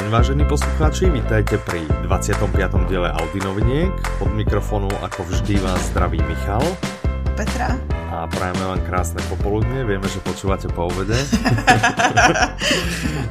deň, 0.00 0.08
vážení 0.08 0.44
poslucháči, 0.48 1.12
vítajte 1.12 1.60
pri 1.60 1.84
25. 2.08 2.88
diele 2.88 3.12
Audi 3.12 3.36
noviniek. 3.44 3.92
Od 4.24 4.32
mikrofónu 4.32 4.88
ako 5.04 5.28
vždy 5.28 5.60
vás 5.60 5.92
zdraví 5.92 6.24
Michal. 6.24 6.64
Petra 7.40 7.72
a 8.10 8.28
prajeme 8.28 8.64
vám 8.68 8.80
krásne 8.84 9.22
popoludne. 9.32 9.80
Vieme, 9.86 10.04
že 10.04 10.20
počúvate 10.20 10.68
po 10.68 10.92
obede. 10.92 11.14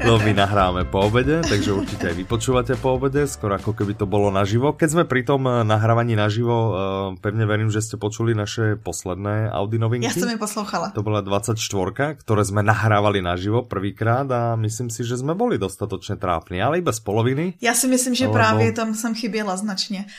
no 0.07 0.18
my 0.18 0.32
nahrávame 0.34 0.89
po 0.89 1.05
obede, 1.05 1.46
takže 1.46 1.78
určite 1.78 2.10
aj 2.10 2.16
vy 2.18 2.25
počúvate 2.25 2.74
po 2.74 2.98
obede, 2.98 3.30
skoro 3.30 3.60
ako 3.60 3.78
keby 3.78 3.93
to 3.93 4.10
bolo 4.10 4.34
naživo. 4.34 4.74
Keď 4.74 4.89
sme 4.89 5.04
pri 5.06 5.30
tom 5.30 5.46
eh, 5.46 5.61
nahrávaní 5.61 6.18
naživo, 6.18 6.57
eh, 6.57 6.74
pevne 7.21 7.46
verím, 7.46 7.70
že 7.70 7.86
ste 7.86 8.02
počuli 8.02 8.34
naše 8.34 8.82
posledné 8.82 9.54
Audi 9.54 9.78
novinky. 9.78 10.10
Ja 10.10 10.16
som 10.16 10.32
je 10.32 10.41
poslouchala. 10.41 10.89
To 10.97 11.05
bola 11.05 11.21
24, 11.21 12.18
ktoré 12.18 12.41
sme 12.41 12.66
nahrávali 12.66 13.21
naživo 13.21 13.69
prvýkrát 13.69 14.25
a 14.33 14.57
myslím 14.57 14.89
si, 14.89 15.05
že 15.05 15.21
sme 15.21 15.38
boli 15.38 15.61
dostatočne 15.61 16.18
trápni, 16.18 16.66
ale 16.66 16.82
iba 16.82 16.89
z 16.89 17.02
poloviny. 17.05 17.61
Ja 17.61 17.78
si 17.78 17.86
myslím, 17.86 18.18
že 18.18 18.25
lebo... 18.25 18.41
právě 18.41 18.74
tam 18.74 18.97
jsem 18.97 19.14
chyběla 19.14 19.54
značně 19.54 20.10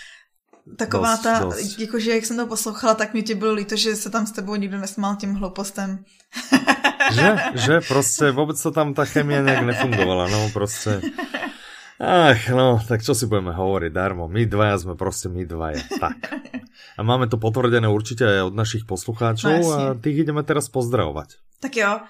taková 0.77 1.11
dost, 1.11 1.23
ta, 1.23 1.39
dost. 1.39 1.79
jakože 1.79 2.11
jak 2.11 2.25
jsem 2.27 2.37
to 2.37 2.47
poslouchala, 2.47 2.95
tak 2.95 3.15
mi 3.15 3.23
tě 3.23 3.35
bylo 3.35 3.53
líto, 3.53 3.77
že 3.77 3.97
se 3.97 4.11
tam 4.11 4.27
s 4.27 4.33
tebou 4.33 4.55
nikdo 4.55 4.79
nesmál 4.79 5.17
tím 5.17 5.35
hloupostem. 5.35 6.05
že, 7.13 7.37
že, 7.55 7.81
prostě 7.81 8.31
vůbec 8.31 8.63
to 8.63 8.71
tam 8.71 8.95
ta 8.95 9.05
chemie 9.05 9.43
nějak 9.43 9.65
nefungovala, 9.65 10.29
no 10.29 10.51
prostě. 10.53 11.01
Ach, 12.01 12.49
no, 12.49 12.81
tak 12.89 13.05
čo 13.05 13.13
si 13.13 13.29
budeme 13.29 13.53
hovoriť, 13.53 13.93
darmo. 13.93 14.25
My 14.25 14.49
dvaja 14.49 14.79
sme 14.81 14.97
prostě 14.97 15.29
my 15.29 15.45
dvaja. 15.45 15.85
Tak. 16.01 16.17
A 16.97 17.05
máme 17.05 17.29
to 17.29 17.37
potvrdené 17.37 17.93
určite 17.93 18.25
aj 18.25 18.41
od 18.49 18.55
našich 18.57 18.89
poslucháčov 18.89 19.61
no, 19.61 19.69
a 19.73 19.81
tých 20.01 20.25
ideme 20.25 20.41
teraz 20.41 20.73
pozdravovať. 20.73 21.37
Tak 21.61 21.77
jo. 21.77 22.01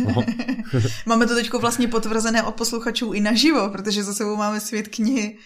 No. 0.00 0.24
máme 1.06 1.26
to 1.26 1.34
teď 1.34 1.52
vlastně 1.52 1.88
potvrzené 1.88 2.42
od 2.42 2.54
posluchačů 2.54 3.12
i 3.12 3.20
naživo, 3.20 3.68
protože 3.68 4.04
za 4.04 4.14
sebou 4.14 4.36
máme 4.36 4.60
svět 4.60 4.88
knihy 4.88 5.36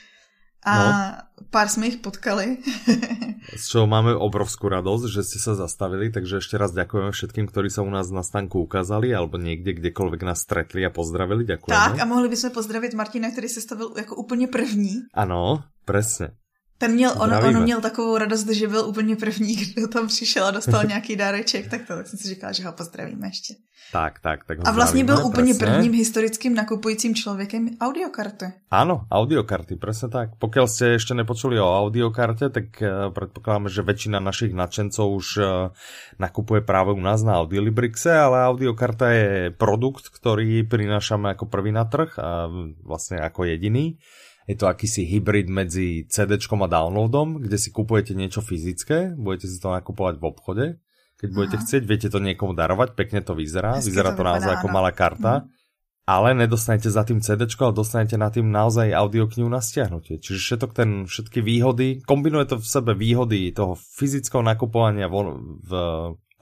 a 0.65 0.75
no. 0.75 1.45
pár 1.53 1.69
sme 1.69 1.93
ich 1.93 2.01
potkali. 2.01 2.65
Z 3.61 3.65
čoho 3.69 3.87
máme 3.87 4.17
obrovskú 4.17 4.73
radosť, 4.73 5.05
že 5.13 5.21
ste 5.21 5.39
sa 5.39 5.53
zastavili, 5.53 6.09
takže 6.09 6.41
ešte 6.41 6.57
raz 6.57 6.73
ďakujeme 6.73 7.13
všetkým, 7.13 7.45
ktorí 7.53 7.69
sa 7.69 7.85
u 7.85 7.91
nás 7.93 8.09
na 8.09 8.25
stanku 8.25 8.65
ukázali, 8.65 9.13
alebo 9.13 9.37
niekde, 9.37 9.77
kdekoľvek 9.77 10.21
nás 10.25 10.41
stretli 10.41 10.81
a 10.83 10.91
pozdravili. 10.91 11.45
Ďakujeme. 11.45 11.77
Tak 11.77 12.01
a 12.01 12.05
mohli 12.09 12.33
bychom 12.33 12.51
pozdravit 12.51 12.97
Martina, 12.97 13.31
který 13.31 13.49
se 13.49 13.61
stavil 13.61 13.93
jako 13.97 14.17
úplně 14.17 14.49
první. 14.49 15.13
Ano, 15.15 15.65
presne. 15.85 16.33
Ten 16.79 16.93
měl, 16.93 17.15
on, 17.19 17.35
on 17.35 17.63
měl 17.63 17.81
takovou 17.81 18.19
radost, 18.19 18.49
že 18.49 18.69
byl 18.69 18.87
úplně 18.87 19.17
první, 19.17 19.57
kdo 19.75 19.89
tam 19.89 20.07
přišel 20.09 20.47
a 20.47 20.51
dostal 20.51 20.85
nějaký 20.85 21.17
dáreček, 21.17 21.71
tak 21.71 21.87
to 21.87 21.97
tak 21.97 22.07
jsem 22.07 22.19
si 22.19 22.29
říkala, 22.29 22.53
že 22.53 22.65
ho 22.65 22.73
pozdravíme 22.73 23.27
ještě. 23.27 23.55
Tak, 23.93 24.19
tak, 24.19 24.45
tak 24.45 24.59
A 24.65 24.73
vlastně 24.73 25.05
byl 25.05 25.27
úplně 25.27 25.55
presne. 25.55 25.67
prvním 25.67 25.93
historickým 25.93 26.55
nakupujícím 26.55 27.15
člověkem 27.15 27.69
audiokarty. 27.81 28.67
Áno, 28.71 29.07
audiokarty, 29.07 29.79
presne 29.79 30.11
tak. 30.11 30.35
Pokiaľ 30.43 30.67
ste 30.67 30.99
ešte 30.99 31.15
nepočuli 31.15 31.63
o 31.63 31.69
audiokarte, 31.69 32.51
tak 32.51 32.75
uh, 32.83 33.15
predpokladáme, 33.15 33.71
že 33.71 33.87
väčšina 33.87 34.19
našich 34.19 34.51
nadšencov 34.51 35.07
už 35.15 35.27
uh, 35.39 35.47
nakupuje 36.19 36.67
práve 36.67 36.91
u 36.91 36.99
nás 36.99 37.23
na 37.23 37.39
Audiolibrixe, 37.39 38.11
ale 38.11 38.43
audiokarta 38.43 39.15
je 39.15 39.31
produkt, 39.55 40.11
ktorý 40.11 40.67
prinášame 40.67 41.31
ako 41.39 41.47
prvý 41.47 41.71
na 41.71 41.87
trh 41.87 42.19
a 42.19 42.51
vlastne 42.83 43.23
ako 43.23 43.47
jediný. 43.47 44.01
Je 44.45 44.57
to 44.61 44.69
akýsi 44.69 45.09
hybrid 45.09 45.49
medzi 45.49 46.05
CD 46.09 46.37
a 46.37 46.67
downloadom, 46.69 47.41
kde 47.41 47.57
si 47.57 47.73
kupujete 47.73 48.13
niečo 48.13 48.45
fyzické, 48.45 49.17
budete 49.17 49.49
si 49.49 49.57
to 49.57 49.73
nakupovať 49.73 50.21
v 50.21 50.25
obchode. 50.25 50.65
Keď 51.17 51.29
Aha. 51.31 51.37
budete 51.37 51.57
chcieť, 51.65 51.83
viete 51.89 52.09
to 52.13 52.21
niekomu 52.21 52.53
darovať, 52.53 52.93
pekne 52.93 53.25
to 53.25 53.33
vyzerá, 53.33 53.81
Hezky 53.81 53.89
vyzerá 53.89 54.13
to, 54.13 54.21
to 54.21 54.29
naozaj 54.29 54.53
ako 54.61 54.69
malá 54.69 54.93
karta. 54.93 55.45
Mhm. 55.45 55.63
Ale 56.05 56.37
nedostanete 56.37 56.93
za 56.93 57.01
tým 57.01 57.25
CD, 57.25 57.49
ale 57.49 57.73
dostanete 57.73 58.21
na 58.21 58.29
tým 58.29 58.53
naozaj 58.53 58.93
audioknihu 58.93 59.49
na 59.49 59.65
stiahnutie. 59.65 60.21
Čiže 60.21 60.37
všetok 60.37 60.71
ten, 60.77 61.09
všetky 61.09 61.41
výhody, 61.41 62.05
kombinuje 62.05 62.45
to 62.45 62.57
v 62.61 62.67
sebe 62.69 62.93
výhody 62.93 63.49
toho 63.57 63.73
fyzického 63.73 64.45
nakupovania 64.45 65.09
v, 65.09 65.41
v 65.65 65.73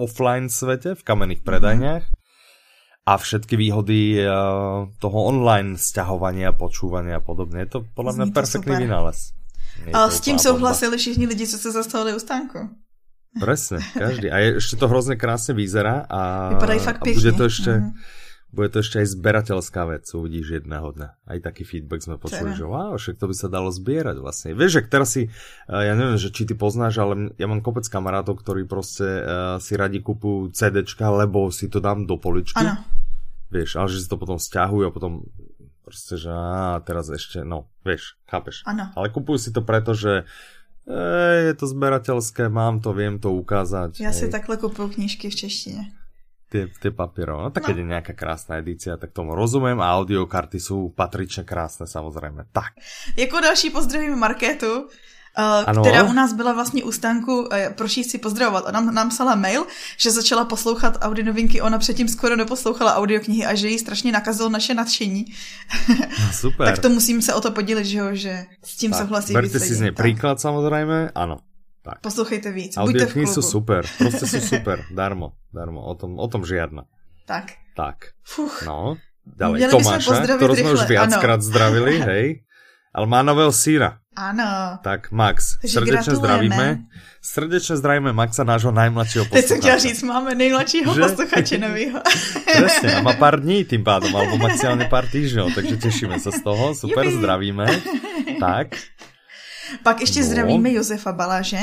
offline 0.02 0.50
svete, 0.50 0.98
v 0.98 1.02
kamenných 1.06 1.46
predajniach, 1.46 2.02
mm 2.02 2.21
a 3.02 3.18
všetky 3.18 3.58
výhody 3.58 4.22
uh, 4.22 4.86
toho 5.02 5.18
online 5.26 5.74
sťahovania, 5.74 6.54
počúvania 6.54 7.18
a 7.18 7.22
podobne. 7.24 7.66
Je 7.66 7.78
to 7.78 7.78
podľa 7.98 8.12
mňa 8.14 8.26
perfektný 8.30 8.74
vynález. 8.86 9.34
Ale 9.90 10.08
s 10.12 10.20
tím 10.20 10.38
souhlasili 10.38 10.94
všichni 10.98 11.26
lidi, 11.26 11.46
co 11.46 11.58
se 11.58 11.72
zastavili 11.72 12.14
u 12.14 12.20
stánku. 12.20 12.58
Presne, 13.40 13.80
každý. 13.96 14.28
A 14.28 14.36
je, 14.38 14.48
ešte 14.60 14.76
to 14.76 14.86
hrozne 14.92 15.16
krásne 15.16 15.56
vyzerá 15.56 16.04
a, 16.04 16.52
Vypadají 16.52 16.80
fakt 16.84 17.00
a 17.00 17.04
bude 17.10 17.32
to 17.32 17.44
ešte... 17.48 17.72
Mm-hmm 17.80 18.20
bude 18.52 18.68
to 18.68 18.84
ešte 18.84 19.00
aj 19.00 19.16
zberateľská 19.16 19.82
vec, 19.88 20.04
uvidíš 20.12 20.60
jedného 20.60 20.92
dňa. 20.92 21.08
Aj 21.24 21.38
taký 21.40 21.64
feedback 21.64 22.04
sme 22.04 22.20
počuli, 22.20 22.52
že 22.52 22.68
wow, 22.68 23.00
však 23.00 23.16
to 23.16 23.24
by 23.24 23.34
sa 23.34 23.48
dalo 23.48 23.72
zbierať 23.72 24.20
vlastne. 24.20 24.52
Vieš, 24.52 24.70
že 24.76 24.80
teraz 24.92 25.08
si, 25.16 25.32
ja 25.64 25.96
neviem, 25.96 26.20
že 26.20 26.28
či 26.28 26.44
ty 26.44 26.52
poznáš, 26.52 27.00
ale 27.00 27.32
ja 27.40 27.48
mám 27.48 27.64
kopec 27.64 27.88
kamarátov, 27.88 28.44
ktorí 28.44 28.68
proste 28.68 29.08
uh, 29.08 29.56
si 29.56 29.72
radi 29.72 30.04
kupujú 30.04 30.52
CDčka, 30.52 31.08
lebo 31.08 31.48
si 31.48 31.72
to 31.72 31.80
dám 31.80 32.04
do 32.04 32.20
poličky. 32.20 32.60
Ano. 32.60 32.84
Vieš, 33.48 33.80
ale 33.80 33.88
že 33.88 34.04
si 34.04 34.08
to 34.12 34.20
potom 34.20 34.36
stiahujú 34.36 34.84
a 34.84 34.92
potom 34.92 35.24
proste, 35.80 36.20
že 36.20 36.28
á, 36.28 36.76
teraz 36.84 37.08
ešte, 37.08 37.48
no, 37.48 37.72
vieš, 37.88 38.20
chápeš. 38.28 38.68
Ano. 38.68 38.92
Ale 38.92 39.08
kupujú 39.08 39.40
si 39.40 39.50
to 39.52 39.64
preto, 39.64 39.96
že 39.96 40.28
e, 40.84 40.96
je 41.48 41.54
to 41.56 41.64
zberateľské, 41.68 42.52
mám 42.52 42.84
to, 42.84 42.92
viem 42.92 43.16
to 43.16 43.32
ukázať. 43.32 43.96
Ja 43.96 44.12
si 44.12 44.28
takhle 44.28 44.60
kupujú 44.60 45.00
knižky 45.00 45.32
v 45.32 45.36
češtine 45.36 46.01
tie, 46.52 46.68
tie 46.68 46.92
papierové. 46.92 47.48
No 47.48 47.50
tak 47.50 47.64
no. 47.64 47.68
keď 47.72 47.76
je 47.80 47.86
nejaká 47.88 48.12
krásna 48.12 48.60
edícia, 48.60 49.00
tak 49.00 49.16
tomu 49.16 49.32
rozumiem 49.32 49.80
a 49.80 49.96
audiokarty 49.96 50.60
sú 50.60 50.92
patrične 50.92 51.48
krásne 51.48 51.88
samozrejme. 51.88 52.52
Tak. 52.52 52.76
Jako 53.16 53.40
další 53.40 53.70
pozdravím 53.72 54.20
Markétu, 54.20 54.92
Uh, 55.32 55.80
která 55.80 56.04
u 56.04 56.12
nás 56.12 56.32
byla 56.32 56.52
vlastně 56.52 56.84
u 56.84 56.92
stánku, 56.92 57.40
uh, 57.40 57.48
proč 57.74 57.92
si 58.04 58.18
pozdravovat. 58.18 58.64
Ona 58.68 58.80
nám 58.80 59.08
psala 59.08 59.34
mail, 59.34 59.64
že 59.96 60.10
začala 60.10 60.44
poslouchat 60.44 60.98
Audi 61.00 61.22
novinky, 61.22 61.60
ona 61.60 61.78
předtím 61.78 62.08
skoro 62.08 62.36
neposlouchala 62.36 62.96
audioknihy 62.96 63.46
a 63.46 63.54
že 63.54 63.68
jí 63.68 63.78
strašně 63.78 64.12
nakazilo 64.12 64.48
naše 64.48 64.74
nadšení. 64.74 65.24
No, 65.88 66.32
super. 66.32 66.66
tak 66.70 66.78
to 66.78 66.88
musím 66.88 67.22
se 67.22 67.34
o 67.34 67.40
to 67.40 67.50
podělit, 67.50 67.84
že, 67.84 67.98
jo, 67.98 68.06
že 68.12 68.44
s 68.64 68.76
tím 68.76 68.90
tak, 68.90 69.00
souhlasí. 69.00 69.32
Berte 69.32 69.60
si 69.60 69.74
z 69.74 69.80
nej 69.80 69.92
príklad 69.96 70.36
samozrejme, 70.36 71.16
áno. 71.16 71.40
Tak. 71.82 71.98
Poslouchejte 71.98 72.54
víc. 72.54 72.78
Audioknihy 72.78 73.26
sú 73.26 73.42
super, 73.42 73.82
proste 73.98 74.22
sú 74.30 74.38
super, 74.54 74.86
darmo, 74.94 75.34
darmo, 75.50 75.82
o 75.82 75.94
tom, 75.98 76.14
o 76.14 76.26
tom 76.30 76.46
žiadna. 76.46 76.86
Tak. 77.26 77.58
Tak. 77.74 78.14
Fuch. 78.22 78.62
No, 78.62 78.94
ďalej. 79.26 79.66
Tomáša, 79.66 80.38
ktorú 80.38 80.54
sme 80.54 80.70
už 80.78 80.82
viackrát 80.86 81.42
zdravili, 81.42 81.98
hej. 82.10 82.26
Ale 82.92 83.08
má 83.08 83.24
nového 83.24 83.50
síra. 83.50 83.98
Áno. 84.12 84.76
Tak 84.84 85.08
Max, 85.08 85.56
Takže 85.64 85.80
srdečne 85.80 86.14
zdravíme. 86.20 86.66
Srdečne 87.24 87.80
zdravíme 87.80 88.12
Maxa, 88.12 88.44
nášho 88.44 88.68
najmladšieho 88.68 89.24
posluchača. 89.24 89.40
Teď 89.40 89.48
som 89.48 89.58
chtěla 89.64 89.78
říct, 89.78 90.02
máme 90.04 90.30
nejmladšího 90.36 90.90
posluchače 90.92 91.56
novýho. 91.58 91.98
Presne, 92.44 92.88
a 92.94 93.00
má 93.00 93.16
pár 93.16 93.40
dní 93.40 93.64
tým 93.64 93.80
pádom, 93.80 94.12
alebo 94.12 94.36
maximálne 94.36 94.84
pár 94.92 95.08
týždňov, 95.08 95.56
takže 95.56 95.80
tešíme 95.80 96.20
sa 96.20 96.28
z 96.28 96.44
toho. 96.44 96.76
Super, 96.76 97.08
Jubi. 97.08 97.16
zdravíme. 97.16 97.66
Tak. 98.36 98.76
Pak 99.82 100.00
ještě 100.00 100.20
no. 100.20 100.26
zdravíme 100.26 100.72
Josefa 100.72 101.12
Balaže. 101.12 101.58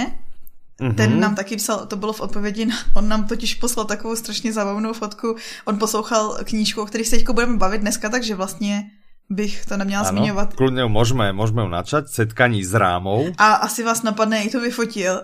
Mm-hmm. 0.79 0.95
Ten 0.95 1.19
nám 1.19 1.35
taky 1.35 1.55
psal, 1.55 1.85
to 1.85 1.95
bylo 1.95 2.13
v 2.13 2.21
odpovědi, 2.21 2.67
on 2.95 3.07
nám 3.09 3.27
totiž 3.27 3.55
poslal 3.55 3.85
takovou 3.85 4.15
strašně 4.15 4.53
zábavnou 4.53 4.93
fotku. 4.93 5.35
On 5.65 5.79
poslouchal 5.79 6.37
knížku, 6.43 6.81
o 6.81 6.85
kterých 6.85 7.07
se 7.07 7.15
teď 7.15 7.29
budeme 7.29 7.57
bavit 7.57 7.81
dneska, 7.81 8.09
takže 8.09 8.35
vlastně 8.35 8.91
bych 9.29 9.65
to 9.65 9.77
neměla 9.77 10.01
ano, 10.01 10.11
zmiňovat. 10.17 10.57
Kľudne 10.57 10.89
môžeme, 10.89 11.29
môžeme 11.37 11.61
ju 11.61 11.69
načať, 11.69 12.09
setkaní 12.09 12.65
s 12.65 12.73
rámou. 12.73 13.29
A 13.37 13.61
asi 13.61 13.85
vás 13.85 14.01
napadne, 14.01 14.41
i 14.41 14.49
to 14.49 14.57
vyfotil. 14.57 15.21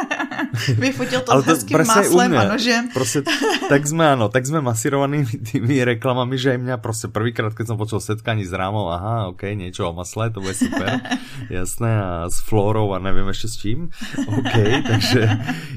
vyfotil 0.80 1.20
to 1.20 1.28
Ale 1.28 1.44
s 1.44 1.46
hezkým 1.52 1.84
máslem 1.84 2.32
a 2.40 2.48
nožem. 2.48 2.88
Proste, 2.88 3.20
tak 3.68 3.84
sme, 3.84 4.16
áno, 4.16 4.32
tak 4.32 4.48
sme 4.48 4.64
masírovaní 4.64 5.28
tými 5.52 5.84
reklamami, 5.84 6.40
že 6.40 6.56
aj 6.56 6.58
mňa 6.64 6.76
proste 6.80 7.12
prvýkrát, 7.12 7.52
keď 7.52 7.66
som 7.68 7.76
počul 7.76 8.00
setkaní 8.00 8.48
s 8.48 8.52
rámou, 8.56 8.88
aha, 8.88 9.28
ok, 9.36 9.44
niečo 9.52 9.84
o 9.84 9.92
masle, 9.92 10.32
to 10.32 10.40
bude 10.40 10.56
super. 10.56 11.04
Jasné, 11.52 11.90
a 12.00 12.10
s 12.32 12.40
flórou 12.40 12.96
a 12.96 12.98
neviem 12.98 13.28
ešte 13.28 13.48
s 13.52 13.54
čím. 13.60 13.92
OK, 14.24 14.54
takže 14.88 15.20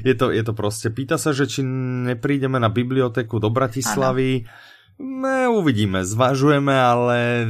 je 0.08 0.14
to, 0.16 0.32
je 0.32 0.40
to 0.40 0.56
proste. 0.56 0.88
Pýta 0.88 1.20
sa, 1.20 1.36
že 1.36 1.44
či 1.44 1.60
neprídeme 2.08 2.56
na 2.56 2.72
bibliotéku 2.72 3.36
do 3.36 3.52
Bratislavy. 3.52 4.48
Ano 4.48 4.67
Ne, 4.98 5.48
uvidíme, 5.48 6.04
zvažujeme, 6.04 6.74
ale 6.82 7.46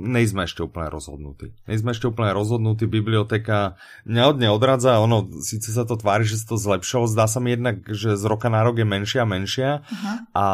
nejsme 0.00 0.48
ešte 0.48 0.64
úplne 0.64 0.88
rozhodnutí. 0.88 1.52
Nejsme 1.68 1.92
ešte 1.92 2.08
úplne 2.08 2.32
rozhodnutí, 2.32 2.88
biblioteka 2.88 3.76
mňa 4.08 4.22
od 4.24 4.36
nej 4.40 4.50
odradza, 4.50 5.00
ono, 5.00 5.28
síce 5.44 5.68
sa 5.68 5.84
to 5.84 6.00
tvári, 6.00 6.24
že 6.24 6.40
sa 6.40 6.56
to 6.56 6.56
zlepšilo, 6.56 7.04
zdá 7.06 7.28
sa 7.28 7.38
mi 7.44 7.52
jednak, 7.52 7.84
že 7.84 8.16
z 8.16 8.24
roka 8.24 8.48
na 8.48 8.64
rok 8.64 8.80
je 8.80 8.86
menšia 8.88 9.20
a 9.22 9.28
menšia 9.28 9.70
uh-huh. 9.84 10.16
a 10.32 10.46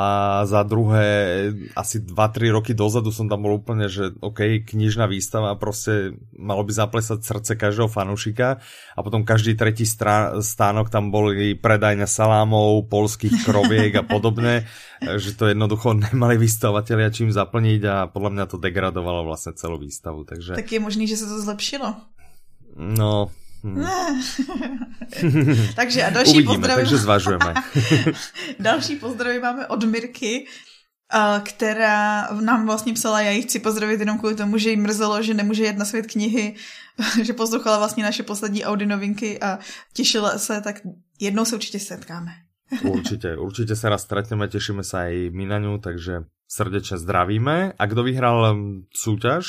za 0.45 0.63
druhé, 0.67 1.07
asi 1.79 2.03
2-3 2.03 2.51
roky 2.51 2.73
dozadu 2.75 3.15
som 3.15 3.31
tam 3.31 3.47
bol 3.47 3.63
úplne, 3.63 3.87
že 3.87 4.11
OK, 4.19 4.67
knižná 4.67 5.07
výstava, 5.07 5.55
proste 5.55 6.19
malo 6.35 6.67
by 6.67 6.73
zaplesať 6.75 7.23
srdce 7.23 7.53
každého 7.55 7.87
fanúšika 7.87 8.59
a 8.95 9.01
potom 9.07 9.23
každý 9.23 9.55
tretí 9.55 9.87
strá- 9.87 10.43
stánok 10.43 10.91
tam 10.91 11.15
boli 11.15 11.55
predajňa 11.55 12.07
salámov, 12.11 12.91
polských 12.91 13.47
kroviek 13.47 14.03
a 14.03 14.05
podobne, 14.05 14.67
že 15.23 15.39
to 15.39 15.47
jednoducho 15.47 15.95
nemali 15.95 16.35
vystavovateľia 16.37 17.15
čím 17.15 17.31
zaplniť 17.31 17.83
a 17.87 17.97
podľa 18.11 18.31
mňa 18.35 18.45
to 18.51 18.57
degraduje 18.59 18.80
zdegradovalo 18.81 19.25
vlastně 19.25 19.53
celou 19.53 19.79
výstavu, 19.79 20.25
takže... 20.25 20.55
Tak 20.55 20.73
je 20.73 20.81
možný, 20.81 21.07
že 21.07 21.17
se 21.17 21.27
to 21.27 21.41
zlepšilo. 21.41 21.97
No, 22.77 23.31
Hmm. 23.65 23.85
takže 25.77 26.05
a 26.05 26.11
další 26.11 26.31
Uvidíme, 26.31 26.55
pozdravy... 26.55 26.83
takže 26.83 26.97
zvažujeme. 26.97 27.55
další 28.59 28.97
pozdravy 28.97 29.41
máme 29.41 29.67
od 29.67 29.85
Mirky, 29.85 30.47
která 31.43 32.29
nám 32.41 32.67
vlastně 32.67 32.93
psala, 32.93 33.21
já 33.21 33.31
ji 33.31 33.43
chci 33.43 33.59
pozdravit 33.59 34.01
jenom 34.01 34.19
kvůli 34.19 34.35
tomu, 34.35 34.59
že 34.59 34.71
jí 34.71 34.77
mrzelo, 34.77 35.23
že 35.23 35.35
nemůže 35.35 35.65
jet 35.65 35.77
na 35.77 35.85
svět 35.85 36.07
knihy, 36.07 36.55
že 37.23 37.33
poslouchala 37.33 37.79
vlastně 37.79 38.05
naše 38.05 38.23
poslední 38.23 38.65
Audi 38.65 38.87
novinky 38.87 39.41
a 39.41 39.59
těšila 39.93 40.39
se, 40.39 40.61
tak 40.61 40.81
jednou 41.21 41.45
se 41.45 41.55
určitě 41.55 41.79
setkáme. 41.79 42.33
určitě, 42.83 43.37
určitě 43.37 43.77
se 43.77 43.89
raz 43.89 44.03
stretneme, 44.03 44.49
těšíme 44.49 44.85
se 44.85 45.15
i 45.15 45.31
my 45.31 45.47
na 45.47 45.59
ňu, 45.59 45.79
takže 45.79 46.13
srdečně 46.51 46.99
zdravíme. 46.99 47.73
A 47.79 47.87
kdo 47.87 48.03
vyhrál 48.03 48.53
um, 48.53 48.85
soutěž? 48.97 49.47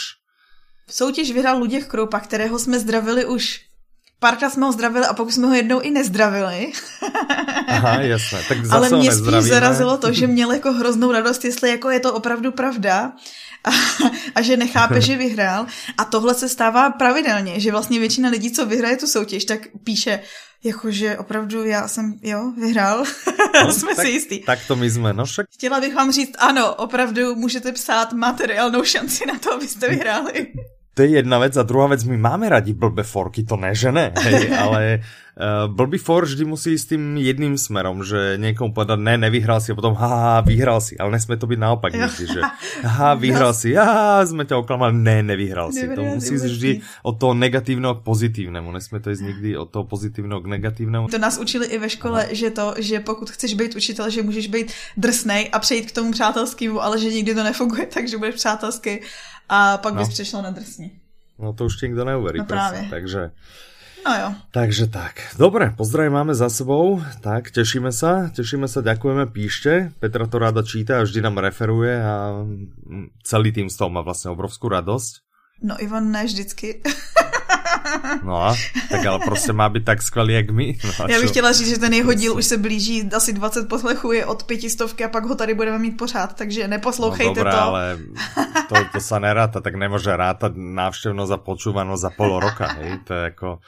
Soutěž 0.89 1.31
vyhrál 1.31 1.57
Luděk 1.57 1.87
Kroupa, 1.87 2.19
kterého 2.19 2.59
jsme 2.59 2.79
zdravili 2.79 3.25
už 3.25 3.71
párkrát 4.21 4.49
jsme 4.49 4.65
ho 4.65 4.71
zdravili 4.71 5.05
a 5.05 5.13
pokud 5.13 5.33
jsme 5.33 5.47
ho 5.47 5.53
jednou 5.53 5.79
i 5.79 5.91
nezdravili. 5.91 6.71
Aha, 7.67 8.01
jasné. 8.01 8.41
Tak 8.47 8.65
zase 8.65 8.77
Ale 8.77 8.89
mě 8.89 9.11
spíš 9.11 9.33
zarazilo 9.33 9.97
to, 9.97 10.13
že 10.13 10.27
měl 10.27 10.51
jako 10.51 10.71
hroznou 10.73 11.11
radost, 11.11 11.45
jestli 11.45 11.69
jako 11.69 11.89
je 11.89 11.99
to 11.99 12.13
opravdu 12.13 12.51
pravda 12.51 13.11
a, 13.63 13.69
a 14.35 14.41
že 14.41 14.57
nechápe, 14.57 15.01
že 15.01 15.17
vyhrál. 15.17 15.65
A 15.97 16.05
tohle 16.05 16.33
se 16.33 16.49
stává 16.49 16.89
pravidelně, 16.89 17.59
že 17.59 17.71
vlastně 17.71 17.99
většina 17.99 18.29
lidí, 18.29 18.51
co 18.51 18.65
vyhraje 18.65 18.97
tu 18.97 19.07
soutěž, 19.07 19.45
tak 19.45 19.59
píše, 19.83 20.19
jakože 20.63 21.17
opravdu 21.17 21.65
já 21.65 21.87
jsem, 21.87 22.19
jo, 22.21 22.51
vyhrál. 22.57 23.03
No, 23.63 23.71
jsme 23.71 23.95
tak, 23.95 24.05
si 24.05 24.11
jistý. 24.11 24.39
Tak 24.39 24.59
to 24.67 24.75
my 24.75 24.91
jsme, 24.91 25.13
no 25.13 25.25
však. 25.25 25.45
Chtěla 25.51 25.79
bych 25.79 25.95
vám 25.95 26.11
říct, 26.11 26.35
ano, 26.37 26.75
opravdu 26.75 27.35
můžete 27.35 27.71
psát, 27.71 28.13
máte 28.13 28.47
reálnou 28.47 28.83
šanci 28.83 29.25
na 29.25 29.39
to, 29.39 29.53
abyste 29.53 29.89
vyhráli 29.89 30.47
to 30.91 31.07
je 31.07 31.09
jedna 31.23 31.39
vec 31.39 31.55
a 31.55 31.63
druhá 31.63 31.87
vec, 31.87 32.03
my 32.03 32.19
máme 32.19 32.51
radi 32.51 32.75
blbé 32.75 33.03
forky, 33.03 33.47
to 33.47 33.55
ne, 33.55 33.71
že 33.71 33.91
ne, 33.95 34.11
hej, 34.11 34.51
ale 34.63 34.99
uh, 35.39 35.71
blbý 35.71 35.95
for 35.95 36.27
vždy 36.27 36.43
musí 36.43 36.75
s 36.75 36.83
tým 36.91 37.15
jedným 37.15 37.55
smerom, 37.55 38.03
že 38.03 38.35
niekomu 38.35 38.75
povedať, 38.75 38.99
ne, 38.99 39.15
nevyhral 39.15 39.63
si 39.63 39.71
a 39.71 39.75
potom, 39.79 39.95
haha, 39.95 40.43
vyhral 40.43 40.83
si, 40.83 40.99
ale 40.99 41.15
nesme 41.15 41.39
to 41.39 41.47
byť 41.47 41.59
naopak 41.63 41.95
nikdy, 41.95 42.23
že 42.27 42.41
haha, 42.83 43.15
vyhral 43.15 43.55
si, 43.55 43.71
haha, 43.71 44.27
sme 44.27 44.43
ťa 44.43 44.59
oklamali, 44.59 44.91
ne, 44.91 45.31
nevyhral 45.31 45.71
si. 45.71 45.87
To 45.87 46.03
musí 46.03 46.35
ísť 46.35 46.47
vždy 46.51 46.71
od 47.07 47.15
toho 47.15 47.33
negatívneho 47.39 47.95
k 47.95 48.01
pozitívnemu, 48.03 48.67
nesme 48.75 48.99
to 48.99 49.15
ísť 49.15 49.23
nikdy 49.23 49.49
od 49.55 49.71
toho 49.71 49.87
pozitívneho 49.87 50.43
k 50.43 50.47
negatívnemu. 50.59 51.07
To 51.07 51.23
nás 51.23 51.39
učili 51.39 51.71
i 51.71 51.79
ve 51.79 51.87
škole, 51.87 52.27
Aha. 52.27 52.35
že 52.35 52.51
to, 52.51 52.75
že 52.83 52.99
pokud 52.99 53.31
chceš 53.31 53.55
být 53.55 53.79
učitel, 53.79 54.11
že 54.11 54.27
můžeš 54.27 54.47
být 54.47 54.67
drsnej 54.99 55.49
a 55.55 55.59
přejít 55.59 55.91
k 55.91 55.95
tomu 55.95 56.11
přátelskému, 56.11 56.83
ale 56.83 56.99
že 56.99 57.07
nikdy 57.07 57.31
to 57.35 57.43
nefunguje, 57.43 57.87
takže 57.95 58.17
budeš 58.19 58.35
přátelský 58.35 58.99
a 59.51 59.77
pak 59.77 59.93
no. 59.93 59.99
bys 59.99 60.09
přešel 60.09 60.41
na 60.41 60.49
drsní. 60.49 60.91
No 61.39 61.53
to 61.53 61.65
už 61.65 61.75
ti 61.77 61.87
nikto 61.87 62.05
neuverí. 62.05 62.39
No 62.39 62.45
právě. 62.45 62.87
Takže... 62.89 63.31
No 64.05 64.15
jo. 64.15 64.33
Takže 64.51 64.87
tak. 64.87 65.21
Dobre, 65.37 65.73
pozdravy 65.77 66.09
máme 66.09 66.33
za 66.33 66.49
sebou. 66.49 67.03
Tak, 67.21 67.51
tešíme 67.53 67.93
sa, 67.93 68.33
tešíme 68.33 68.65
sa, 68.65 68.81
ďakujeme, 68.81 69.29
píšte. 69.29 69.93
Petra 70.01 70.25
to 70.25 70.41
ráda 70.41 70.65
číta 70.65 70.97
a 70.97 71.05
vždy 71.05 71.21
nám 71.21 71.37
referuje 71.37 72.01
a 72.01 72.41
celý 73.21 73.53
tým 73.53 73.69
z 73.69 73.77
toho 73.77 73.93
má 73.93 74.01
vlastne 74.01 74.33
obrovskú 74.33 74.73
radosť. 74.73 75.21
No 75.61 75.77
Ivan 75.77 76.09
ne 76.09 76.25
vždycky. 76.25 76.81
No 78.23 78.43
a, 78.43 78.55
tak 78.89 79.05
ale 79.05 79.19
prostě 79.19 79.53
má 79.53 79.69
být 79.69 79.85
tak 79.85 80.01
skvělý, 80.01 80.33
jak 80.33 80.49
my. 80.49 80.77
No 80.83 81.07
Já 81.07 81.19
bych 81.21 81.29
chtěla 81.29 81.51
říct, 81.51 81.69
že 81.69 81.77
ten 81.77 81.93
jeho 81.93 82.13
díl 82.13 82.37
už 82.37 82.45
se 82.45 82.57
blíží, 82.57 83.09
asi 83.15 83.33
20 83.33 83.69
poslechů 83.69 84.11
je 84.11 84.25
od 84.25 84.43
pětistovky 84.43 85.03
a 85.03 85.09
pak 85.09 85.25
ho 85.25 85.35
tady 85.35 85.53
budeme 85.53 85.79
mít 85.79 85.97
pořád, 85.97 86.35
takže 86.35 86.67
neposlouchejte 86.67 87.29
no, 87.29 87.35
dobré, 87.35 87.51
to. 87.51 87.61
ale 87.61 87.97
to, 88.69 88.75
to 88.93 88.99
sa 88.99 89.19
neráta, 89.19 89.61
tak 89.61 89.75
nemůže 89.75 90.17
rátať 90.17 90.53
návštěvnost 90.55 91.31
a 91.31 91.37
počúvanost 91.37 92.01
za 92.01 92.09
pol 92.09 92.39
roka, 92.39 92.67
hej, 92.67 92.99
to 93.03 93.13
je 93.13 93.23
jako, 93.23 93.59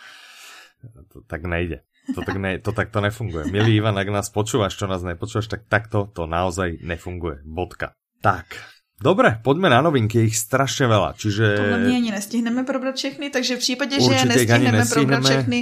to 1.13 1.21
tak 1.27 1.43
nejde. 1.43 1.79
To 2.15 2.21
tak, 2.21 2.35
ne, 2.35 2.59
to 2.59 2.75
takto 2.75 2.99
nefunguje. 2.99 3.47
Milý 3.47 3.79
Ivan, 3.79 3.95
ak 3.95 4.11
nás 4.11 4.27
počúvaš, 4.27 4.75
čo 4.75 4.91
nás 4.91 5.07
nepočúvaš, 5.07 5.47
tak 5.47 5.71
takto 5.71 6.11
to 6.11 6.27
naozaj 6.27 6.83
nefunguje. 6.83 7.47
Bodka. 7.47 7.95
Tak, 8.19 8.59
Dobre, 9.03 9.35
poďme 9.43 9.67
na 9.67 9.83
novinky, 9.83 10.31
ich 10.31 10.39
strašne 10.39 10.87
veľa, 10.87 11.19
čiže... 11.19 11.59
Podľa 11.59 11.79
mňa 11.83 11.95
ani 11.99 12.11
nestihneme 12.15 12.63
probrať 12.63 12.95
všechny, 12.95 13.27
takže 13.35 13.59
v 13.59 13.59
případě, 13.59 13.95
že 13.99 14.11
nestihneme, 14.15 14.79
nestihneme 14.79 14.85
probrať 14.87 15.21
všechny, 15.27 15.59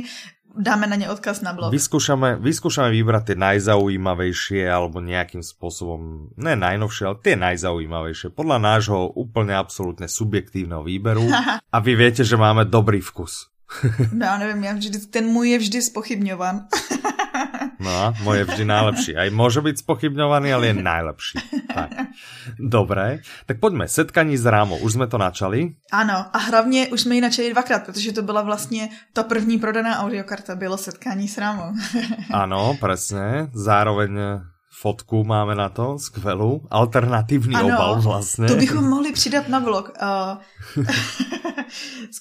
dáme 0.54 0.86
na 0.88 0.96
ne 1.00 1.08
odkaz 1.10 1.42
na 1.42 1.56
blog. 1.56 1.72
Vyskúšame, 1.72 2.38
vyskúšame 2.38 2.92
vybrať 2.92 3.34
tie 3.34 3.38
najzaujímavejšie 3.40 4.62
alebo 4.68 5.00
nejakým 5.00 5.42
spôsobom, 5.42 6.32
ne 6.36 6.54
najnovšie, 6.54 7.04
ale 7.08 7.18
tie 7.24 7.36
najzaujímavejšie. 7.40 8.36
Podľa 8.36 8.58
nášho 8.60 9.00
úplne 9.16 9.56
absolútne 9.56 10.06
subjektívneho 10.06 10.84
výberu. 10.84 11.26
A 11.76 11.78
vy 11.80 11.94
viete, 11.96 12.28
že 12.28 12.36
máme 12.36 12.68
dobrý 12.68 13.00
vkus. 13.00 13.50
no 14.14 14.26
já 14.26 14.38
nevím, 14.38 14.64
já 14.64 14.74
vždy, 14.74 15.00
ten 15.00 15.26
můj 15.26 15.50
je 15.50 15.58
vždy 15.58 15.82
spochybňovan. 15.82 16.62
No, 17.82 18.14
moje 18.22 18.46
vždy 18.46 18.66
najlepší. 18.66 19.18
Aj 19.18 19.34
môže 19.34 19.58
byť 19.58 19.82
spochybňovaný, 19.82 20.54
ale 20.54 20.70
je 20.70 20.76
najlepší. 20.86 21.38
Tak. 21.74 21.90
Dobré, 22.60 23.26
tak 23.50 23.58
poďme. 23.58 23.88
Setkání 23.90 24.38
s 24.38 24.46
rámou. 24.46 24.78
Už 24.78 24.94
jsme 24.94 25.08
to 25.08 25.18
načali. 25.18 25.74
Ano, 25.92 26.26
a 26.34 26.38
hlavně 26.38 26.88
už 26.88 27.02
jsme 27.02 27.16
ji 27.16 27.22
načali 27.22 27.50
dvakrát, 27.50 27.86
protože 27.86 28.14
to 28.14 28.22
byla 28.22 28.42
vlastně 28.42 28.90
ta 29.14 29.24
první 29.24 29.58
prodaná 29.58 30.00
audiokarta, 30.00 30.56
bylo 30.56 30.78
setkání 30.78 31.28
s 31.28 31.38
rámou. 31.38 31.74
ano, 32.32 32.78
presne. 32.80 33.50
Zároveň 33.54 34.20
fotku 34.72 35.24
máme 35.24 35.56
na 35.56 35.70
to, 35.70 36.00
skvelou, 36.00 36.62
alternativní 36.70 37.56
ano, 37.56 37.68
obal 37.68 38.02
vlastně. 38.02 38.48
to 38.48 38.56
bychom 38.56 38.90
mohli 38.90 39.12
přidat 39.12 39.48
na 39.48 39.60
blog. 39.60 39.92
Uh, 40.78 40.86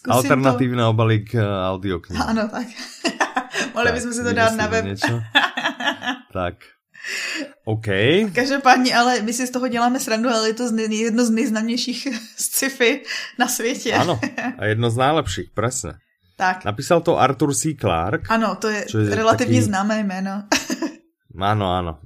Alternativní 0.08 0.76
to... 0.76 0.90
obalík 0.90 1.34
uh, 1.34 1.40
audioknihy. 1.70 2.22
Ano, 2.26 2.48
tak. 2.48 2.66
Mohli 3.74 3.92
bychom 3.92 4.12
si 4.12 4.22
to 4.22 4.32
dát 4.32 4.54
na 4.54 4.66
web. 4.66 4.84
tak. 6.32 6.54
OK. 7.64 7.86
Každopádně, 8.34 8.96
ale 8.96 9.22
my 9.22 9.32
si 9.32 9.46
z 9.46 9.50
toho 9.50 9.68
děláme 9.68 10.00
srandu, 10.00 10.28
ale 10.28 10.48
je 10.48 10.54
to 10.54 10.64
jedno 10.88 11.24
z 11.24 11.30
nejznámějších 11.30 12.08
sci-fi 12.36 13.02
na 13.38 13.48
světě. 13.48 13.92
Ano, 13.92 14.20
a 14.58 14.64
jedno 14.64 14.90
z 14.90 14.96
nejlepších, 14.96 15.50
presne. 15.54 15.98
Tak. 16.36 16.64
Napísal 16.64 17.00
to 17.00 17.18
Arthur 17.18 17.54
C. 17.54 17.74
Clarke. 17.80 18.28
Ano, 18.28 18.54
to 18.54 18.68
je, 18.68 18.84
je 18.98 19.14
relativně 19.14 19.60
taký... 19.60 19.66
známé 19.66 20.00
jméno. 20.00 20.42
Áno, 21.38 21.70
áno. 21.70 22.02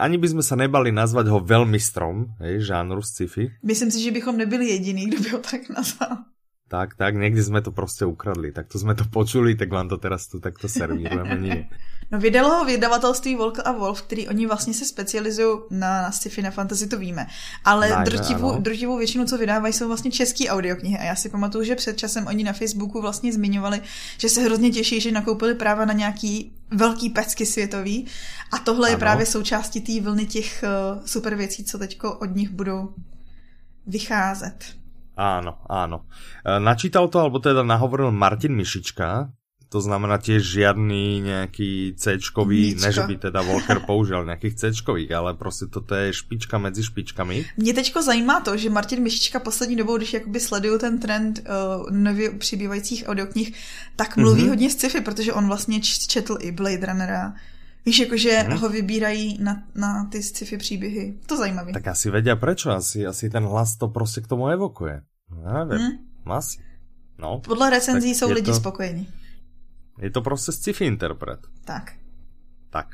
Ani 0.00 0.16
by 0.16 0.28
sme 0.28 0.42
sa 0.42 0.56
nebali 0.56 0.88
nazvať 0.88 1.28
ho 1.28 1.38
veľmistrom, 1.44 2.40
hej, 2.40 2.64
žánru 2.64 3.04
sci-fi. 3.04 3.52
Myslím 3.60 3.92
si, 3.92 4.00
že 4.00 4.14
bychom 4.14 4.40
nebyli 4.40 4.72
jediní, 4.72 5.12
kdo 5.12 5.18
by 5.20 5.28
ho 5.36 5.40
tak 5.44 5.68
nazval. 5.68 6.24
Tak, 6.68 6.96
tak, 6.96 7.14
někdy 7.14 7.42
jsme 7.42 7.60
to 7.62 7.72
prostě 7.72 8.04
ukradli, 8.04 8.52
tak 8.52 8.66
to 8.68 8.78
jsme 8.78 8.94
to 8.94 9.04
počuli, 9.04 9.54
tak 9.54 9.70
vám 9.70 9.88
to 9.88 9.96
teraz 9.96 10.28
tu 10.28 10.40
takto 10.40 10.68
servírujeme, 10.68 11.36
nie. 11.38 11.68
No 12.14 12.20
vydalo 12.20 12.50
ho 12.50 12.64
vydavatelství 12.64 13.34
Volk 13.34 13.58
a 13.64 13.72
Wolf, 13.72 14.02
který 14.02 14.28
oni 14.28 14.46
vlastně 14.46 14.74
se 14.74 14.84
specializují 14.84 15.58
na, 15.70 16.02
na 16.02 16.12
sci-fi, 16.12 16.42
na 16.42 16.50
fantasy, 16.50 16.86
to 16.86 16.98
víme. 16.98 17.26
Ale 17.64 17.88
Najme, 17.88 18.04
drtivou, 18.04 18.60
drtivou 18.60 18.98
většinu, 18.98 19.24
co 19.24 19.38
vydávají, 19.38 19.72
jsou 19.72 19.88
vlastně 19.88 20.10
české 20.10 20.48
audioknihy. 20.48 20.98
A 20.98 21.02
já 21.02 21.14
si 21.16 21.28
pamatuju, 21.28 21.64
že 21.64 21.74
před 21.74 21.98
časem 21.98 22.26
oni 22.26 22.44
na 22.44 22.52
Facebooku 22.52 23.00
vlastně 23.00 23.32
zmiňovali, 23.32 23.80
že 24.18 24.28
se 24.28 24.40
hrozně 24.40 24.70
těší, 24.70 25.00
že 25.00 25.12
nakoupili 25.12 25.54
práva 25.54 25.84
na 25.84 25.92
nějaký 25.92 26.52
velký 26.70 27.10
pecky 27.10 27.46
světový. 27.46 28.06
A 28.52 28.58
tohle 28.58 28.88
ano. 28.88 28.94
je 28.94 28.98
právě 28.98 29.26
součástí 29.26 29.80
té 29.80 30.00
vlny 30.00 30.26
těch 30.26 30.64
uh, 30.64 31.02
super 31.06 31.34
věcí, 31.34 31.64
co 31.64 31.78
teďko 31.78 32.14
od 32.14 32.36
nich 32.36 32.50
budou 32.50 32.94
vycházet. 33.86 34.64
Áno, 35.14 35.62
áno. 35.70 36.10
E, 36.42 36.58
načítal 36.58 37.06
to, 37.06 37.22
alebo 37.22 37.38
teda 37.38 37.62
nahovoril 37.62 38.10
Martin 38.10 38.50
Mišička, 38.58 39.30
to 39.74 39.82
znamená 39.82 40.22
tiež 40.22 40.38
žiadny 40.38 41.18
nejaký 41.26 41.98
C-čkový, 41.98 42.78
ne 42.78 42.94
že 42.94 43.02
by 43.02 43.18
teda 43.18 43.42
Walker 43.42 43.82
použil 43.90 44.22
nejakých 44.22 44.54
C-čkových, 44.54 45.10
ale 45.10 45.34
prostě 45.34 45.66
toto 45.66 45.94
je 45.94 46.14
špička 46.14 46.58
mezi 46.58 46.82
špičkami. 46.82 47.44
Mě 47.56 47.74
teďko 47.74 48.02
zajímá 48.02 48.40
to, 48.40 48.56
že 48.56 48.70
Martin 48.70 49.02
Mišička 49.02 49.42
poslední 49.42 49.76
dobou, 49.76 49.96
když 49.96 50.12
jakoby 50.14 50.40
sleduju 50.40 50.78
ten 50.78 50.98
trend 50.98 51.42
uh, 51.42 51.90
nově 51.90 52.30
přibývajících 52.30 53.04
audioknih, 53.06 53.52
tak 53.96 54.16
mluví 54.16 54.42
mm-hmm. 54.42 54.48
hodně 54.48 54.70
sci-fi, 54.70 55.00
protože 55.00 55.32
on 55.32 55.46
vlastně 55.46 55.80
četl 55.82 56.38
i 56.40 56.52
Blade 56.52 56.86
Runnera, 56.86 57.34
Víš, 57.86 57.98
jakože 57.98 58.30
hmm. 58.30 58.58
ho 58.58 58.68
vybírají 58.68 59.38
na, 59.42 59.62
na 59.74 60.04
ty 60.04 60.22
sci-fi 60.22 60.56
příběhy. 60.56 61.14
To 61.26 61.36
zajímavé. 61.36 61.72
Tak 61.72 61.86
asi 61.86 62.10
vedia 62.10 62.36
prečo, 62.36 62.70
asi, 62.70 63.06
asi 63.06 63.30
ten 63.30 63.44
hlas 63.44 63.76
to 63.76 63.88
prostě 63.88 64.20
k 64.20 64.26
tomu 64.26 64.48
evokuje. 64.48 65.02
Já 65.44 65.64
nevím, 65.64 65.86
hmm. 65.86 66.32
asi. 66.32 66.58
No. 67.18 67.40
Podle 67.44 67.70
recenzí 67.70 68.14
jsou 68.14 68.32
lidi 68.32 68.50
to, 68.50 68.54
spokojení. 68.54 69.08
Je 70.02 70.10
to 70.10 70.22
prostě 70.22 70.52
sci-fi 70.52 70.84
interpret. 70.84 71.40
Tak. 71.64 71.92
Tak. 72.70 72.86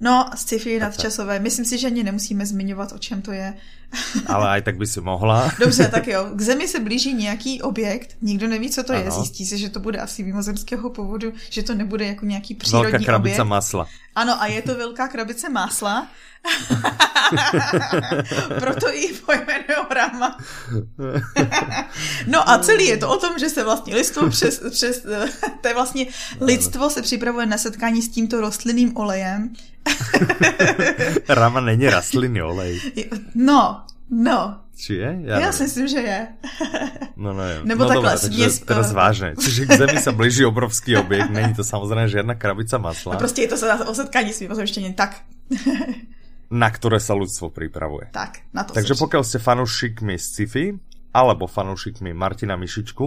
No, 0.00 0.30
sci-fi 0.34 0.78
nadčasové. 0.78 1.38
Myslím 1.38 1.64
si, 1.64 1.78
že 1.78 1.86
ani 1.86 2.02
nemusíme 2.02 2.46
zmiňovat, 2.46 2.92
o 2.92 2.98
čem 2.98 3.22
to 3.22 3.32
je. 3.32 3.54
Ale 4.26 4.48
aj 4.48 4.62
tak 4.62 4.76
by 4.76 4.86
si 4.86 5.00
mohla. 5.00 5.52
Dobře, 5.60 5.88
tak 5.88 6.06
jo. 6.14 6.30
K 6.34 6.40
Zemi 6.40 6.68
se 6.68 6.80
blíží 6.80 7.14
nějaký 7.14 7.62
objekt, 7.62 8.16
nikdo 8.22 8.48
neví, 8.48 8.70
co 8.70 8.82
to 8.82 8.92
ano. 8.92 9.02
je. 9.02 9.10
Zjistí 9.10 9.46
se, 9.46 9.58
že 9.58 9.68
to 9.68 9.80
bude 9.80 9.98
asi 9.98 10.22
mimozemského 10.22 10.90
původu, 10.90 11.32
že 11.50 11.62
to 11.62 11.74
nebude 11.74 12.06
jako 12.06 12.26
nějaký 12.26 12.54
přírodní 12.54 12.82
Velká 12.92 13.04
krabice 13.04 13.34
objekt. 13.34 13.48
masla. 13.48 13.86
Ano, 14.14 14.42
a 14.42 14.46
je 14.46 14.62
to 14.62 14.74
velká 14.74 15.08
krabice 15.08 15.48
másla. 15.48 16.08
Proto 18.58 18.88
ji 18.88 19.12
pojmenují 19.26 19.86
Rama. 19.90 20.38
no 22.26 22.50
a 22.50 22.58
celý 22.58 22.86
je 22.86 22.96
to 22.96 23.08
o 23.08 23.16
tom, 23.16 23.38
že 23.38 23.48
se 23.48 23.64
vlastně 23.64 23.94
lidstvo 23.94 24.30
přes, 24.30 24.62
přes 24.70 25.02
to 25.60 25.68
je 25.68 25.74
vlastně 25.74 26.06
lidstvo 26.40 26.90
se 26.90 27.02
připravuje 27.02 27.46
na 27.46 27.58
setkání 27.58 28.02
s 28.02 28.08
tímto 28.08 28.40
rostlinným 28.40 28.96
olejem. 28.96 29.52
Rama 31.28 31.60
není 31.60 31.90
rastlinný 31.90 32.42
olej. 32.42 32.80
No, 33.34 33.82
no, 34.10 34.60
či 34.78 34.94
je? 34.94 35.10
Ja, 35.26 35.42
ja 35.42 35.50
si 35.50 35.66
myslím, 35.66 35.90
že 35.90 36.00
je. 36.06 36.20
No, 37.18 37.34
no, 37.34 37.42
je. 37.42 37.66
Nebo 37.66 37.82
no, 37.82 37.90
takhle. 37.90 38.14
Dobré, 38.14 38.30
takže 38.30 38.62
teraz 38.62 38.94
vážne. 38.94 39.34
Čiže 39.34 39.66
k 39.66 39.70
Zemi 39.74 39.98
sa 39.98 40.14
blíži 40.14 40.46
obrovský 40.46 41.02
objekt, 41.02 41.34
není 41.34 41.50
to 41.50 41.66
samozrejme 41.66 42.06
žiadna 42.06 42.38
krabica 42.38 42.78
masla. 42.78 43.12
No 43.12 43.18
prostě 43.18 43.42
je 43.42 43.48
to 43.48 43.56
sa 43.58 43.82
o 43.82 43.94
setkání 43.94 44.32
s 44.32 44.40
mimozemštěním, 44.40 44.94
tak. 44.94 45.18
Na 46.48 46.68
ktoré 46.72 46.96
sa 46.96 47.12
ľudstvo 47.12 47.52
pripravuje. 47.52 48.08
Tak, 48.12 48.48
na 48.56 48.64
to 48.64 48.72
Takže 48.72 48.96
pokiaľ 48.96 49.22
ste 49.24 49.38
fanúšikmi 49.40 50.16
sci-fi, 50.16 50.72
alebo 51.12 51.44
fanúšikmi 51.44 52.12
Martina 52.16 52.56
Mišičku, 52.56 53.06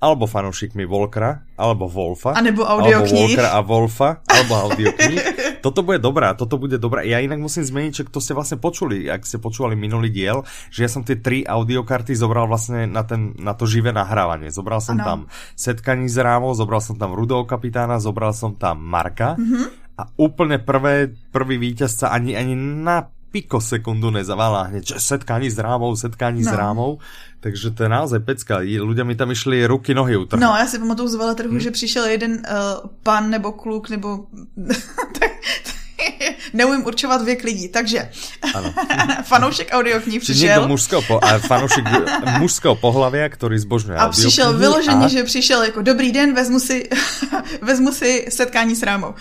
alebo 0.00 0.24
fanúšikmi 0.24 0.88
Volkra, 0.88 1.44
alebo 1.60 1.84
Wolfa. 1.84 2.32
A 2.32 2.40
nebo 2.40 2.64
audiokníh. 2.64 3.36
Alebo 3.36 3.36
Volkra 3.36 3.48
a 3.52 3.60
Wolfa, 3.60 4.10
alebo 4.24 4.52
audiokníh. 4.72 5.20
toto 5.60 5.84
bude 5.84 6.00
dobrá, 6.00 6.32
toto 6.32 6.56
bude 6.56 6.80
dobrá. 6.80 7.04
Ja 7.04 7.20
inak 7.20 7.36
musím 7.36 7.68
zmeniť, 7.68 7.92
že 7.92 8.02
to 8.08 8.16
ste 8.16 8.32
vlastne 8.32 8.56
počuli, 8.56 9.12
ak 9.12 9.28
ste 9.28 9.36
počúvali 9.36 9.76
minulý 9.76 10.08
diel, 10.08 10.40
že 10.72 10.88
ja 10.88 10.90
som 10.90 11.04
tie 11.04 11.20
tri 11.20 11.44
audiokarty 11.44 12.16
zobral 12.16 12.48
vlastne 12.48 12.88
na, 12.88 13.04
ten, 13.04 13.36
na 13.36 13.52
to 13.52 13.68
živé 13.68 13.92
nahrávanie. 13.92 14.48
Zobral 14.48 14.80
som 14.80 14.96
ano. 14.96 15.04
tam 15.04 15.18
Setkaní 15.52 16.08
z 16.08 16.16
rámov, 16.24 16.56
zobral 16.56 16.80
som 16.80 16.96
tam 16.96 17.12
Rudého 17.12 17.44
kapitána, 17.44 18.00
zobral 18.00 18.32
som 18.32 18.56
tam 18.56 18.80
Marka. 18.80 19.36
Mm-hmm. 19.36 19.79
A 20.00 20.08
úplne 20.16 20.56
prvé, 20.56 21.12
prvý 21.28 21.60
víťazca 21.60 22.08
ani, 22.08 22.32
ani 22.32 22.56
na 22.56 23.12
pikosekundu 23.30 24.10
nezavala 24.10 24.62
hneď, 24.62 24.86
že 24.86 25.00
setkání 25.00 25.50
s 25.50 25.58
rámou, 25.58 25.96
setkání 25.96 26.42
no. 26.42 26.50
s 26.50 26.54
rámou. 26.54 26.98
Takže 27.40 27.70
to 27.70 27.82
je 27.82 27.88
naozaj 27.88 28.20
pecka. 28.20 28.60
Ľudia 28.60 29.04
mi 29.04 29.16
tam 29.16 29.32
išli 29.32 29.64
ruky, 29.64 29.94
nohy 29.96 30.16
utrhať. 30.16 30.40
No, 30.40 30.56
já 30.56 30.66
si 30.66 30.78
pamatuju 30.78 31.08
z 31.08 31.14
veletrhu, 31.14 31.50
hmm. 31.50 31.60
že 31.60 31.70
přišel 31.70 32.04
jeden 32.04 32.32
uh, 32.32 32.90
pan 33.02 33.30
nebo 33.30 33.52
kluk, 33.52 33.88
nebo 33.88 34.26
neumím 36.52 36.86
určovat 36.86 37.22
věk 37.22 37.44
lidí, 37.44 37.68
takže 37.68 38.10
ano. 38.54 38.74
fanoušek 39.22 39.68
audioknih 39.72 40.20
přišel. 40.20 40.48
Někdo 40.48 40.68
mužského, 40.68 41.02
po, 41.02 41.20
a 41.24 41.38
fanoušek 41.38 41.84
mužského 42.38 42.74
pohlavia, 42.74 43.28
který 43.28 43.58
zbožňuje 43.58 43.98
A 43.98 44.08
přišel 44.08 44.58
vyloženě, 44.58 45.04
a... 45.04 45.08
že 45.08 45.24
přišel 45.24 45.62
jako 45.62 45.82
dobrý 45.82 46.12
den, 46.12 46.34
vezmu 46.34 46.60
si, 46.60 46.88
vezmu 47.62 47.92
si 47.92 48.26
setkání 48.28 48.76
s 48.76 48.82
rámou. 48.82 49.14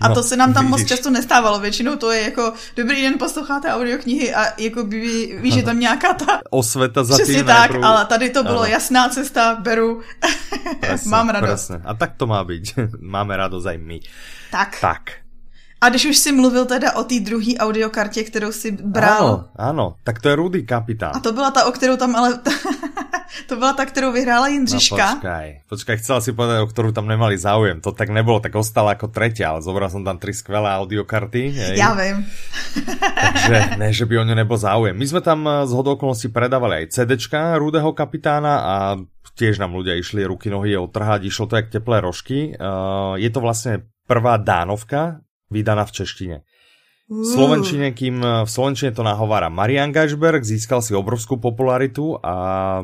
A 0.00 0.08
no, 0.08 0.14
to 0.14 0.22
se 0.22 0.36
nám 0.36 0.54
tam 0.54 0.64
vidíš. 0.64 0.80
moc 0.80 0.88
často 0.88 1.10
nestávalo, 1.10 1.60
většinou 1.60 1.96
to 1.96 2.10
je 2.10 2.22
jako 2.22 2.52
dobrý 2.76 3.02
den, 3.02 3.14
posloucháte 3.18 3.72
audioknihy 3.72 4.34
a 4.34 4.60
jako 4.62 4.84
by, 4.84 5.00
víš, 5.40 5.54
že 5.54 5.62
tam 5.62 5.80
nějaká 5.80 6.14
ta... 6.14 6.40
Osveta 6.50 7.04
za 7.04 7.14
Přesně 7.14 7.44
tak, 7.44 7.58
najprv... 7.58 7.84
ale 7.84 8.06
tady 8.06 8.30
to 8.30 8.42
bylo 8.42 8.60
ano. 8.60 8.70
jasná 8.70 9.08
cesta, 9.08 9.56
beru, 9.60 10.00
presne, 10.80 11.10
mám 11.10 11.28
radost. 11.28 11.68
Presne. 11.68 11.82
A 11.84 11.94
tak 11.94 12.12
to 12.16 12.26
má 12.26 12.44
být. 12.44 12.74
Máme 13.00 13.36
radost 13.36 13.66
aj 13.66 13.78
my. 13.78 14.00
Tak. 14.50 14.80
Tak. 14.80 15.21
A 15.82 15.90
když 15.90 16.14
už 16.14 16.16
si 16.16 16.30
mluvil 16.32 16.64
teda 16.64 16.94
o 16.94 17.02
té 17.02 17.18
druhé 17.20 17.58
audiokartě, 17.58 18.22
kterou 18.22 18.52
si 18.54 18.70
bral. 18.70 19.26
Ano, 19.26 19.44
ano, 19.56 19.86
tak 20.06 20.22
to 20.22 20.30
je 20.30 20.34
Rudy 20.38 20.62
Kapitán. 20.62 21.10
A 21.14 21.20
to 21.20 21.32
byla 21.32 21.50
ta, 21.50 21.66
o 21.66 21.72
kterou 21.72 21.96
tam 21.96 22.16
ale... 22.16 22.38
to 23.48 23.56
byla 23.56 23.72
ta, 23.72 23.86
kterou 23.86 24.12
vyhrála 24.12 24.48
Jindřiška. 24.48 25.06
No 25.10 25.14
počkaj, 25.18 25.46
počkaj, 25.68 25.96
chcela 25.98 26.20
si 26.22 26.30
povedať, 26.30 26.62
o 26.62 26.70
ktorú 26.70 26.94
tam 26.94 27.10
nemali 27.10 27.34
záujem. 27.34 27.82
To 27.82 27.90
tak 27.90 28.14
nebolo, 28.14 28.38
tak 28.38 28.54
ostala 28.54 28.94
ako 28.94 29.10
tretia, 29.10 29.50
ale 29.50 29.66
zobral 29.66 29.90
som 29.90 30.06
tam 30.06 30.22
tri 30.22 30.30
skvelé 30.30 30.70
audiokarty. 30.70 31.50
Hej. 31.50 31.74
Ja 31.74 31.98
viem. 31.98 32.30
Takže 33.34 33.82
ne, 33.82 33.90
že 33.90 34.06
by 34.06 34.22
o 34.22 34.26
ňu 34.30 34.34
nebol 34.38 34.62
záujem. 34.62 34.94
My 34.94 35.06
sme 35.10 35.18
tam 35.18 35.42
eh, 35.50 35.66
z 35.66 35.72
hodokolností 35.74 36.30
predávali 36.30 36.86
aj 36.86 36.94
CDčka 36.94 37.58
Rudého 37.58 37.90
kapitána 37.90 38.54
a 38.62 38.74
tiež 39.34 39.58
nám 39.58 39.74
ľudia 39.74 39.98
išli 39.98 40.22
ruky, 40.22 40.46
nohy 40.46 40.78
otrhať, 40.78 41.26
išlo 41.26 41.50
to 41.50 41.58
jak 41.58 41.72
teplé 41.72 42.04
rožky. 42.04 42.52
Uh, 42.52 43.16
je 43.16 43.32
to 43.32 43.40
vlastne 43.40 43.88
prvá 44.04 44.36
dánovka 44.36 45.24
vydaná 45.52 45.84
v 45.84 45.92
češtine. 46.02 46.36
V 47.12 47.28
Slovenčine, 47.28 47.92
kým 47.92 48.24
v 48.24 48.48
Slovenčine 48.48 48.96
to 48.96 49.04
nahovára 49.04 49.52
Marian 49.52 49.92
Gajšberg, 49.92 50.40
získal 50.40 50.80
si 50.80 50.96
obrovskú 50.96 51.36
popularitu 51.36 52.16
a 52.24 52.80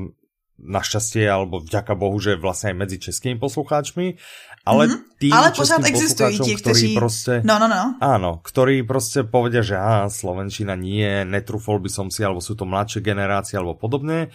našťastie, 0.59 1.23
alebo 1.25 1.63
vďaka 1.63 1.95
Bohu, 1.95 2.19
že 2.19 2.35
vlastne 2.35 2.75
aj 2.75 2.77
medzi 2.77 2.97
českými 2.99 3.39
poslucháčmi, 3.39 4.19
ale 4.67 4.91
mm-hmm. 4.91 5.01
tým 5.23 5.33
ale 5.33 5.49
pořád 5.55 5.87
existují 5.87 6.35
tí, 6.43 6.53
ktorí 6.59 6.87
proste, 6.99 7.41
no, 7.47 7.63
no, 7.63 7.71
no. 7.71 7.95
áno, 8.03 8.43
ktorí 8.43 8.83
proste 8.83 9.23
povedia, 9.23 9.63
že 9.63 9.79
á, 9.79 10.11
Slovenčina 10.11 10.75
nie, 10.75 11.23
netrúfol 11.25 11.79
by 11.79 11.89
som 11.89 12.07
si, 12.11 12.27
alebo 12.27 12.43
sú 12.43 12.59
to 12.59 12.67
mladšie 12.67 13.01
generácie, 13.01 13.55
alebo 13.55 13.79
podobne, 13.79 14.35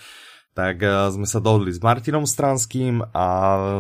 tak 0.53 0.86
uh, 0.86 1.10
sme 1.10 1.25
sa 1.25 1.41
dohodli 1.41 1.74
s 1.74 1.81
Martinom 1.81 2.29
Stranským 2.29 3.01
a 3.10 3.25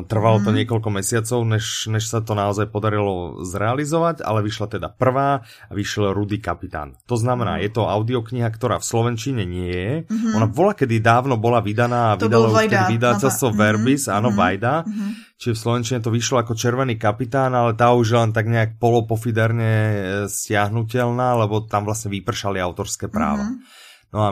trvalo 0.09 0.41
to 0.41 0.49
mm. 0.49 0.57
niekoľko 0.57 0.89
mesiacov, 0.89 1.39
než, 1.45 1.85
než 1.85 2.09
sa 2.09 2.25
to 2.25 2.33
naozaj 2.33 2.73
podarilo 2.73 3.45
zrealizovať, 3.45 4.25
ale 4.25 4.41
vyšla 4.41 4.67
teda 4.73 4.89
prvá 4.89 5.45
a 5.45 5.71
vyšiel 5.71 6.17
Rudy 6.17 6.41
Kapitán. 6.41 6.97
To 7.05 7.13
znamená, 7.13 7.57
mm. 7.57 7.69
je 7.69 7.69
to 7.77 7.85
audiokniha, 7.85 8.49
ktorá 8.49 8.81
v 8.81 8.89
Slovenčine 8.89 9.45
nie 9.45 9.69
je. 9.69 9.93
Mm-hmm. 10.09 10.33
Ona 10.33 10.47
bola 10.49 10.73
kedy 10.73 10.97
dávno 10.97 11.37
bola 11.37 11.61
vydaná 11.61 12.13
a 12.13 12.17
vydalo 12.17 12.49
vydávateľstvo 12.49 13.53
no, 13.53 13.55
Verbis, 13.55 14.09
mm-hmm. 14.09 14.17
áno, 14.17 14.29
mm-hmm. 14.33 14.41
Vajda. 14.41 14.73
Mm-hmm. 14.81 15.11
Čiže 15.37 15.53
v 15.53 15.61
Slovenčine 15.61 15.99
to 16.01 16.09
vyšlo 16.09 16.41
ako 16.41 16.57
Červený 16.57 16.97
kapitán, 16.97 17.53
ale 17.53 17.77
tá 17.77 17.93
už 17.93 18.07
je 18.09 18.17
len 18.17 18.33
tak 18.33 18.49
nejak 18.49 18.81
polopofiderne 18.81 19.73
e, 19.75 19.95
stiahnutelná, 20.25 21.37
lebo 21.37 21.69
tam 21.69 21.85
vlastne 21.85 22.09
vypršali 22.09 22.57
autorské 22.57 23.13
práva. 23.13 23.45
Mm-hmm. 23.45 23.81
No 24.13 24.19
a 24.25 24.29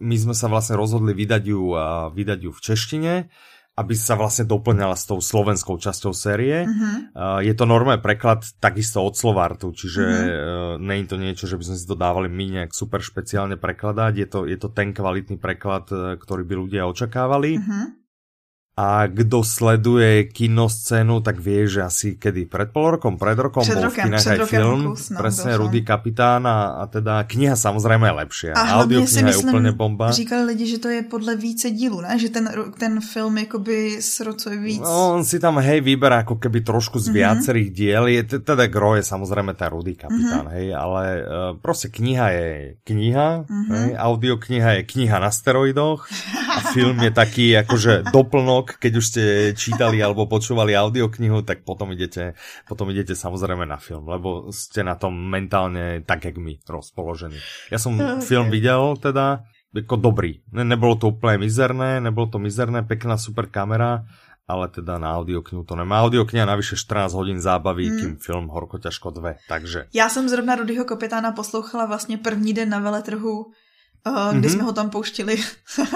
my 0.00 0.16
sme 0.16 0.34
sa 0.36 0.46
vlastne 0.50 0.76
rozhodli 0.76 1.16
vydať 1.16 1.42
ju, 1.48 1.72
uh, 1.72 2.12
vydať 2.12 2.38
ju 2.46 2.50
v 2.52 2.60
češtine, 2.60 3.12
aby 3.76 3.92
sa 3.92 4.16
vlastne 4.16 4.48
doplňala 4.48 4.96
s 4.96 5.04
tou 5.04 5.20
slovenskou 5.20 5.76
časťou 5.76 6.16
série. 6.16 6.64
Uh-huh. 6.64 6.96
Uh, 7.12 7.40
je 7.44 7.52
to 7.52 7.68
normálny 7.68 8.00
preklad 8.00 8.40
takisto 8.56 9.04
od 9.04 9.12
Slovartu, 9.12 9.68
čiže 9.76 10.04
uh-huh. 10.04 10.80
uh, 10.80 10.96
je 10.96 11.04
to 11.04 11.20
niečo, 11.20 11.44
že 11.44 11.60
by 11.60 11.64
sme 11.68 11.76
si 11.76 11.84
to 11.84 11.92
dávali 11.92 12.32
my 12.32 12.44
nejak 12.60 12.72
super 12.72 13.04
špeciálne 13.04 13.60
prekladať. 13.60 14.12
Je 14.16 14.26
to, 14.28 14.38
je 14.48 14.56
to 14.56 14.72
ten 14.72 14.96
kvalitný 14.96 15.36
preklad, 15.36 15.84
uh, 15.92 16.16
ktorý 16.16 16.48
by 16.48 16.54
ľudia 16.56 16.88
očakávali. 16.88 17.60
Uh-huh. 17.60 18.05
A 18.76 19.08
kdo 19.08 19.40
sleduje 19.40 20.28
kinoscénu, 20.28 21.24
tak 21.24 21.40
vie, 21.40 21.64
že 21.64 21.80
asi 21.80 22.20
kedy 22.20 22.44
pred 22.44 22.68
pol 22.68 23.00
rokom, 23.00 23.16
pred 23.16 23.32
rokom 23.32 23.64
pred 23.64 23.72
bol 23.72 23.88
rokem, 23.88 24.12
v 24.12 24.20
kinách 24.20 24.26
aj 24.28 24.40
film, 24.44 24.80
kus, 24.92 25.08
no, 25.08 25.16
presne 25.16 25.56
došlo. 25.56 25.60
Rudy 25.64 25.80
Kapitán 25.80 26.44
a, 26.44 26.84
a 26.84 26.84
teda 26.84 27.24
kniha 27.24 27.56
samozrejme 27.56 28.04
je 28.04 28.14
lepšia. 28.20 28.52
A 28.52 28.76
Audio 28.76 29.08
si 29.08 29.24
myslím, 29.24 29.32
je 29.32 29.36
úplne 29.48 29.72
bomba. 29.72 30.12
Říkali 30.12 30.44
lidi, 30.52 30.76
že 30.76 30.78
to 30.84 30.92
je 30.92 31.00
podle 31.08 31.32
více 31.40 31.72
dílu, 31.72 32.04
ne? 32.04 32.20
Že 32.20 32.28
ten, 32.28 32.44
ten 32.76 33.00
film 33.00 33.48
jakoby 33.48 33.96
srocuje 34.04 34.60
víc. 34.60 34.84
No, 34.84 35.16
on 35.16 35.24
si 35.24 35.40
tam 35.40 35.56
hej 35.56 35.80
vyberá 35.80 36.28
ako 36.28 36.36
keby 36.36 36.60
trošku 36.60 37.00
z 37.00 37.08
mm-hmm. 37.08 37.16
viacerých 37.16 37.68
diel. 37.72 38.04
Je, 38.12 38.22
teda 38.44 38.68
gro 38.68 38.92
je 39.00 39.08
samozrejme 39.08 39.56
tá 39.56 39.72
Rudy 39.72 39.96
Kapitán, 39.96 40.52
mm-hmm. 40.52 40.56
hej, 40.60 40.66
ale 40.76 41.02
uh, 41.24 41.24
proste 41.56 41.88
kniha 41.88 42.28
je 42.28 42.48
kniha, 42.84 43.48
mm-hmm. 43.48 43.72
hej, 43.72 43.90
audiokniha 43.96 44.70
je 44.76 44.82
kniha 44.84 45.16
na 45.16 45.32
steroidoch 45.32 46.04
a 46.44 46.76
film 46.76 47.00
je 47.00 47.08
taký 47.08 47.56
akože 47.56 48.12
doplnok 48.12 48.65
rok, 48.66 48.82
keď 48.82 48.92
už 48.98 49.04
ste 49.06 49.22
čítali 49.54 50.02
alebo 50.02 50.26
počúvali 50.26 50.74
audioknihu, 50.74 51.46
tak 51.46 51.62
potom 51.62 51.94
idete, 51.94 52.34
potom 52.66 52.90
idete 52.90 53.14
samozrejme 53.14 53.62
na 53.62 53.78
film, 53.78 54.10
lebo 54.10 54.50
ste 54.50 54.82
na 54.82 54.98
tom 54.98 55.14
mentálne 55.14 56.02
tak, 56.02 56.26
jak 56.26 56.34
my, 56.34 56.58
rozpoložení. 56.66 57.38
Ja 57.70 57.78
som 57.78 57.94
okay. 57.94 58.18
film 58.26 58.50
videl 58.50 58.98
teda, 58.98 59.46
ako 59.70 59.94
dobrý. 60.02 60.42
Ne, 60.50 60.66
nebolo 60.66 60.98
to 60.98 61.14
úplne 61.14 61.46
mizerné, 61.46 62.02
nebolo 62.02 62.26
to 62.26 62.42
mizerné, 62.42 62.82
pekná 62.82 63.14
super 63.14 63.46
kamera, 63.46 64.02
ale 64.46 64.66
teda 64.70 64.98
na 64.98 65.14
audioknihu 65.14 65.62
to 65.62 65.78
nemá. 65.78 66.02
Audiokniha 66.02 66.46
navyše 66.46 66.74
14 66.78 67.14
hodin 67.14 67.38
zábavy, 67.38 67.90
mm. 67.90 67.96
kým 67.98 68.12
film 68.18 68.46
Horko 68.50 68.78
ťažko 68.78 69.10
dve, 69.10 69.38
takže. 69.46 69.90
Já 69.94 70.08
jsem 70.08 70.28
zrovna 70.28 70.54
Rudyho 70.54 70.84
Kapitána 70.84 71.32
poslouchala 71.32 71.86
vlastně 71.86 72.18
první 72.18 72.54
den 72.54 72.70
na 72.70 72.78
veletrhu 72.78 73.52
kdy 74.06 74.48
mm-hmm. 74.48 74.52
jsme 74.52 74.62
ho 74.62 74.72
tam 74.72 74.90
pouštili 74.90 75.36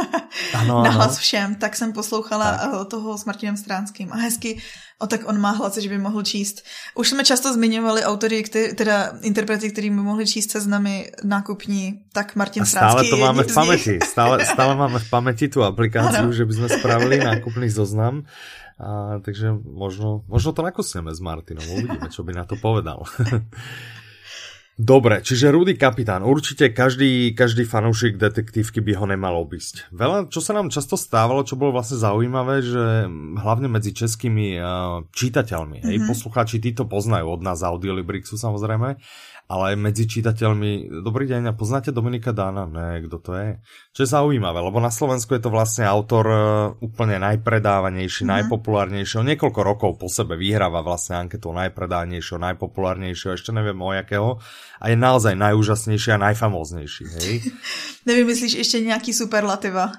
ano, 0.55 0.83
na 0.83 0.91
hlas 0.91 1.19
všem, 1.19 1.55
tak 1.55 1.77
jsem 1.77 1.93
poslouchala 1.93 2.57
tak. 2.57 2.73
Uh, 2.73 2.85
toho 2.85 3.19
s 3.19 3.25
Martinem 3.25 3.57
Stránským 3.57 4.13
a 4.13 4.17
hezky, 4.17 4.59
o 4.99 5.07
tak 5.07 5.29
on 5.29 5.41
má 5.41 5.51
hlas, 5.51 5.79
že 5.79 5.89
by 5.89 5.99
mohl 5.99 6.23
číst. 6.23 6.63
Už 6.95 7.09
jsme 7.09 7.25
často 7.25 7.55
zmiňovali 7.55 8.05
autory, 8.05 8.43
který, 8.43 8.75
teda 8.75 9.13
interprety, 9.23 9.71
který 9.71 9.91
by 9.91 9.97
mohli 9.97 10.27
číst 10.27 10.51
seznamy 10.51 11.13
nákupní, 11.25 12.01
tak 12.13 12.37
Martin 12.37 12.63
a 12.63 12.67
stále 12.67 13.05
to 13.05 13.17
máme 13.17 13.43
v 13.43 13.55
paměti, 13.55 13.99
stále, 14.05 14.47
stále 14.53 14.77
máme 14.77 14.99
v 14.99 15.11
paměti 15.11 15.49
tu 15.49 15.65
aplikaci, 15.65 16.17
ano. 16.17 16.33
že 16.33 16.45
bychom 16.45 16.69
spravili 16.69 17.19
nákupný 17.25 17.71
zoznam. 17.71 18.23
A, 18.81 19.21
takže 19.21 19.53
možno, 19.61 20.25
možno 20.25 20.57
to 20.57 20.65
nakusneme 20.65 21.13
s 21.13 21.21
Martinom, 21.21 21.69
uvidíme, 21.69 22.09
čo 22.09 22.25
by 22.25 22.33
na 22.33 22.49
to 22.49 22.57
povedal. 22.57 23.05
Dobre, 24.81 25.21
čiže 25.21 25.53
Rudy 25.53 25.77
Kapitán, 25.77 26.25
určite 26.25 26.73
každý, 26.73 27.37
každý 27.37 27.69
fanúšik 27.69 28.17
detektívky 28.17 28.81
by 28.81 28.97
ho 28.97 29.05
nemal 29.05 29.37
obísť. 29.45 29.93
Veľa, 29.93 30.33
čo 30.33 30.41
sa 30.41 30.57
nám 30.57 30.73
často 30.73 30.97
stávalo, 30.97 31.45
čo 31.45 31.61
bolo 31.61 31.77
vlastne 31.77 32.01
zaujímavé, 32.01 32.65
že 32.65 33.05
hlavne 33.45 33.69
medzi 33.69 33.93
českými 33.93 34.57
uh, 34.57 35.05
čítateľmi, 35.13 35.85
mm-hmm. 35.85 35.91
hej, 35.93 35.97
mhm. 36.01 36.09
poslucháči, 36.09 36.65
tí 36.65 36.73
to 36.73 36.89
poznajú 36.89 37.29
od 37.29 37.45
nás 37.45 37.61
Audiolibrixu 37.61 38.41
samozrejme, 38.41 38.97
ale 39.51 39.75
aj 39.75 39.77
medzi 39.83 40.07
čitateľmi, 40.07 41.03
dobrý 41.03 41.27
deň, 41.27 41.51
a 41.51 41.59
poznáte 41.59 41.91
Dominika 41.91 42.31
Dána? 42.31 42.71
Ne, 42.71 43.03
kto 43.03 43.19
to 43.19 43.35
je? 43.35 43.59
Čo 43.91 44.01
je 44.07 44.09
zaujímavé, 44.15 44.63
lebo 44.63 44.79
na 44.79 44.95
Slovensku 44.95 45.35
je 45.35 45.43
to 45.43 45.51
vlastne 45.51 45.91
autor 45.91 46.25
uh, 46.31 46.39
úplne 46.79 47.19
najpredávanejší, 47.19 48.23
mm-hmm. 48.23 48.47
najpopulárnejší, 48.47 49.19
o 49.19 49.27
niekoľko 49.27 49.61
rokov 49.67 49.91
po 49.99 50.07
sebe 50.07 50.39
vyhráva 50.39 50.87
vlastne 50.87 51.27
anketu 51.27 51.51
najpredávanejšieho, 51.51 52.39
najpopulárnejšieho, 52.39 53.35
ešte 53.35 53.51
neviem 53.51 53.83
o 53.83 53.91
jakého, 53.91 54.39
a 54.79 54.85
je 54.87 54.95
naozaj 54.95 55.35
najúžasnejší 55.35 56.15
a 56.15 56.23
najfamóznejší, 56.31 57.05
hej? 57.19 57.35
Nevymyslíš 58.09 58.55
ešte 58.55 58.79
nejaký 58.87 59.11
superlativa? 59.11 59.91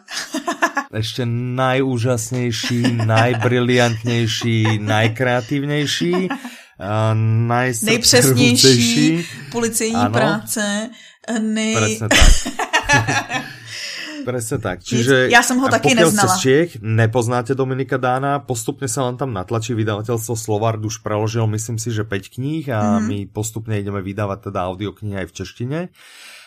ešte 1.01 1.27
najúžasnejší, 1.27 3.03
najbriliantnejší, 3.03 4.79
najkreatívnejší 4.95 6.15
nejpřesnější 7.83 9.25
policejní 9.51 9.95
ano. 9.95 10.13
práce. 10.13 10.89
Nej... 11.39 11.75
Presne 11.75 12.07
tak. 12.09 12.19
Presne 14.21 14.57
tak. 14.61 14.85
Čiže 14.85 15.33
ja 15.33 15.41
som 15.41 15.57
ho 15.57 15.67
taky 15.67 15.97
neznala. 15.97 16.37
Z 16.37 16.45
Čiech, 16.45 16.71
nepoznáte 16.81 17.57
Dominika 17.57 17.97
Dána, 17.97 18.41
postupne 18.41 18.85
sa 18.85 19.09
vám 19.09 19.17
tam 19.17 19.33
natlačí 19.33 19.73
vydavateľstvo 19.73 20.33
Slovard, 20.37 20.81
už 20.81 21.01
preložil 21.01 21.49
myslím 21.49 21.81
si, 21.81 21.89
že 21.89 22.05
5 22.05 22.37
kníh 22.37 22.65
a 22.69 23.01
mm-hmm. 23.01 23.05
my 23.09 23.17
postupne 23.33 23.73
ideme 23.73 24.01
vydávať 24.05 24.53
teda 24.53 24.69
audioknihy 24.69 25.25
aj 25.25 25.27
v 25.29 25.35
češtine. 25.35 25.79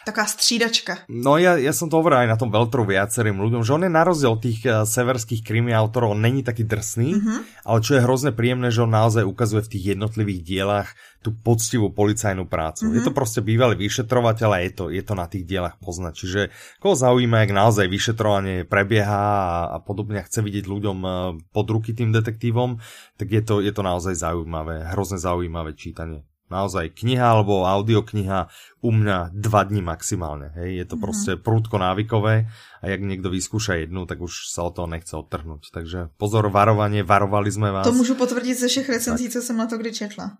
Taká 0.04 0.28
střídačka. 0.28 1.08
No 1.08 1.40
ja, 1.40 1.56
ja 1.56 1.72
som 1.72 1.88
to 1.88 1.96
hovoril 1.96 2.28
aj 2.28 2.30
na 2.30 2.38
tom 2.38 2.52
Veltru 2.52 2.84
viacerým 2.84 3.40
ľuďom, 3.40 3.64
že 3.64 3.72
on 3.72 3.88
je 3.88 3.92
na 3.92 4.04
rozdiel 4.04 4.36
tých 4.36 4.60
uh, 4.68 4.84
severských 4.84 5.40
krimi 5.40 5.72
autorov, 5.72 6.12
on 6.12 6.20
není 6.20 6.44
taký 6.44 6.68
drsný, 6.68 7.16
mm-hmm. 7.16 7.38
ale 7.64 7.78
čo 7.80 7.96
je 7.96 8.04
hrozne 8.04 8.36
príjemné, 8.36 8.68
že 8.68 8.84
on 8.84 8.92
naozaj 8.92 9.24
ukazuje 9.24 9.64
v 9.64 9.72
tých 9.72 9.84
jednotlivých 9.96 10.40
dielach 10.44 10.92
tú 11.24 11.32
poctivú 11.32 11.88
policajnú 11.88 12.44
prácu. 12.44 12.84
Mm-hmm. 12.84 12.96
Je 13.00 13.02
to 13.08 13.16
proste 13.16 13.40
bývalý 13.40 13.80
vyšetrovateľ 13.80 14.50
a 14.52 14.58
je 14.60 14.70
to, 14.76 14.84
je 14.92 15.00
to 15.00 15.14
na 15.16 15.24
tých 15.24 15.48
dielach 15.48 15.80
poznať. 15.80 16.12
Čiže 16.20 16.40
koho 16.84 16.92
zaujíma, 16.92 17.48
jak 17.48 17.56
naozaj 17.56 17.88
vyšetrovanie 17.88 18.68
prebieha 18.68 19.24
a, 19.40 19.56
a 19.72 19.78
podobne 19.80 20.20
a 20.20 20.26
chce 20.28 20.44
vidieť 20.44 20.68
ľuďom 20.68 20.98
uh, 21.00 21.12
pod 21.48 21.66
ruky 21.72 21.96
tým 21.96 22.12
detektívom, 22.12 22.76
tak 23.16 23.32
je 23.32 23.40
to, 23.40 23.64
je 23.64 23.72
to 23.72 23.80
naozaj 23.80 24.12
zaujímavé, 24.12 24.84
hrozne 24.92 25.16
zaujímavé 25.16 25.72
čítanie 25.72 26.28
naozaj 26.52 26.92
kniha 26.92 27.24
alebo 27.24 27.64
audiokniha 27.64 28.48
u 28.84 28.90
mňa 28.92 29.32
dva 29.32 29.64
dní 29.64 29.80
maximálne. 29.80 30.52
Hej? 30.60 30.84
Je 30.84 30.86
to 30.88 30.96
mm. 30.96 31.02
proste 31.02 31.32
prúdko 31.40 31.80
návykové 31.80 32.48
a 32.80 32.84
jak 32.84 33.00
niekto 33.00 33.32
vyskúša 33.32 33.80
jednu, 33.80 34.04
tak 34.04 34.20
už 34.20 34.52
sa 34.52 34.68
o 34.68 34.70
toho 34.70 34.84
nechce 34.84 35.16
odtrhnúť. 35.16 35.72
Takže 35.72 36.12
pozor, 36.20 36.52
varovanie, 36.52 37.00
varovali 37.00 37.48
sme 37.48 37.72
vás. 37.72 37.84
To 37.88 37.92
můžu 37.92 38.14
potvrdit 38.14 38.54
ze 38.54 38.68
všech 38.68 38.88
recenzí, 38.88 39.28
co 39.30 39.42
jsem 39.42 39.56
na 39.56 39.66
to 39.66 39.78
kdy 39.78 39.92
četla. 39.92 40.36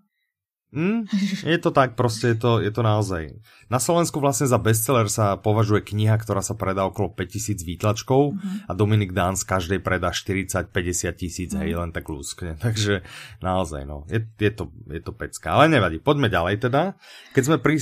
Mm, 0.75 1.07
je 1.47 1.59
to 1.63 1.71
tak, 1.71 1.95
proste 1.95 2.35
je 2.35 2.39
to, 2.43 2.59
je 2.59 2.75
to 2.75 2.83
naozaj. 2.83 3.31
Na 3.71 3.79
Slovensku 3.79 4.19
vlastne 4.19 4.51
za 4.51 4.59
bestseller 4.59 5.07
sa 5.07 5.39
považuje 5.39 5.87
kniha, 5.87 6.19
ktorá 6.19 6.43
sa 6.43 6.59
predá 6.59 6.83
okolo 6.83 7.15
5000 7.15 7.63
výtlačkov 7.63 8.35
mm-hmm. 8.35 8.67
a 8.67 8.73
Dominik 8.75 9.15
Dán 9.15 9.39
z 9.39 9.47
každej 9.47 9.79
predá 9.87 10.11
40-50 10.11 10.67
tisíc, 11.15 11.55
mm-hmm. 11.55 11.63
hej, 11.63 11.71
len 11.79 11.91
tak 11.95 12.11
lúskne. 12.11 12.59
Takže 12.65 13.07
naozaj, 13.39 13.87
no, 13.87 14.03
je, 14.11 14.27
je, 14.27 14.51
to, 14.51 14.75
je 14.91 14.99
to 14.99 15.15
pecka. 15.15 15.55
Ale 15.55 15.71
nevadí, 15.71 16.03
poďme 16.03 16.27
ďalej 16.27 16.67
teda. 16.67 16.99
Keď 17.39 17.43
sme 17.47 17.57
pri 17.63 17.79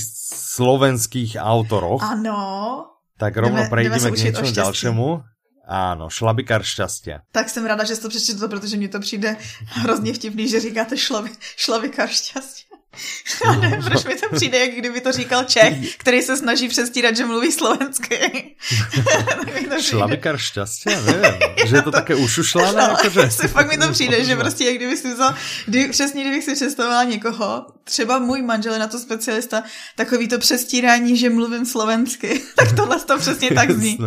slovenských 0.53 1.41
autoroch, 1.41 2.05
ano. 2.05 2.93
tak 3.17 3.33
rovno 3.41 3.65
prejdeme 3.73 4.13
k 4.13 4.29
niečomu 4.29 4.53
ďalšiemu. 4.53 5.07
Áno, 5.63 6.11
šlabikár 6.11 6.59
šťastia. 6.59 7.23
Tak 7.31 7.49
jsem 7.49 7.65
ráda, 7.65 7.83
že 7.83 7.95
jsi 7.95 8.01
to 8.01 8.09
přečetl, 8.09 8.47
protože 8.47 8.77
mně 8.77 8.89
to 8.89 8.99
přijde 8.99 9.37
hrozně 9.65 10.13
vtipný, 10.13 10.47
že 10.47 10.59
říkáte 10.59 10.97
šlabi, 10.97 11.31
šlabikár 11.55 12.09
šťastia. 12.09 12.72
Ne, 13.61 13.79
proč 13.85 14.05
mi 14.05 14.15
to 14.15 14.35
přijde, 14.35 14.59
jak 14.59 14.71
kdyby 14.71 15.01
to 15.01 15.11
říkal 15.11 15.43
Čech, 15.43 15.97
který 15.97 16.21
se 16.21 16.37
snaží 16.37 16.67
přestírat, 16.67 17.17
že 17.17 17.25
mluví 17.25 17.51
slovensky. 17.51 18.19
Šlabikár 19.81 20.37
šťastia? 20.37 21.01
Nevím. 21.01 21.39
Že 21.67 21.75
je 21.75 21.81
to, 21.81 21.91
také 21.91 22.15
ušušlané? 22.15 22.81
No, 22.81 22.91
akože... 22.91 23.31
se 23.31 23.47
fakt 23.47 23.67
mi 23.67 23.77
to 23.77 23.91
přijde, 23.91 24.23
že 24.23 24.35
prostě 24.35 24.65
jak 24.65 24.75
kdyby 24.75 24.97
si 24.97 25.13
vzal, 25.13 25.35
kdy, 25.65 25.87
přesně 25.87 26.21
kdybych 26.21 26.43
si 26.43 26.53
představovala 26.53 27.03
někoho, 27.03 27.65
třeba 27.83 28.19
můj 28.19 28.41
manžel 28.41 28.73
je 28.73 28.79
na 28.79 28.87
to 28.87 28.99
specialista, 28.99 29.63
takový 29.95 30.27
to 30.27 30.39
přestírání, 30.39 31.17
že 31.17 31.29
mluvím 31.29 31.65
slovensky. 31.65 32.41
tak 32.55 32.71
tohle 32.71 32.99
to 32.99 33.17
přesně 33.17 33.51
tak 33.51 33.71
zní. 33.71 33.97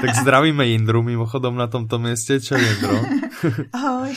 tak 0.00 0.16
zdravíme 0.20 0.66
Jindru 0.66 1.02
mimochodom 1.02 1.56
na 1.56 1.66
tomto 1.66 1.98
městě. 1.98 2.40
Čo 2.40 2.54
Jindro? 2.54 3.02
Ahoj. 3.72 4.16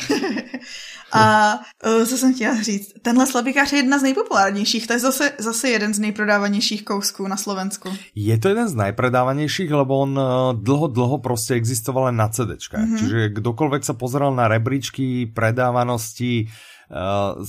A 1.13 1.55
uh, 1.85 2.05
co 2.05 2.17
jsem 2.17 2.33
chtěla 2.33 2.61
říct, 2.61 2.91
tenhle 3.01 3.27
slabikář 3.27 3.71
je 3.71 3.79
jedna 3.79 3.99
z 3.99 4.03
nejpopulárnějších, 4.03 4.87
to 4.87 4.93
je 4.93 4.99
zase, 4.99 5.31
zase 5.37 5.69
jeden 5.69 5.93
z 5.93 5.99
nejprodávanějších 5.99 6.85
kousků 6.85 7.27
na 7.27 7.37
Slovensku. 7.37 7.89
Je 8.15 8.37
to 8.37 8.49
jeden 8.49 8.67
z 8.67 8.75
najpredávanějších, 8.75 9.71
lebo 9.71 9.99
on 9.99 10.19
uh, 10.19 10.63
dlho, 10.63 10.87
dlho 10.87 11.17
prostě 11.17 11.53
existoval 11.53 12.03
len 12.03 12.15
na 12.15 12.27
CDčkách. 12.27 12.85
Mm-hmm. 12.85 12.99
Čiže 12.99 13.19
kdokoľvek 13.29 13.83
sa 13.83 13.93
pozeral 13.93 14.35
na 14.35 14.47
rebríčky 14.47 15.25
predávanosti 15.35 16.47
uh, 16.91 17.43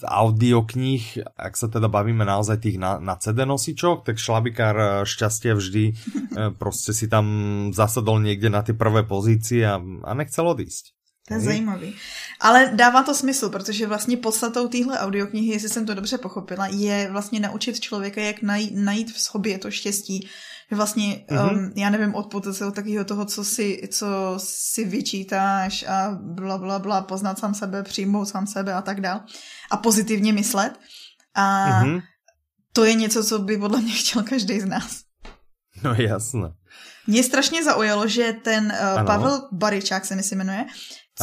audiokníh, 0.00 1.20
ak 1.36 1.54
sa 1.56 1.68
teda 1.68 1.88
bavíme 1.92 2.24
naozaj 2.24 2.56
tých 2.64 2.76
na, 2.80 2.96
na 2.96 3.20
CD 3.20 3.44
nosičoch, 3.44 4.00
tak 4.00 4.16
šlabikár 4.16 5.04
šťastia 5.04 5.52
vždy 5.54 5.84
prostě 6.58 6.92
si 6.92 7.08
tam 7.08 7.26
zasadol 7.74 8.20
niekde 8.20 8.50
na 8.50 8.62
ty 8.62 8.72
prvé 8.72 9.02
pozície 9.02 9.66
a, 9.66 9.80
a 9.80 10.14
nechcel 10.14 10.48
odísť. 10.48 10.99
To 11.30 11.34
je 11.34 11.40
zajímavý. 11.40 11.94
Ale 12.40 12.70
dává 12.74 13.02
to 13.02 13.14
smysl, 13.14 13.48
protože 13.48 13.86
vlastně 13.86 14.16
podstatou 14.16 14.68
téhle 14.68 14.98
audioknihy, 14.98 15.52
jestli 15.52 15.68
jsem 15.68 15.86
to 15.86 15.94
dobře 15.94 16.18
pochopila, 16.18 16.66
je 16.66 17.08
vlastně 17.10 17.40
naučit 17.40 17.80
člověka, 17.80 18.20
jak 18.20 18.42
najít, 18.42 18.72
najít 18.74 19.12
v 19.12 19.20
sobě 19.20 19.58
to 19.58 19.70
štěstí. 19.70 20.28
Vlastně, 20.70 21.24
mm-hmm. 21.28 21.52
um, 21.52 21.72
já 21.76 21.90
nevím, 21.90 22.14
odpoutat 22.14 22.56
se 22.56 22.66
od 22.66 22.74
takového 22.74 23.04
toho, 23.04 23.24
co 23.24 23.44
si, 23.44 23.88
co 23.92 24.06
si 24.38 24.84
vyčítáš 24.84 25.82
a 25.88 26.18
bla, 26.20 26.58
bla, 26.58 26.78
bla, 26.78 27.02
poznat 27.02 27.38
sám 27.38 27.54
sebe, 27.54 27.82
přijmout 27.82 28.28
sám 28.28 28.46
sebe 28.46 28.74
a 28.74 28.82
tak 28.82 29.00
dál. 29.00 29.20
A 29.70 29.76
pozitivně 29.76 30.32
myslet. 30.32 30.72
A 31.34 31.66
mm-hmm. 31.82 32.02
to 32.72 32.84
je 32.84 32.94
něco, 32.94 33.24
co 33.24 33.38
by 33.38 33.58
podle 33.58 33.80
mě 33.80 33.92
chtěl 33.92 34.22
každý 34.22 34.60
z 34.60 34.64
nás. 34.64 35.00
No 35.82 35.94
jasné. 35.94 36.48
Mě 37.06 37.22
strašně 37.22 37.64
zaujalo, 37.64 38.08
že 38.08 38.32
ten 38.32 38.72
uh, 38.96 39.06
Pavel 39.06 39.48
Baričák 39.52 40.04
se 40.04 40.16
mi 40.16 40.22
si 40.22 40.36
jmenuje, 40.36 40.66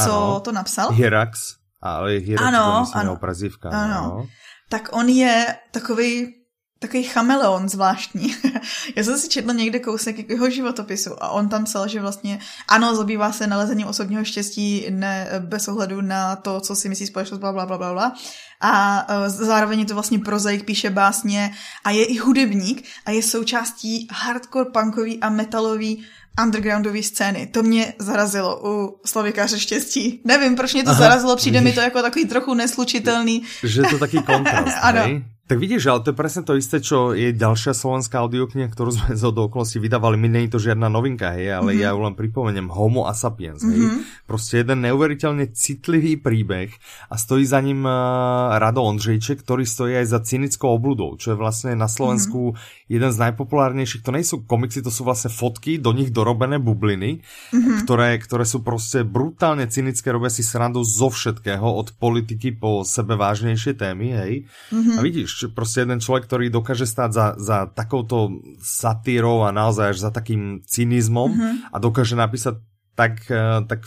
co 0.03 0.12
ano. 0.12 0.39
to 0.39 0.51
napsal. 0.51 0.91
Hirax, 0.91 1.39
ale 1.81 2.12
Hirax 2.12 2.47
ano, 2.47 2.86
to 2.93 2.97
ano, 2.97 3.15
prezivka. 3.15 3.69
Ano. 3.69 3.97
ano. 3.97 4.27
Tak 4.69 4.89
on 4.91 5.10
je 5.10 5.55
takový 5.71 6.33
takový 6.79 7.03
chameleon 7.03 7.69
zvláštní. 7.69 8.36
Já 8.95 9.03
jsem 9.03 9.17
si 9.17 9.29
četla 9.29 9.53
někde 9.53 9.79
kousek 9.79 10.29
jeho 10.29 10.49
životopisu 10.49 11.23
a 11.23 11.29
on 11.29 11.49
tam 11.49 11.63
psal, 11.63 11.88
že 11.88 12.01
vlastně 12.01 12.39
ano, 12.67 12.95
zabývá 12.95 13.31
se 13.31 13.47
nalezením 13.47 13.88
osobního 13.88 14.23
štěstí 14.23 14.86
ne, 14.89 15.29
bez 15.39 15.67
ohledu 15.67 16.01
na 16.01 16.36
to, 16.36 16.60
co 16.60 16.75
si 16.75 16.89
myslí 16.89 17.07
společnost, 17.07 17.39
bla, 17.39 17.53
bla, 17.53 17.65
bla, 17.65 17.77
bla, 17.77 17.93
bla. 17.93 18.13
A 18.62 19.05
uh, 19.10 19.27
zároveň 19.27 19.79
je 19.79 19.86
to 19.86 19.93
vlastně 19.93 20.19
prozaik, 20.19 20.65
píše 20.65 20.89
básně 20.89 21.51
a 21.83 21.91
je 21.91 22.05
i 22.05 22.17
hudebník 22.17 22.88
a 23.05 23.12
je 23.12 23.23
součástí 23.23 24.07
hardcore 24.12 24.69
punkový 24.69 25.21
a 25.21 25.29
metalový 25.29 26.05
undergroundové 26.43 27.04
scény. 27.04 27.47
To 27.47 27.63
mě 27.63 27.93
zarazilo 28.00 28.60
u 28.63 29.00
Slavikáře 29.06 29.60
štěstí. 29.60 30.21
Nevím, 30.26 30.56
proč 30.56 30.73
mě 30.73 30.84
to 30.84 30.89
Aha, 30.89 31.00
zarazilo, 31.00 31.36
přijde 31.36 31.60
vidíš. 31.60 31.71
mi 31.71 31.76
to 31.76 31.82
jako 31.82 32.02
takový 32.02 32.26
trochu 32.26 32.54
neslučitelný. 32.54 33.43
Že 33.63 33.82
je 33.82 33.89
to 33.89 33.97
taký 34.00 34.17
kontrast, 34.23 34.78
ano. 34.82 35.02
Hej? 35.02 35.23
Tak 35.47 35.63
vidíš, 35.63 35.88
ale 35.88 36.03
to 36.03 36.12
je 36.12 36.19
presne 36.19 36.43
to 36.43 36.60
isté, 36.60 36.83
čo 36.83 37.15
je 37.15 37.31
ďalšia 37.31 37.71
slovenská 37.71 38.19
audiokniha, 38.19 38.67
ktorú 38.67 38.91
sme 38.91 39.15
z 39.15 39.31
okolností 39.31 39.79
vydávali. 39.79 40.19
My 40.19 40.27
nie 40.27 40.43
je 40.43 40.60
to 40.60 40.60
žiadna 40.60 40.91
novinka, 40.91 41.39
hej, 41.39 41.55
ale 41.55 41.71
mm-hmm. 41.71 41.83
ja 41.88 41.95
ju 41.95 41.99
len 42.03 42.15
pripomeniem. 42.19 42.67
Homo 42.67 43.07
a 43.07 43.15
sapiens, 43.15 43.63
hej. 43.63 43.79
Mm-hmm. 43.79 44.27
Proste 44.27 44.60
jeden 44.60 44.83
neuveriteľne 44.83 45.47
citlivý 45.55 46.19
príbeh 46.19 46.75
a 47.07 47.15
stojí 47.15 47.47
za 47.47 47.63
ním 47.63 47.88
uh, 47.88 48.60
Rado 48.60 48.83
Ondřejček, 48.83 49.47
ktorý 49.47 49.63
stojí 49.63 49.95
aj 49.95 50.12
za 50.12 50.19
cynickou 50.19 50.67
obludou, 50.67 51.15
čo 51.15 51.31
je 51.31 51.39
vlastne 51.39 51.79
na 51.79 51.88
Slovensku 51.88 52.51
mm-hmm. 52.51 52.91
jeden 52.91 53.12
z 53.15 53.17
najpopulárnejších. 53.23 54.03
To 54.03 54.12
nie 54.12 54.27
sú 54.27 54.43
komiksy, 54.43 54.83
to 54.83 54.91
sú 54.91 55.07
vlastne 55.07 55.31
fotky, 55.31 55.79
do 55.79 55.95
nich 55.95 56.12
dorobené 56.12 56.60
bubliny, 56.60 57.23
mm-hmm. 57.23 57.88
ktoré, 57.88 58.19
ktoré 58.19 58.43
sú 58.43 58.67
proste 58.67 59.07
brutálne 59.07 59.63
cynické, 59.71 60.12
robia 60.12 60.27
si 60.27 60.43
srandu 60.43 60.83
zo 60.83 61.07
všetkého, 61.07 61.63
od 61.63 61.95
politiky 61.95 62.51
po 62.51 62.83
sebe 62.83 63.15
vážnejšie 63.15 63.79
témy, 63.79 64.12
hej. 64.12 64.33
Mm-hmm. 64.75 64.99
A 64.99 65.01
vidíš, 65.07 65.37
proste 65.54 65.86
jeden 65.86 66.02
človek, 66.02 66.26
ktorý 66.26 66.50
dokáže 66.50 66.89
stáť 66.89 67.12
za, 67.13 67.26
za 67.38 67.58
takouto 67.69 68.41
satírou 68.58 69.45
a 69.45 69.54
naozaj 69.54 69.93
až 69.93 69.97
za 70.10 70.12
takým 70.12 70.65
cynizmom 70.65 71.30
mm-hmm. 71.30 71.54
a 71.69 71.78
dokáže 71.78 72.17
napísať 72.17 72.58
tak, 72.97 73.30
eh, 73.30 73.62
tak 73.69 73.86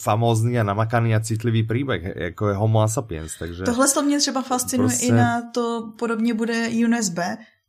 famózní 0.00 0.56
a 0.56 0.64
namakaný 0.64 1.14
a 1.14 1.20
citlivý 1.20 1.62
příběh, 1.62 2.16
jako 2.16 2.48
je 2.48 2.54
Homo 2.54 2.88
sapiens. 2.88 3.32
Takže 3.38 3.64
Tohle 3.64 3.88
to 3.88 4.02
mě 4.02 4.18
třeba 4.18 4.42
fascinuje 4.42 4.88
prostě... 4.88 5.06
i 5.06 5.12
na 5.12 5.42
to, 5.54 5.92
podobně 5.98 6.34
bude 6.34 6.68
USB, 6.68 7.18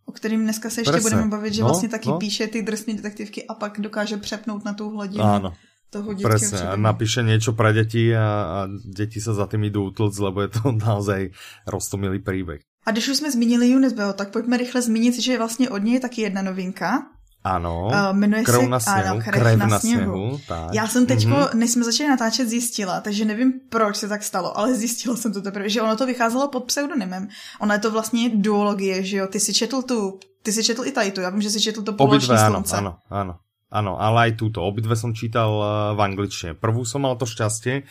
o 0.06 0.12
kterým 0.12 0.44
dneska 0.44 0.70
se 0.70 0.82
ještě 0.82 0.92
Presne. 0.92 1.10
budeme 1.10 1.30
bavit, 1.30 1.54
že 1.54 1.62
no, 1.62 1.68
vlastně 1.68 1.90
taky 1.90 2.10
no. 2.10 2.18
píše 2.18 2.48
ty 2.48 2.62
drsné 2.62 2.94
detektivky 2.94 3.48
a 3.48 3.54
pak 3.54 3.80
dokáže 3.80 4.18
přepnout 4.18 4.66
na 4.66 4.74
tu 4.74 4.90
hladinu. 4.90 5.24
Áno. 5.24 5.52
Toho 5.88 6.20
Presne, 6.20 6.68
a 6.68 6.76
napíše 6.76 7.24
niečo 7.24 7.56
pre 7.56 7.72
deti 7.72 8.12
a, 8.12 8.28
a 8.44 8.58
deti 8.68 9.24
sa 9.24 9.32
za 9.32 9.48
tým 9.48 9.72
idú 9.72 9.88
utlc, 9.88 10.12
lebo 10.20 10.44
je 10.44 10.50
to 10.52 10.76
naozaj 10.88 11.32
roztomilý 11.64 12.20
príbeh. 12.20 12.60
A 12.88 12.92
když 12.92 13.08
už 13.08 13.18
jsme 13.18 13.32
zmínili 13.32 13.76
Unisbeho, 13.76 14.14
tak 14.14 14.32
pojďme 14.32 14.58
rychle 14.58 14.82
zmínit, 14.82 15.20
že 15.20 15.38
vlastně 15.38 15.70
od 15.70 15.78
něj 15.78 15.94
je 15.94 16.00
taky 16.00 16.22
jedna 16.22 16.42
novinka. 16.42 17.04
Ano, 17.44 17.88
uh, 17.88 18.18
jmenuje 18.18 18.44
krev 18.44 18.62
se, 18.62 18.68
na 18.68 18.80
sněhu, 18.80 19.08
ano, 19.08 19.20
krev, 19.24 19.42
krev 19.42 19.60
na, 19.60 19.68
na 19.68 19.80
sněhu. 19.80 20.14
sněhu 20.14 20.40
tak. 20.48 20.74
Já 20.74 20.88
jsem 20.88 21.06
teďko, 21.06 21.32
mm-hmm. 21.32 21.56
než 21.56 21.72
jsme 21.72 21.84
začali 21.84 22.10
natáčet, 22.10 22.50
zjistila, 22.50 23.02
takže 23.02 23.26
nevím, 23.26 23.54
proč 23.70 23.96
se 23.96 24.08
tak 24.08 24.24
stalo, 24.24 24.58
ale 24.58 24.76
zjistila 24.82 25.16
jsem 25.16 25.34
to 25.34 25.42
teprve, 25.42 25.70
že 25.70 25.82
ono 25.82 25.96
to 25.96 26.06
vycházelo 26.06 26.48
pod 26.48 26.64
pseudonymem. 26.64 27.28
Ono 27.60 27.74
je 27.74 27.80
to 27.80 27.92
vlastně 27.92 28.30
duologie, 28.34 29.04
že 29.04 29.18
jo, 29.18 29.28
ty 29.28 29.40
si 29.40 29.54
četl 29.54 29.82
tu, 29.82 30.20
ty 30.44 30.52
si 30.52 30.64
četl 30.64 30.86
i 30.86 30.92
tady 30.92 31.12
tu, 31.12 31.22
já 31.22 31.30
vím, 31.30 31.42
že 31.42 31.50
si 31.50 31.62
četl 31.62 31.82
to 31.82 31.94
Poloční 31.94 32.38
slunce. 32.38 32.78
Ano, 32.78 32.98
ano, 33.10 33.36
ano, 33.72 34.02
ale 34.02 34.22
aj 34.22 34.32
túto, 34.40 34.64
obidve 34.64 34.96
som 34.96 35.12
čítal 35.12 35.52
eh, 35.60 35.96
v 35.96 36.00
angličtine. 36.00 36.56
Prvú 36.56 36.88
som 36.88 37.04
mal 37.04 37.20
to 37.20 37.28
šťastie, 37.28 37.84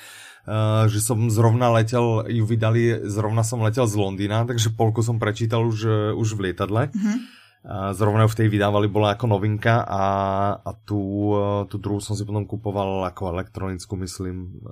že 0.87 1.01
som 1.03 1.27
zrovna 1.27 1.75
letel, 1.75 2.23
ju 2.31 2.45
vydali, 2.47 3.03
zrovna 3.11 3.43
som 3.43 3.63
letel 3.67 3.87
z 3.91 3.99
Londýna, 3.99 4.47
takže 4.47 4.71
polku 4.71 5.03
som 5.03 5.19
prečítal 5.19 5.67
už, 5.67 5.79
eh, 5.87 6.15
už 6.15 6.39
v 6.39 6.51
lietadle. 6.51 6.95
Mm-hmm 6.95 7.37
zrovna 7.93 8.23
ju 8.23 8.31
v 8.31 8.39
tej 8.39 8.49
vydávali 8.49 8.87
bola 8.87 9.19
ako 9.19 9.27
novinka 9.27 9.83
a, 9.83 10.05
a 10.63 10.71
tú, 10.87 11.35
e, 11.35 11.67
tú 11.67 11.83
druhú 11.83 11.99
som 11.99 12.15
si 12.15 12.23
potom 12.23 12.47
kupoval 12.47 13.03
ako 13.11 13.35
elektronickú, 13.35 13.99
myslím. 14.07 14.63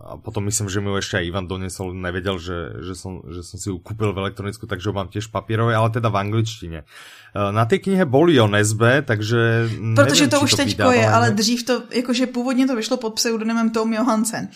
A 0.00 0.16
potom 0.16 0.48
myslím, 0.48 0.72
že 0.72 0.80
mi 0.80 0.88
ju 0.88 0.96
ešte 0.96 1.20
aj 1.20 1.24
Ivan 1.28 1.44
donesol, 1.44 1.92
nevedel, 1.92 2.40
že, 2.40 2.80
že, 2.80 2.96
som, 2.96 3.20
že 3.28 3.44
som 3.44 3.60
si 3.60 3.68
ju 3.68 3.76
kúpil 3.76 4.16
v 4.16 4.20
elektronicku, 4.24 4.64
takže 4.64 4.88
ju 4.88 4.94
mám 4.96 5.12
tiež 5.12 5.28
papierové, 5.28 5.76
ale 5.76 5.92
teda 5.92 6.08
v 6.08 6.16
angličtine. 6.16 6.88
Na 7.36 7.68
tej 7.68 7.84
knihe 7.84 8.08
boli 8.08 8.40
o 8.40 8.48
Nesbe, 8.48 9.04
takže 9.04 9.68
Protože 9.92 10.24
neviem, 10.24 10.32
to 10.32 10.40
už 10.40 10.52
teďko 10.56 10.88
je, 10.96 11.04
ale 11.04 11.36
dřív 11.36 11.60
to, 11.64 11.74
jakože 11.92 12.26
původně 12.26 12.66
to 12.66 12.76
vyšlo 12.76 12.96
pod 12.96 13.20
pseudonymem 13.20 13.70
Tom 13.70 13.92
Johansen. 13.92 14.48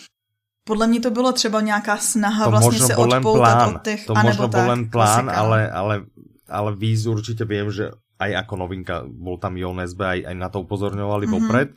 Podle 0.71 0.87
mě 0.87 0.99
to 1.03 1.11
bylo 1.11 1.31
třeba 1.35 1.61
nějaká 1.61 1.97
snaha 1.97 2.47
to 2.47 2.51
vlastně 2.51 2.79
se 2.79 2.95
odpoutat 2.95 3.75
od 3.75 3.81
těch, 3.83 4.07
to 4.07 4.15
možno 4.15 4.47
bol 4.47 4.63
len 4.71 4.87
plán, 4.87 5.27
ale, 5.27 5.67
ale 5.67 6.07
ale 6.51 6.75
víz 6.75 7.07
určite 7.07 7.47
viem, 7.47 7.71
že 7.71 7.95
aj 8.19 8.45
ako 8.45 8.53
novinka 8.67 9.07
bol 9.07 9.39
tam 9.39 9.55
Jon 9.55 9.79
SB, 9.81 9.99
aj, 10.03 10.19
aj 10.29 10.35
na 10.35 10.47
to 10.51 10.61
upozorňovali 10.61 11.25
mm-hmm. 11.25 11.43
vopred. 11.47 11.69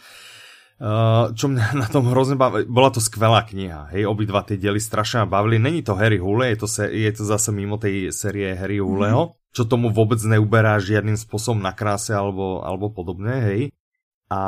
Uh, 0.75 1.31
čo 1.39 1.47
mňa 1.47 1.75
na 1.83 1.89
tom 1.89 2.11
hrozne 2.11 2.35
bavilo, 2.35 2.67
bola 2.67 2.91
to 2.91 2.99
skvelá 2.99 3.47
kniha, 3.47 3.95
hej, 3.95 4.05
obidva 4.05 4.43
tie 4.43 4.59
diely 4.59 4.83
strašne 4.83 5.25
ma 5.25 5.41
bavili. 5.41 5.63
Není 5.63 5.87
to 5.87 5.95
Harry 5.95 6.19
Hule, 6.19 6.53
je 6.53 6.59
to, 6.67 6.69
se, 6.69 6.91
je 6.91 7.11
to 7.15 7.23
zase 7.25 7.55
mimo 7.55 7.79
tej 7.79 8.11
série 8.11 8.53
Harry 8.59 8.83
Huleho, 8.83 9.33
mm-hmm. 9.33 9.55
čo 9.55 9.63
tomu 9.65 9.95
vôbec 9.95 10.19
neuberá 10.27 10.77
žiadnym 10.83 11.17
spôsobom 11.17 11.63
na 11.63 11.73
kráse 11.73 12.13
alebo, 12.13 12.61
alebo 12.67 12.91
podobne, 12.91 13.39
hej. 13.41 13.61
A 14.35 14.38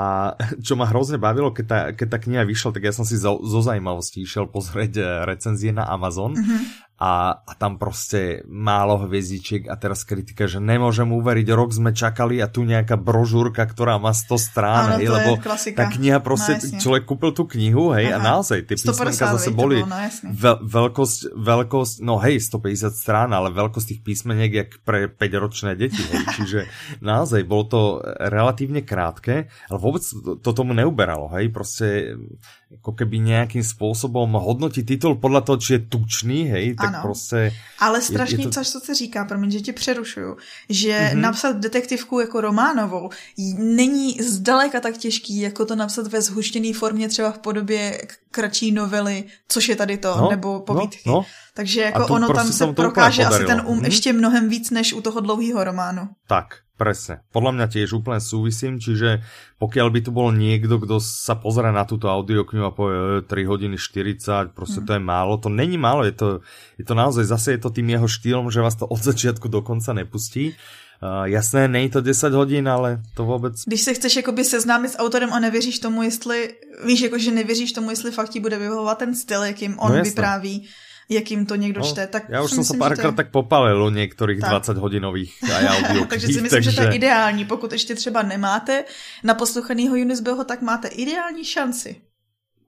čo 0.67 0.75
ma 0.75 0.91
hrozne 0.91 1.23
bavilo, 1.23 1.55
keď 1.55 1.67
tá, 1.67 1.79
keď 1.95 2.07
tá 2.11 2.19
kniha 2.19 2.43
vyšla, 2.43 2.75
tak 2.75 2.91
ja 2.91 2.93
som 2.97 3.07
si 3.07 3.15
zo, 3.15 3.39
zo 3.47 3.61
zajímavosti 3.63 4.27
išiel 4.27 4.51
pozrieť 4.51 4.93
eh, 4.99 5.07
recenzie 5.23 5.71
na 5.71 5.87
Amazon. 5.87 6.35
Mm-hmm 6.35 6.86
a, 6.99 7.45
a 7.47 7.53
tam 7.55 7.79
prostě 7.79 8.43
málo 8.49 8.99
hvězdiček 8.99 9.69
a 9.69 9.77
teraz 9.77 10.05
kritika, 10.05 10.49
že 10.49 10.65
nemôžem 10.65 11.05
uveriť, 11.13 11.47
rok 11.53 11.77
sme 11.77 11.93
čakali 11.93 12.41
a 12.41 12.49
tu 12.49 12.65
nejaká 12.65 12.97
brožúrka, 12.97 13.69
ktorá 13.69 14.01
má 14.01 14.17
100 14.17 14.33
strán, 14.41 14.85
hej, 14.97 15.13
lebo 15.13 15.37
tá 15.77 15.85
kniha 15.93 16.25
prostě, 16.25 16.57
no, 16.57 16.81
človek 16.81 17.05
kúpil 17.05 17.37
tú 17.37 17.45
knihu, 17.45 17.93
hej, 17.93 18.17
Aha. 18.17 18.17
a 18.17 18.19
naozaj 18.25 18.65
tie 18.65 18.81
písmenka 18.81 19.29
zase 19.37 19.53
boli 19.53 19.85
no, 19.85 19.93
veľ, 20.25 20.57
veľkosť, 20.65 21.37
veľkosť, 21.37 21.95
no 22.01 22.17
hej, 22.17 22.41
150 22.41 22.97
strán, 22.97 23.29
ale 23.37 23.53
veľkosť 23.53 23.87
tých 23.93 24.01
písmeniek 24.01 24.53
jak 24.53 24.71
pre 24.81 25.13
5-ročné 25.13 25.77
deti, 25.77 26.01
hej, 26.01 26.25
čiže 26.41 26.61
naozaj 27.05 27.45
bolo 27.45 27.65
to 27.69 27.81
relatívne 28.25 28.81
krátke, 28.81 29.53
ale 29.69 29.79
vôbec 29.79 30.01
to 30.41 30.51
tomu 30.57 30.73
neuberalo, 30.73 31.29
hej, 31.37 31.53
prostě 31.53 32.17
ako 32.67 32.99
keby 32.99 33.23
nejakým 33.23 33.63
spôsobom 33.63 34.27
hodnotí 34.43 34.83
titul 34.83 35.15
podľa 35.23 35.47
toho, 35.47 35.57
či 35.63 35.71
je 35.79 35.81
tučný, 35.87 36.51
hej, 36.51 36.75
tak 36.75 36.99
ano. 36.99 37.03
prostě... 37.03 37.53
Ale 37.79 38.03
strašně, 38.03 38.37
je, 38.37 38.47
je 38.47 38.51
to... 38.51 38.65
co 38.65 38.81
se 38.81 38.95
říká, 38.95 39.25
promiň, 39.25 39.51
že 39.51 39.61
tě 39.61 39.73
přerušuju, 39.73 40.37
že 40.69 40.91
mm-hmm. 40.91 41.21
napsat 41.21 41.57
detektivku 41.57 42.21
jako 42.21 42.41
románovou 42.41 43.11
není 43.59 44.19
zdaleka 44.23 44.81
tak 44.81 44.97
těžký, 44.97 45.41
jako 45.41 45.65
to 45.65 45.77
napsat 45.77 46.07
ve 46.07 46.23
zhuštěné 46.23 46.73
formě 46.75 47.09
třeba 47.09 47.31
v 47.33 47.39
podobě 47.39 48.03
kratší 48.31 48.73
novely, 48.73 49.25
což 49.49 49.69
je 49.69 49.77
tady 49.77 49.97
to, 49.97 50.17
no, 50.17 50.31
nebo 50.31 50.53
no, 50.53 50.61
povídky. 50.61 51.03
No, 51.07 51.13
no. 51.13 51.25
Takže 51.55 51.81
jako 51.81 52.07
ono 52.07 52.29
tam 52.35 52.53
se 52.53 52.67
prokáže 52.67 53.25
asi 53.25 53.45
ten 53.45 53.63
um 53.67 53.77
hmm? 53.77 53.85
ještě 53.85 54.13
mnohem 54.13 54.49
víc 54.49 54.71
než 54.71 54.93
u 54.93 55.01
toho 55.01 55.21
dlouhého 55.21 55.65
románu. 55.65 56.09
Tak, 56.27 56.66
Presne. 56.77 57.25
Podľa 57.33 57.53
mňa 57.57 57.67
tiež 57.73 57.97
úplne 57.97 58.21
súvisím, 58.21 58.77
čiže 58.77 59.25
pokiaľ 59.57 59.89
by 59.89 60.01
tu 60.05 60.11
bol 60.13 60.29
niekto, 60.29 60.77
kto 60.77 61.01
sa 61.01 61.33
pozrie 61.33 61.73
na 61.73 61.89
túto 61.89 62.13
audioknihu 62.13 62.69
a 62.69 62.77
povie 62.77 63.25
3 63.25 63.33
e, 63.33 63.45
hodiny 63.49 63.77
40, 63.81 64.53
proste 64.53 64.85
mm. 64.85 64.87
to 64.87 64.93
je 64.93 65.01
málo, 65.01 65.41
to 65.41 65.49
není 65.49 65.81
málo, 65.81 66.05
je 66.05 66.13
to, 66.13 66.29
je 66.77 66.85
to 66.85 66.93
naozaj, 66.93 67.25
zase 67.25 67.57
je 67.57 67.61
to 67.65 67.73
tým 67.73 67.97
jeho 67.97 68.05
štýlom, 68.05 68.53
že 68.53 68.61
vás 68.61 68.77
to 68.77 68.85
od 68.85 69.01
začiatku 69.01 69.49
do 69.49 69.65
konca 69.65 69.97
nepustí. 69.97 70.53
Uh, 70.97 71.29
jasné, 71.29 71.69
není 71.69 71.89
to 71.91 72.01
10 72.01 72.33
hodin, 72.33 72.69
ale 72.69 73.01
to 73.15 73.25
vůbec... 73.25 73.65
Když 73.67 73.81
se 73.81 73.95
chceš 73.95 74.17
jakoby 74.17 74.45
seznámit 74.45 74.89
s 74.89 74.99
autorem 74.99 75.33
a 75.33 75.41
nevěříš 75.41 75.79
tomu, 75.79 76.03
jestli, 76.03 76.55
víš, 76.87 77.01
jako 77.01 77.19
že 77.19 77.31
nevěříš 77.31 77.73
tomu, 77.73 77.91
jestli 77.91 78.11
fakt 78.11 78.29
ti 78.29 78.41
bude 78.41 78.59
vyhovovat 78.59 78.99
ten 78.99 79.15
styl, 79.15 79.43
jakým 79.43 79.79
on 79.79 79.97
no, 79.97 80.03
vypráví, 80.03 80.69
jakým 81.09 81.47
to 81.47 81.55
někdo 81.57 81.81
no, 81.81 81.87
čte. 81.87 82.07
Tak 82.07 82.29
já 82.29 82.43
už 82.43 82.51
jsem 82.51 82.65
se 82.65 82.77
párkrát 82.77 83.11
je... 83.11 83.17
tak 83.17 83.31
popalil 83.31 83.83
u 83.85 83.91
některých 83.91 84.41
tak. 84.41 84.51
20 84.51 84.77
hodinových 84.77 85.35
audio 85.67 86.05
Takže 86.11 86.27
si 86.27 86.33
myslím, 86.33 86.51
takže... 86.51 86.71
že 86.71 86.77
to 86.77 86.83
je 86.83 86.95
ideální. 86.95 87.45
Pokud 87.45 87.73
ještě 87.73 87.95
třeba 87.95 88.23
nemáte 88.23 88.85
na 89.25 89.35
posluchanýho 89.35 89.95
Unisbeho, 89.95 90.45
tak 90.45 90.63
máte 90.63 90.89
ideální 90.89 91.45
šanci. 91.45 92.03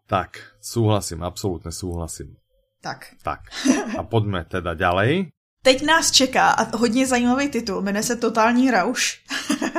Tak, 0.09 0.57
súhlasím, 0.65 1.21
absolútne 1.21 1.69
súhlasím. 1.69 2.41
Tak. 2.81 3.13
Tak. 3.21 3.53
A 3.99 4.03
pojďme 4.03 4.49
teda 4.49 4.73
ďalej. 4.73 5.29
Teď 5.69 5.85
nás 5.85 6.11
čeká 6.11 6.51
a 6.51 6.77
hodně 6.77 7.07
zajímavý 7.07 7.49
titul, 7.49 7.83
jmenuje 7.83 8.03
se 8.03 8.17
Totální 8.17 8.71
rauš. 8.71 9.21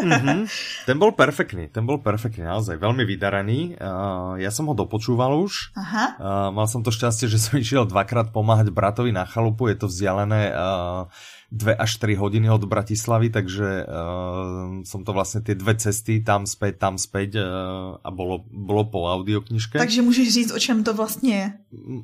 mm-hmm. 0.01 0.47
Ten 0.85 0.99
bol 0.99 1.11
perfektný, 1.11 1.65
ten 1.65 1.81
bol 1.81 1.97
perfektný, 1.97 2.45
naozaj 2.45 2.77
veľmi 2.77 3.01
vydaraný. 3.09 3.73
Uh, 3.73 4.37
ja 4.37 4.53
som 4.53 4.69
ho 4.69 4.77
dopočúval 4.77 5.33
už. 5.41 5.73
Aha. 5.73 6.13
Uh, 6.21 6.53
mal 6.53 6.69
som 6.69 6.85
to 6.85 6.93
šťastie, 6.93 7.25
že 7.25 7.41
som 7.41 7.57
išiel 7.65 7.89
dvakrát 7.89 8.29
pomáhať 8.29 8.69
bratovi 8.69 9.09
na 9.09 9.25
chalupu, 9.25 9.65
je 9.65 9.81
to 9.81 9.89
vzdialené 9.89 10.53
uh, 10.53 11.09
2 11.49 11.81
až 11.81 11.97
3 11.97 12.13
hodiny 12.13 12.45
od 12.49 12.61
Bratislavy, 12.69 13.33
takže 13.33 13.81
uh, 13.81 14.85
som 14.85 15.01
to 15.01 15.11
vlastne 15.17 15.41
tie 15.41 15.57
dve 15.57 15.73
cesty, 15.81 16.21
tam 16.21 16.45
späť, 16.45 16.77
tam 16.77 17.01
späť 17.01 17.41
uh, 17.41 17.97
a 18.05 18.09
bolo, 18.13 18.45
bolo 18.53 18.85
po 18.85 19.09
audioknižke. 19.09 19.81
Takže 19.81 20.01
můžeš 20.01 20.33
říct, 20.33 20.51
o 20.53 20.59
čem 20.59 20.83
to 20.83 20.93
vlastně 20.93 21.35
je? 21.35 21.45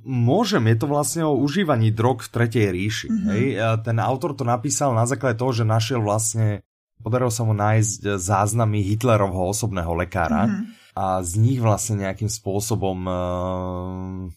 Môžem, 0.05 0.65
je 0.67 0.77
to 0.81 0.87
vlastne 0.89 1.21
o 1.25 1.37
užívaní 1.37 1.93
drog 1.93 2.25
v 2.25 2.29
Tretej 2.29 2.71
ríši. 2.71 3.07
Mm 3.09 3.17
-hmm. 3.17 3.29
hej? 3.31 3.45
Ten 3.85 4.01
autor 4.01 4.33
to 4.33 4.43
napísal 4.43 4.95
na 4.95 5.05
základe 5.05 5.37
toho, 5.37 5.53
že 5.53 5.65
našiel 5.65 6.01
vlastne, 6.01 6.61
podarilo 7.03 7.31
sa 7.31 7.43
mu 7.43 7.53
nájsť 7.53 8.17
záznamy 8.17 8.81
Hitlerovho 8.81 9.49
osobného 9.49 9.93
lekára 9.93 10.45
mm 10.45 10.51
-hmm. 10.51 10.65
a 10.95 11.23
z 11.23 11.35
nich 11.35 11.61
vlastne 11.61 11.95
nejakým 11.95 12.29
spôsobom 12.29 12.97
uh, 13.05 14.31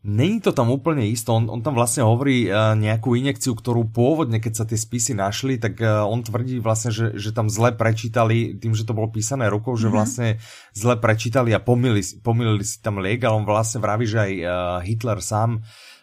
Není 0.00 0.40
to 0.40 0.56
tam 0.56 0.72
úplne 0.72 1.04
isto, 1.04 1.36
on, 1.36 1.52
on 1.52 1.60
tam 1.60 1.76
vlastne 1.76 2.00
hovorí 2.00 2.48
uh, 2.48 2.72
nejakú 2.72 3.20
injekciu, 3.20 3.52
ktorú 3.52 3.92
pôvodne, 3.92 4.40
keď 4.40 4.52
sa 4.56 4.64
tie 4.64 4.80
spisy 4.80 5.12
našli, 5.12 5.60
tak 5.60 5.76
uh, 5.76 6.08
on 6.08 6.24
tvrdí 6.24 6.56
vlastne, 6.56 6.88
že, 6.88 7.12
že 7.20 7.36
tam 7.36 7.52
zle 7.52 7.76
prečítali, 7.76 8.56
tým, 8.56 8.72
že 8.72 8.88
to 8.88 8.96
bolo 8.96 9.12
písané 9.12 9.52
rukou, 9.52 9.76
mm-hmm. 9.76 9.84
že 9.84 9.88
mhm. 9.92 9.94
vlastne 9.94 10.28
zle 10.72 10.96
prečítali 10.96 11.52
a 11.52 11.60
pomýlili, 11.60 12.00
pomýlili 12.24 12.64
si 12.64 12.80
tam 12.80 12.96
liek, 12.96 13.20
ale 13.28 13.44
on 13.44 13.44
vlastne 13.44 13.84
vraví, 13.84 14.08
že 14.08 14.18
aj 14.24 14.32
uh, 14.40 14.50
Hitler 14.80 15.20
sám 15.20 15.60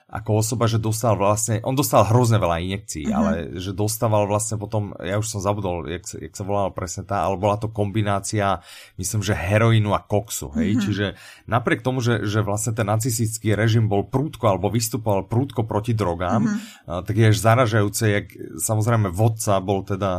ako 0.08 0.40
osoba, 0.40 0.72
že 0.72 0.80
dostal 0.80 1.20
vlastne, 1.20 1.60
on 1.68 1.76
dostal 1.76 2.08
hrozne 2.08 2.40
veľa 2.40 2.64
injekcií, 2.64 3.12
mm-hmm. 3.12 3.20
ale 3.20 3.32
že 3.60 3.76
dostával 3.76 4.24
vlastne 4.24 4.56
potom, 4.56 4.96
ja 5.04 5.20
už 5.20 5.28
som 5.28 5.44
zabudol, 5.44 5.84
jak, 5.84 6.08
jak 6.08 6.32
sa 6.32 6.48
volala 6.48 6.72
presne 6.72 7.04
tá, 7.04 7.28
ale 7.28 7.36
bola 7.36 7.60
to 7.60 7.68
kombinácia, 7.68 8.64
myslím, 8.96 9.20
že 9.20 9.36
heroínu 9.36 9.92
a 9.92 10.00
koksu, 10.00 10.56
hej, 10.56 10.80
mm-hmm. 10.80 10.84
čiže 10.88 11.06
napriek 11.52 11.84
tomu, 11.84 12.00
že, 12.00 12.24
že 12.24 12.40
vlastne 12.40 12.72
ten 12.72 12.88
nacistický 12.88 13.52
režim 13.52 13.92
bol 13.92 14.08
prúdko, 14.08 14.48
alebo 14.48 14.72
vystupoval 14.72 15.28
prúdko 15.28 15.68
proti 15.68 15.92
drogám, 15.92 16.56
mm-hmm. 16.56 17.04
tak 17.04 17.12
je 17.12 17.28
až 17.28 17.38
zaražajúce, 17.44 18.04
jak 18.08 18.26
samozrejme 18.64 19.12
vodca 19.12 19.60
bol 19.60 19.84
teda 19.84 20.12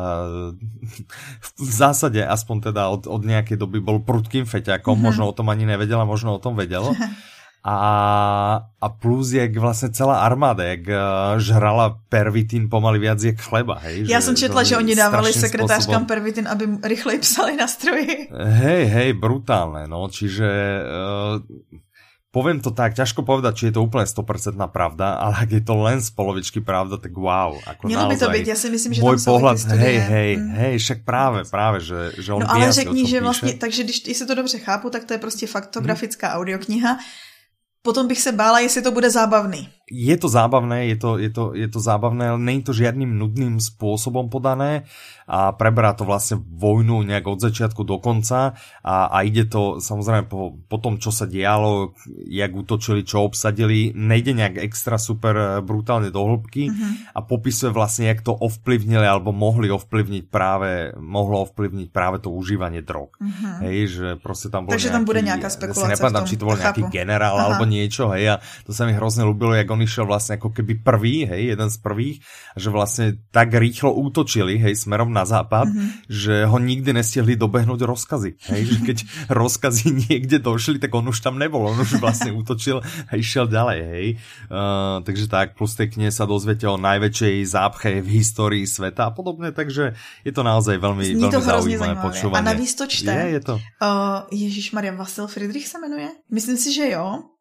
v 1.65 1.71
zásade 1.73 2.21
aspoň 2.21 2.57
teda 2.69 2.93
od, 2.93 3.09
od 3.09 3.25
nejakej 3.25 3.57
doby 3.57 3.81
bol 3.81 4.05
prudkým 4.05 4.45
feťakom, 4.45 5.01
mm-hmm. 5.01 5.09
možno 5.09 5.33
o 5.33 5.33
tom 5.33 5.49
ani 5.49 5.65
nevedel 5.65 5.97
a 5.97 6.05
možno 6.05 6.37
o 6.37 6.43
tom 6.45 6.61
vedel. 6.61 6.93
a, 7.65 8.61
a 8.81 8.89
plus 8.89 9.33
jak 9.33 9.57
vlastně 9.57 9.91
celá 9.91 10.21
armáda, 10.21 10.65
jak 10.65 10.81
uh, 10.81 10.95
žrala 11.39 11.99
pervitin 12.09 12.71
pomaly 12.71 12.99
viac 12.99 13.23
jak 13.23 13.41
chleba. 13.41 13.79
Hej, 13.79 14.05
Já 14.09 14.21
že, 14.21 14.27
jsem 14.27 14.37
četla, 14.37 14.63
že 14.63 14.77
oni 14.77 14.97
dávali 14.97 15.33
sekretářkám 15.33 16.03
spôsobom... 16.03 16.07
pervitin, 16.07 16.49
aby 16.49 16.65
rychleji 16.83 17.19
psali 17.19 17.57
na 17.57 17.67
stroji. 17.67 18.29
Hej, 18.33 18.85
hej, 18.87 19.13
brutálne, 19.13 19.91
no, 19.91 20.09
čiže 20.09 20.47
uh, 20.47 21.43
poviem 22.29 22.61
to 22.61 22.71
tak, 22.71 22.95
ťažko 22.95 23.25
povedať, 23.25 23.53
či 23.57 23.65
je 23.69 23.75
to 23.75 23.83
úplne 23.83 24.05
100% 24.05 24.55
pravda, 24.69 25.19
ale 25.19 25.35
ak 25.43 25.51
je 25.59 25.63
to 25.65 25.75
len 25.81 25.99
z 25.99 26.13
polovičky 26.13 26.61
pravda, 26.61 27.01
tak 27.01 27.17
wow. 27.17 27.57
Ako 27.67 27.89
Mělo 27.89 28.09
by 28.09 28.17
to 28.17 28.31
být, 28.31 28.47
já 28.47 28.57
si 28.57 28.71
myslím, 28.71 28.93
že 28.95 29.03
môj 29.03 29.17
tam 29.17 29.25
pohľad, 29.35 29.57
hej, 29.75 29.97
hej, 29.99 30.31
mm. 30.37 30.51
hej, 30.55 30.75
však 30.79 30.99
práve, 31.09 31.43
práve, 31.49 31.81
že, 31.81 32.13
že 32.21 32.31
on 32.33 32.45
No 32.45 32.49
ale 32.49 32.73
řekni, 32.73 33.03
že 33.09 33.21
vlastně, 33.21 33.53
takže 33.59 33.85
když 33.85 34.07
jestli 34.07 34.27
to 34.27 34.35
dobře 34.35 34.59
chápu, 34.59 34.91
tak 34.91 35.05
to 35.05 35.13
je 35.13 35.19
prostě 35.19 35.47
faktografická 35.47 36.29
hmm. 36.29 36.37
audiokniha. 36.37 36.99
Potom 37.83 38.09
bych 38.09 38.21
se 38.21 38.33
bála, 38.33 38.61
jestli 38.61 38.83
to 38.83 38.91
bude 38.91 39.11
zábavný 39.11 39.78
je 39.89 40.17
to 40.21 40.29
zábavné, 40.29 40.93
je 40.93 40.97
to, 41.01 41.11
je 41.17 41.31
to, 41.33 41.45
je 41.57 41.69
to 41.69 41.81
zábavné, 41.81 42.37
ale 42.37 42.41
není 42.41 42.61
to 42.61 42.77
žiadnym 42.77 43.17
nudným 43.17 43.57
spôsobom 43.57 44.29
podané 44.29 44.85
a 45.29 45.53
preberá 45.53 45.93
to 45.93 46.09
vlastne 46.09 46.41
vojnu 46.41 47.05
nejak 47.05 47.25
od 47.29 47.41
začiatku 47.41 47.85
do 47.85 48.01
konca 48.01 48.57
a, 48.81 48.97
a 49.13 49.19
ide 49.25 49.45
to 49.45 49.81
samozrejme 49.81 50.29
po, 50.29 50.57
po 50.69 50.77
tom, 50.81 50.97
čo 50.97 51.13
sa 51.13 51.29
dialo, 51.29 51.97
jak 52.29 52.53
útočili, 52.53 53.05
čo 53.05 53.29
obsadili, 53.29 53.93
nejde 53.93 54.33
nejak 54.33 54.61
extra 54.61 54.97
super 54.97 55.35
eh, 55.37 55.49
brutálne 55.61 56.09
do 56.09 56.21
hĺbky 56.21 56.73
mm-hmm. 56.73 56.93
a 57.13 57.19
popisuje 57.25 57.73
vlastne, 57.73 58.09
jak 58.09 58.25
to 58.25 58.33
ovplyvnili 58.33 59.05
alebo 59.05 59.33
mohli 59.33 59.69
ovplyvniť 59.69 60.25
práve, 60.29 60.97
mohlo 60.97 61.45
ovplyvniť 61.45 61.89
práve 61.93 62.25
to 62.25 62.33
užívanie 62.33 62.81
drog. 62.81 63.17
Mm-hmm. 63.21 63.55
Hej, 63.69 63.77
že 63.89 64.09
proste 64.21 64.49
tam 64.49 64.65
bolo 64.65 64.77
Takže 64.77 64.89
nejaký, 64.89 64.97
tam 64.97 65.05
bude 65.05 65.23
nejaká 65.25 65.49
spekulácia. 65.53 65.85
Ja 65.85 65.97
si 65.97 65.97
nepadám, 66.01 66.25
či 66.25 66.37
to 66.37 66.45
bol 66.49 66.57
nejaký 66.57 66.83
generál 66.89 67.37
Aha. 67.37 67.45
alebo 67.53 67.65
niečo, 67.69 68.13
hej, 68.17 68.33
a 68.33 68.35
to 68.65 68.73
sa 68.73 68.89
mi 68.89 68.97
hrozne 68.97 69.29
ľúbilo, 69.29 69.53
jak 69.53 69.69
on 69.69 69.78
on 69.79 69.87
išiel 69.87 70.11
vlastne 70.11 70.35
ako 70.35 70.51
keby 70.51 70.83
prvý, 70.83 71.23
hej, 71.23 71.55
jeden 71.55 71.71
z 71.71 71.79
prvých, 71.79 72.19
že 72.59 72.69
vlastne 72.75 73.23
tak 73.31 73.55
rýchlo 73.55 73.95
útočili, 73.95 74.59
hej, 74.59 74.75
smerom 74.75 75.15
na 75.15 75.23
západ, 75.23 75.71
mm-hmm. 75.71 76.11
že 76.11 76.43
ho 76.51 76.59
nikdy 76.59 76.91
nestihli 76.99 77.39
dobehnúť 77.39 77.87
rozkazy, 77.87 78.43
hej, 78.51 78.63
že 78.67 78.79
keď 78.83 78.99
rozkazy 79.41 80.11
niekde 80.11 80.43
došli, 80.43 80.83
tak 80.83 80.91
on 80.91 81.07
už 81.07 81.23
tam 81.23 81.39
nebol, 81.39 81.63
on 81.63 81.79
už 81.79 82.03
vlastne 82.03 82.35
útočil 82.35 82.83
a 82.83 83.13
išiel 83.15 83.47
ďalej, 83.47 83.79
hej. 83.87 84.07
Uh, 84.51 84.99
takže 85.07 85.31
tak, 85.31 85.55
plus 85.55 85.79
tej 85.79 85.95
knihe 85.95 86.11
sa 86.11 86.27
dozviete 86.27 86.67
o 86.67 86.75
najväčšej 86.75 87.35
zápche 87.47 88.03
v 88.03 88.19
histórii 88.19 88.67
sveta 88.67 89.09
a 89.09 89.15
podobne, 89.15 89.55
takže 89.55 89.95
je 90.27 90.33
to 90.35 90.43
naozaj 90.43 90.75
veľmi, 90.75 91.07
Zní 91.07 91.31
veľmi 91.31 91.35
to 91.39 91.41
zaujímavé 91.41 91.95
počúvanie. 92.03 92.43
A 92.43 92.51
navíc 92.51 92.75
to 92.75 92.91
čte. 92.91 93.15
Je, 93.15 93.39
je 93.39 93.43
to. 93.47 93.55
Uh, 93.79 94.27
Ježíš 94.35 94.75
Maria 94.75 94.91
Vasil 94.97 95.31
Friedrich 95.31 95.69
se 95.69 95.79
jmenuje? 95.79 96.09
Myslím 96.31 96.57
si, 96.57 96.75
že 96.75 96.91
jo. 96.91 97.38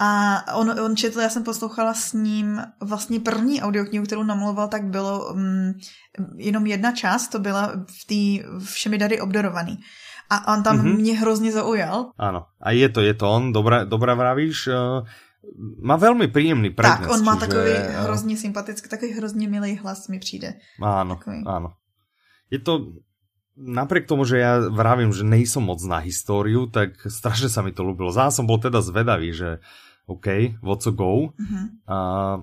A 0.00 0.40
on, 0.56 0.70
on 0.80 0.96
četl, 0.96 1.20
já 1.20 1.28
jsem 1.28 1.44
poslouchala 1.44 1.94
s 1.94 2.12
ním 2.12 2.62
vlastně 2.80 3.20
první 3.20 3.62
audioknihu, 3.62 4.04
kterou 4.04 4.22
namluval, 4.22 4.68
tak 4.68 4.84
bylo 4.84 5.32
um, 5.32 5.74
jenom 6.36 6.66
jedna 6.66 6.92
část, 6.92 7.28
to 7.28 7.38
byla 7.38 7.72
v 7.84 8.02
té 8.08 8.48
všemi 8.64 8.98
dary 8.98 9.20
obdarovaný. 9.20 9.78
A 10.30 10.56
on 10.56 10.62
tam 10.62 10.78
mm-hmm. 10.78 10.96
mě 10.96 11.18
hrozně 11.18 11.52
zaujal. 11.52 12.10
Ano, 12.18 12.46
a 12.62 12.70
je 12.70 12.88
to, 12.88 13.00
je 13.00 13.14
to 13.14 13.30
on, 13.30 13.52
dobrá, 13.52 13.84
dobrá 13.84 14.14
vravíš, 14.14 14.66
uh, 14.66 15.04
má 15.82 15.96
velmi 15.96 16.28
příjemný 16.28 16.70
prednes. 16.70 17.00
Tak, 17.00 17.10
on 17.10 17.24
má 17.24 17.34
čiže, 17.34 17.46
takový 17.46 17.72
uh, 17.72 18.04
hrozně 18.04 18.36
sympatický, 18.36 18.88
takový 18.88 19.12
hrozně 19.12 19.48
milý 19.48 19.76
hlas 19.76 20.08
mi 20.08 20.18
přijde. 20.18 20.54
Áno, 20.80 21.16
takový. 21.16 21.44
áno. 21.44 21.76
Je 22.50 22.58
to, 22.58 22.96
napriek 23.60 24.08
tomu, 24.08 24.24
že 24.24 24.40
ja 24.40 24.58
vravím, 24.72 25.12
že 25.12 25.28
nejsem 25.28 25.60
moc 25.60 25.84
na 25.84 26.00
históriu, 26.00 26.66
tak 26.66 26.96
strašne 27.04 27.52
sa 27.52 27.60
mi 27.60 27.76
to 27.76 27.84
ľúbilo. 27.84 28.08
Zás 28.08 28.40
som 28.40 28.48
bol 28.48 28.56
teda 28.56 28.80
zvedavý, 28.80 29.36
že 29.36 29.60
OK, 30.10 30.58
What's 30.58 30.90
a 30.90 30.94
Go. 30.94 31.30
Uh-huh. 31.30 31.64
A 31.86 31.96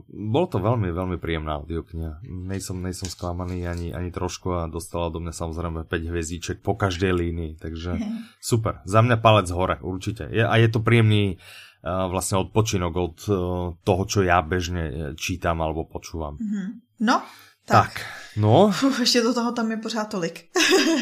bolo 0.07 0.47
to 0.47 0.63
veľmi, 0.63 0.87
veľmi 0.87 1.17
príjemná 1.19 1.59
audiokniha. 1.59 2.23
Nejsom, 2.23 2.79
nejsom 2.79 3.11
sklamaný 3.11 3.67
ani, 3.67 3.91
ani 3.91 4.07
trošku 4.07 4.55
a 4.55 4.71
dostala 4.71 5.11
do 5.11 5.19
mňa 5.19 5.35
samozrejme 5.35 5.83
5 5.83 6.11
hviezdiček 6.11 6.57
po 6.63 6.79
každej 6.79 7.11
línii, 7.11 7.59
takže 7.59 7.99
uh-huh. 7.99 8.23
super. 8.39 8.79
Za 8.87 9.03
mňa 9.03 9.19
palec 9.19 9.51
hore, 9.51 9.83
určite. 9.83 10.31
Je, 10.31 10.47
a 10.47 10.55
je 10.55 10.71
to 10.71 10.79
príjemný 10.79 11.35
uh, 11.35 12.07
vlastne 12.07 12.39
odpočinok 12.39 12.93
od 12.95 13.17
uh, 13.27 13.35
toho, 13.83 14.03
čo 14.07 14.23
ja 14.23 14.39
bežne 14.39 14.83
e, 14.87 14.93
čítam 15.19 15.59
alebo 15.59 15.83
počúvam. 15.83 16.39
Uh-huh. 16.39 16.71
No, 17.03 17.19
tak. 17.67 17.75
tak. 17.91 17.93
No. 18.39 18.71
Uf, 18.71 19.03
ešte 19.03 19.19
do 19.19 19.35
toho 19.35 19.51
tam 19.51 19.67
je 19.75 19.77
pořád 19.83 20.07
tolik. 20.07 20.47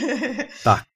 tak. 0.68 0.90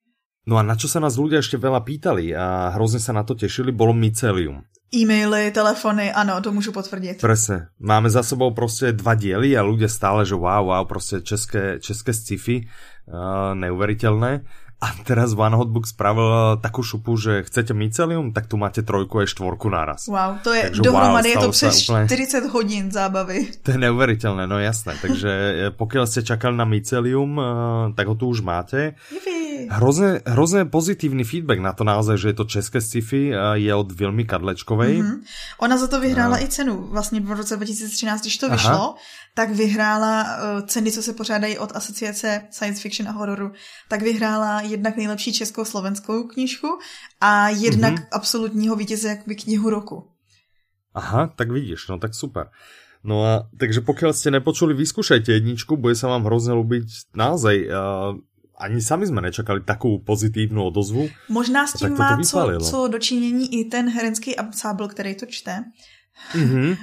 No 0.49 0.57
a 0.57 0.65
na 0.65 0.73
čo 0.73 0.89
sa 0.89 0.97
nás 0.97 1.13
ľudia 1.13 1.45
ešte 1.45 1.61
veľa 1.61 1.85
pýtali 1.85 2.33
a 2.33 2.73
hrozne 2.73 2.97
sa 2.97 3.13
na 3.13 3.21
to 3.21 3.37
tešili, 3.37 3.69
bolo 3.69 3.93
mycelium. 3.93 4.65
E-maily, 4.89 5.51
telefony, 5.51 6.13
ano, 6.13 6.41
to 6.41 6.51
můžu 6.51 6.71
potvrdit. 6.71 7.21
Presne. 7.21 7.67
Máme 7.79 8.09
za 8.09 8.23
sebou 8.23 8.51
prostě 8.51 8.91
dva 8.91 9.13
diely 9.13 9.57
a 9.57 9.61
ľudia 9.61 9.87
stále, 9.87 10.25
že 10.25 10.35
wow, 10.35 10.65
wow, 10.65 10.85
prostě 10.85 11.21
české, 11.21 11.79
české 11.79 12.13
sci-fi, 12.13 12.65
uh, 13.05 13.53
neuveriteľné. 13.53 14.41
A 14.79 14.95
teraz 15.03 15.35
One 15.35 15.59
Hotbook 15.59 15.83
spravil 15.83 16.55
takú 16.63 16.79
šupu, 16.79 17.19
že 17.19 17.43
chcete 17.43 17.75
mycelium, 17.75 18.31
tak 18.31 18.47
tu 18.47 18.55
máte 18.55 18.79
trojku 18.79 19.19
a 19.19 19.27
štvorku 19.27 19.67
naraz. 19.67 20.07
Wow, 20.07 20.39
to 20.39 20.55
je 20.55 20.71
Takže 20.71 20.79
dohromady 20.79 21.29
wow, 21.29 21.35
je 21.35 21.37
to 21.43 21.51
přes 21.51 21.75
úplne... 21.83 22.07
40 22.07 22.47
hodín 22.55 22.85
zábavy. 22.87 23.51
To 23.67 23.75
je 23.75 23.79
neuveriteľné, 23.79 24.47
no 24.47 24.55
jasné. 24.55 24.95
Takže 25.03 25.31
eh, 25.31 25.71
pokiaľ 25.75 26.05
ste 26.07 26.23
čakali 26.23 26.55
na 26.55 26.63
mycelium, 26.63 27.31
uh, 27.35 27.45
tak 27.91 28.07
ho 28.07 28.15
tu 28.15 28.31
už 28.31 28.39
máte. 28.39 28.95
Jupi. 29.11 29.39
Hrozně, 29.67 30.21
hrozně 30.25 30.65
pozitivní 30.65 31.23
feedback 31.23 31.59
na 31.59 31.73
to 31.73 31.83
naozaj, 31.83 32.17
že 32.17 32.27
je 32.29 32.33
to 32.33 32.45
české 32.45 32.81
sci-fi, 32.81 33.33
je 33.53 33.75
od 33.75 33.91
Vilmy 33.91 34.23
Kadlečkovej. 34.25 35.03
Mm-hmm. 35.03 35.19
Ona 35.59 35.77
za 35.77 35.87
to 35.87 35.99
vyhrála 35.99 36.35
a... 36.35 36.39
i 36.39 36.47
cenu. 36.47 36.87
Vlastně 36.91 37.21
v 37.21 37.31
roce 37.31 37.55
2013, 37.55 38.21
když 38.21 38.37
to 38.37 38.45
Aha. 38.51 38.95
Tak 39.35 39.49
vyhrála 39.51 40.23
uh, 40.23 40.65
ceny, 40.65 40.91
co 40.91 41.01
se 41.03 41.13
pořádají 41.13 41.57
od 41.57 41.75
asociace 41.75 42.47
science 42.51 42.81
fiction 42.81 43.09
a 43.09 43.11
hororu, 43.11 43.51
tak 43.89 44.01
vyhrála 44.01 44.61
jednak 44.61 44.97
nejlepší 44.97 45.33
českou 45.33 45.65
slovenskou 45.65 46.23
knížku 46.23 46.67
a 47.21 47.49
jednak 47.49 47.93
mm-hmm. 47.93 48.07
absolutního 48.11 48.75
vítěze 48.75 49.09
jakoby 49.09 49.35
knihu 49.35 49.69
roku. 49.69 50.07
Aha, 50.93 51.33
tak 51.35 51.51
vidíš, 51.51 51.87
no 51.87 51.99
tak 51.99 52.15
super. 52.15 52.49
No 53.03 53.23
a 53.23 53.47
takže 53.55 53.79
pokiaľ 53.79 54.11
ste 54.11 54.27
nepočuli, 54.27 54.75
vyskúšajte 54.75 55.31
jedničku, 55.31 55.79
bude 55.79 55.95
sa 55.95 56.11
vám 56.11 56.27
hrozne 56.27 56.51
ľúbiť 56.59 57.15
naozaj. 57.15 57.55
Uh, 57.71 58.19
ani 58.59 58.81
sami 58.81 59.07
jsme 59.07 59.21
nečakali 59.21 59.63
takovou 59.63 60.03
pozitívnu 60.03 60.63
odozvu. 60.63 61.09
Možná 61.29 61.67
s 61.67 61.73
tím 61.79 61.95
má 61.95 62.19
co, 62.23 62.59
co 62.59 62.87
dočinění 62.87 63.59
i 63.59 63.65
ten 63.65 63.89
herenský 63.89 64.35
ansábl, 64.35 64.87
který 64.87 65.15
to 65.15 65.25
čte. 65.25 65.63
Mm-hmm. 66.33 66.77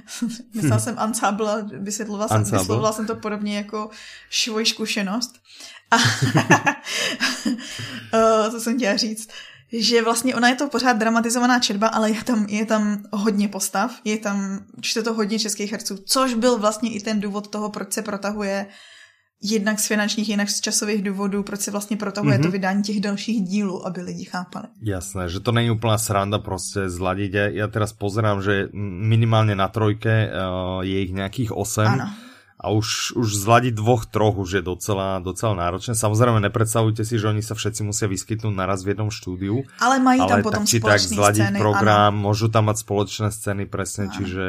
Myslela 0.55 0.79
jsem 0.79 0.99
ansábl 0.99 1.49
a 1.49 1.57
vysvětlovala 1.73 2.29
jsem, 2.29 2.43
vysvětlovala 2.43 2.93
jsem 2.93 3.07
to 3.07 3.17
podobně 3.17 3.57
jako 3.57 3.91
svoji 4.31 4.67
zkušenost. 4.67 5.35
A 5.91 5.97
to 8.51 8.61
jsem 8.61 8.77
chtěla 8.77 8.97
říct 8.97 9.29
že 9.73 10.03
vlastně 10.03 10.35
ona 10.35 10.49
je 10.49 10.55
to 10.55 10.69
pořád 10.69 10.93
dramatizovaná 10.93 11.59
četba, 11.59 11.89
ale 11.89 12.11
je 12.11 12.25
tam, 12.25 12.47
je 12.49 12.67
tam 12.67 13.03
hodně 13.13 13.49
postav, 13.49 14.01
je 14.05 14.19
tam, 14.19 14.61
čte 14.81 15.03
to 15.03 15.15
hodně 15.15 15.39
českých 15.39 15.73
herců, 15.73 15.97
což 16.07 16.35
byl 16.35 16.59
vlastně 16.59 16.93
i 16.93 17.01
ten 17.01 17.21
důvod 17.21 17.49
toho, 17.49 17.71
proč 17.71 17.93
se 17.93 18.03
protahuje 18.03 18.67
uh, 18.67 18.73
jednak 19.47 19.81
z 19.81 19.87
finančních, 19.87 20.29
jednak 20.29 20.51
z 20.51 20.61
časových 20.61 21.03
důvodů, 21.03 21.43
proč 21.43 21.61
se 21.61 21.71
vlastně 21.71 21.97
protahuje 21.97 22.39
mm-hmm. 22.39 22.43
to 22.43 22.51
vydání 22.51 22.83
těch 22.83 23.01
dalších 23.01 23.43
dílů, 23.43 23.87
aby 23.87 24.01
lidi 24.03 24.25
chápali. 24.25 24.67
Jasné, 24.83 25.29
že 25.29 25.41
to 25.41 25.53
není 25.53 25.71
úplná 25.71 25.99
sranda 25.99 26.39
prostě 26.39 26.91
zladiť. 26.91 27.31
Ja, 27.35 27.47
ja 27.49 27.67
teraz 27.69 27.93
pozerám, 27.93 28.43
že 28.43 28.69
minimálně 28.73 29.55
na 29.55 29.69
trojke 29.69 30.31
uh, 30.31 30.83
je 30.83 31.03
ich 31.03 31.13
nějakých 31.13 31.57
8. 31.57 31.87
Ano. 31.87 32.11
A 32.57 32.73
už, 32.73 33.13
už 33.21 33.37
zladiť 33.37 33.75
dvoch, 33.77 34.09
troch 34.09 34.41
už 34.41 34.59
je 34.59 34.63
docela, 34.65 35.21
docela 35.21 35.55
náročné. 35.55 35.93
Samozrejme, 35.93 36.41
nepredstavujte 36.41 37.05
si, 37.05 37.21
že 37.21 37.29
oni 37.29 37.45
sa 37.45 37.53
všetci 37.53 37.85
musia 37.85 38.09
vyskytnúť 38.09 38.55
naraz 38.57 38.81
v 38.81 38.97
jednom 38.97 39.13
štúdiu. 39.13 39.61
Ale 39.77 40.01
mají 40.01 40.25
tam 40.25 40.41
potom 40.41 40.65
tak, 40.65 40.71
či 40.73 40.81
tak 40.81 40.97
zladiť 40.99 41.53
scény, 41.53 41.59
program, 41.61 42.17
ano. 42.17 42.33
môžu 42.33 42.49
tam 42.49 42.73
mať 42.73 42.81
spoločné 42.81 43.29
scény, 43.29 43.69
presne, 43.69 44.09
ano. 44.09 44.15
čiže 44.17 44.45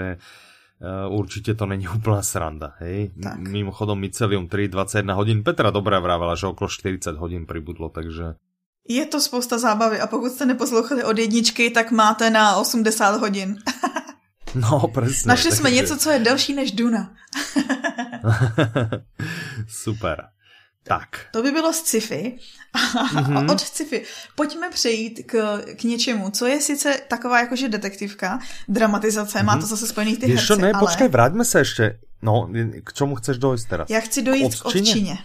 Uh, 1.07 1.19
určitě 1.19 1.53
to 1.53 1.65
není 1.65 1.87
úplná 1.95 2.21
sranda, 2.21 2.73
hej. 2.77 3.11
Tak. 3.23 3.37
Mimochodom 3.37 3.99
Mycelium 3.99 4.47
3, 4.47 4.67
21 4.67 5.13
hodin. 5.13 5.43
Petra 5.43 5.69
dobrá 5.69 5.99
vravela, 5.99 6.35
že 6.35 6.47
okolo 6.47 6.69
40 6.69 7.17
hodin 7.17 7.45
pribudlo, 7.45 7.89
takže... 7.89 8.23
Je 8.89 9.05
to 9.05 9.21
spousta 9.21 9.57
zábavy 9.57 9.99
a 9.99 10.07
pokud 10.07 10.31
jste 10.31 10.45
neposlouchali 10.45 11.03
od 11.03 11.17
jedničky, 11.17 11.69
tak 11.69 11.91
máte 11.91 12.29
na 12.29 12.55
80 12.55 13.19
hodin. 13.19 13.57
no, 14.55 14.87
přesně. 15.01 15.27
Našli 15.27 15.51
takže... 15.51 15.75
něco, 15.75 15.97
co 15.97 16.09
je 16.11 16.19
delší 16.19 16.53
než 16.53 16.71
Duna. 16.71 17.13
Super. 19.67 20.23
Tak. 20.87 21.09
To 21.31 21.43
by 21.43 21.51
bylo 21.51 21.73
sci-fi. 21.73 22.37
Mm-hmm. 23.13 23.51
Od 23.51 23.61
sci-fi. 23.61 24.03
Pojďme 24.35 24.69
přejít 24.69 25.21
k, 25.25 25.61
k 25.75 25.83
něčemu, 25.83 26.29
co 26.29 26.45
je 26.45 26.61
sice 26.61 26.99
taková 27.07 27.39
jakože 27.39 27.69
detektivka, 27.69 28.39
dramatizace, 28.67 29.39
mm-hmm. 29.39 29.45
má 29.45 29.53
to 29.53 29.65
mhm. 29.65 29.67
zase 29.67 29.87
spojený 29.87 30.17
ty 30.17 30.31
Ještě 30.31 30.55
ne, 30.55 30.71
ale... 30.71 30.79
počkej, 30.79 31.07
vraťme 31.07 31.45
se 31.45 31.59
ještě. 31.59 31.99
No, 32.21 32.49
k 32.83 32.93
čemu 32.93 33.15
chceš 33.15 33.37
dojít 33.37 33.65
teraz? 33.65 33.89
Já 33.89 33.99
chci 33.99 34.21
dojít 34.21 34.55
k 34.55 34.65
odčině. 34.65 34.93
K 34.93 34.95
odčině. 34.95 35.17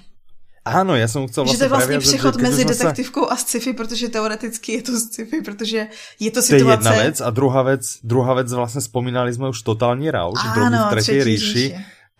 Áno, 0.62 0.94
ja 0.94 1.10
som 1.10 1.26
chcel 1.26 1.42
vlastne 1.42 1.58
Že 1.58 1.58
to 1.58 1.66
je 1.66 1.74
vlastne 1.74 1.98
přechod 1.98 2.34
mezi 2.38 2.62
detektivkou 2.62 3.26
sa... 3.26 3.34
a 3.34 3.36
sci-fi, 3.36 3.74
protože 3.74 4.06
teoreticky 4.14 4.68
je 4.78 4.82
to 4.82 4.92
sci-fi, 4.94 5.42
protože 5.42 5.90
je 6.22 6.30
to 6.30 6.38
situace... 6.42 6.62
To 6.62 6.70
je 6.70 6.70
jedna 6.70 6.92
vec 7.02 7.16
a 7.20 7.28
druhá 7.34 7.62
vec, 7.66 7.82
druhá 8.06 8.32
vec 8.38 8.46
vlastne 8.46 8.78
spomínali 8.78 9.34
sme 9.34 9.50
už 9.50 9.58
totálny 9.66 10.06
rauš, 10.14 10.38
Áno, 10.38 10.86
v 10.86 10.90
tretej 10.94 11.20
ríši. 11.26 11.64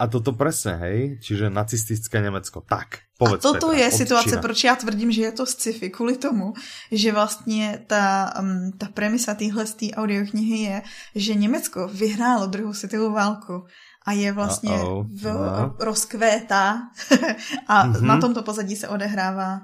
A 0.03 0.11
toto 0.11 0.35
presne, 0.35 0.83
hej? 0.83 1.23
Čiže 1.23 1.47
nacistické 1.47 2.19
Německo. 2.19 2.67
Tak, 2.67 3.07
povedz 3.15 3.47
A 3.47 3.55
toto 3.55 3.71
Petra, 3.71 3.87
je 3.87 3.91
situace, 4.03 4.35
proč 4.43 4.65
já 4.65 4.75
tvrdím, 4.77 5.12
že 5.15 5.23
je 5.23 5.33
to 5.33 5.47
sci-fi, 5.47 5.91
kvůli 5.91 6.17
tomu, 6.17 6.53
že 6.91 7.12
vlastně 7.12 7.87
ta, 7.87 8.35
um, 8.41 8.73
ta 8.79 8.91
premisa 8.95 9.35
téhle 9.35 9.65
audioknihy 9.95 10.59
je, 10.59 10.83
že 11.15 11.35
Německo 11.35 11.88
vyhrálo 11.88 12.47
druhou 12.47 12.75
světovou 12.75 13.12
válku 13.12 13.62
a 14.07 14.12
je 14.12 14.33
vlastně 14.33 14.75
Uh-oh. 14.75 15.07
v, 15.07 15.25
no. 15.25 15.77
rozkvétá 15.79 16.83
a 17.69 17.87
mm-hmm. 17.87 18.03
na 18.03 18.21
tomto 18.21 18.43
pozadí 18.43 18.77
se 18.77 18.88
odehrává 18.88 19.61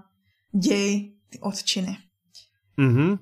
děj 0.54 1.18
odčiny. 1.40 1.98
Mm-hmm. 2.78 3.18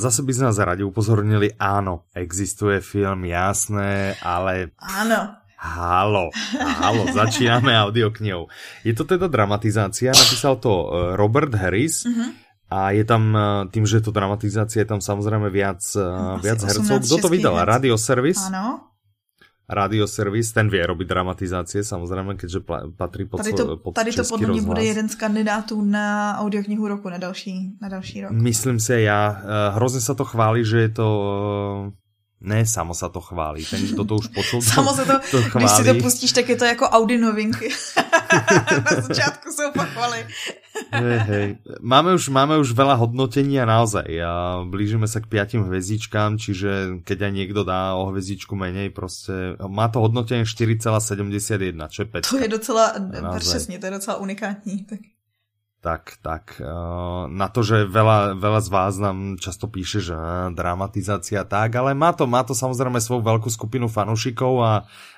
Zase 0.00 0.24
by 0.24 0.32
sme 0.32 0.48
nás 0.48 0.56
radi 0.56 0.80
upozornili, 0.80 1.52
áno, 1.60 2.08
existuje 2.16 2.80
film, 2.80 3.28
jasné, 3.28 4.16
ale... 4.24 4.72
Áno. 4.80 5.36
Halo, 5.58 6.30
halo, 6.54 7.02
začíname 7.18 7.74
audioknihou. 7.74 8.46
Je 8.86 8.94
to 8.94 9.02
teda 9.02 9.26
dramatizácia, 9.26 10.14
napísal 10.14 10.62
to 10.62 10.70
e, 10.70 10.86
Robert 11.18 11.50
Harris, 11.54 12.06
mm-hmm. 12.06 12.46
A 12.68 12.92
je 12.92 13.00
tam, 13.00 13.32
e, 13.32 13.66
tým, 13.72 13.88
že 13.88 13.98
je 13.98 14.04
to 14.06 14.12
dramatizácia, 14.12 14.84
je 14.84 14.88
tam 14.92 15.00
samozrejme 15.02 15.50
viac, 15.50 15.80
e, 15.96 16.04
Asi 16.04 16.42
viac 16.46 16.60
hercov. 16.62 17.00
Kto 17.00 17.16
to 17.16 17.28
vydal? 17.32 17.64
Radio 17.66 17.98
Service? 17.98 18.38
Áno 18.38 18.88
radioservis, 19.68 20.56
ten 20.56 20.72
vie 20.72 20.80
robiť 20.80 21.04
dramatizácie, 21.04 21.84
samozrejme, 21.84 22.40
keďže 22.40 22.64
patrí 22.96 23.28
pod, 23.28 23.44
tady 23.44 23.52
to, 23.52 23.76
pod 23.76 23.92
Tady 23.94 24.12
to 24.12 24.24
podle 24.24 24.48
mě 24.48 24.62
bude 24.62 24.84
jeden 24.84 25.08
z 25.08 25.14
kandidátů 25.14 25.84
na 25.84 26.38
audioknihu 26.40 26.88
roku 26.88 27.08
na 27.08 27.18
další, 27.18 27.76
na 27.82 27.88
další 27.88 28.20
rok. 28.20 28.32
Myslím 28.32 28.80
si 28.80 29.04
ja. 29.04 29.44
Hrozně 29.76 30.00
sa 30.00 30.14
to 30.14 30.24
chválí, 30.24 30.64
že 30.64 30.80
je 30.80 30.88
to 30.88 31.08
ne, 32.40 32.66
samo 32.66 32.94
sa 32.94 33.08
to 33.10 33.18
chválí. 33.18 33.66
Ten, 33.66 33.82
kto 33.82 34.02
to 34.06 34.14
už 34.22 34.28
počul, 34.30 34.62
samo 34.76 34.94
to, 34.94 35.02
to, 35.04 35.16
to 35.30 35.38
chválí. 35.50 35.66
Když 35.66 35.76
si 35.76 35.84
to 35.84 35.94
pustíš, 35.94 36.32
tak 36.32 36.48
je 36.48 36.56
to 36.56 36.64
jako 36.64 36.86
Audi 36.88 37.18
novinky. 37.18 37.68
Na 38.90 39.00
začátku 39.00 39.52
se 39.52 39.66
opakovali. 39.66 40.26
hej, 40.92 41.18
hej. 41.18 41.48
Máme, 41.80 42.14
už, 42.14 42.28
máme 42.28 42.54
už 42.60 42.70
veľa 42.72 42.94
hodnotení 42.94 43.58
a 43.58 43.66
naozaj. 43.66 44.06
A 44.22 44.62
blížime 44.62 45.10
sa 45.10 45.18
k 45.18 45.26
piatim 45.26 45.66
hviezdičkám, 45.66 46.38
čiže 46.38 47.02
keď 47.02 47.18
aj 47.28 47.32
niekto 47.32 47.60
dá 47.66 47.98
o 47.98 48.12
hviezdičku 48.12 48.54
menej, 48.54 48.94
proste 48.94 49.58
má 49.58 49.90
to 49.90 49.98
hodnotenie 49.98 50.46
4,71, 50.46 51.74
čo 51.90 52.00
je 52.04 52.08
5. 52.08 52.30
To 52.30 52.38
je 52.38 52.48
docela, 52.48 52.94
přesně, 53.38 53.78
to 53.78 53.86
je 53.86 53.92
docela 53.92 54.16
unikátní. 54.16 54.84
Tak 54.84 55.00
tak, 55.78 56.18
tak. 56.26 56.58
Na 57.30 57.46
to, 57.46 57.62
že 57.62 57.86
veľa, 57.86 58.34
veľa 58.34 58.60
z 58.66 58.68
vás 58.68 58.98
nám 58.98 59.38
často 59.38 59.70
píše, 59.70 60.02
že 60.02 60.16
dramatizácia 60.58 61.46
tak, 61.46 61.78
ale 61.78 61.94
má 61.94 62.10
to, 62.10 62.26
má 62.26 62.42
to 62.42 62.50
samozrejme 62.50 62.98
svoju 62.98 63.22
veľkú 63.22 63.46
skupinu 63.46 63.86
fanúšikov 63.86 64.58
a, 64.58 64.72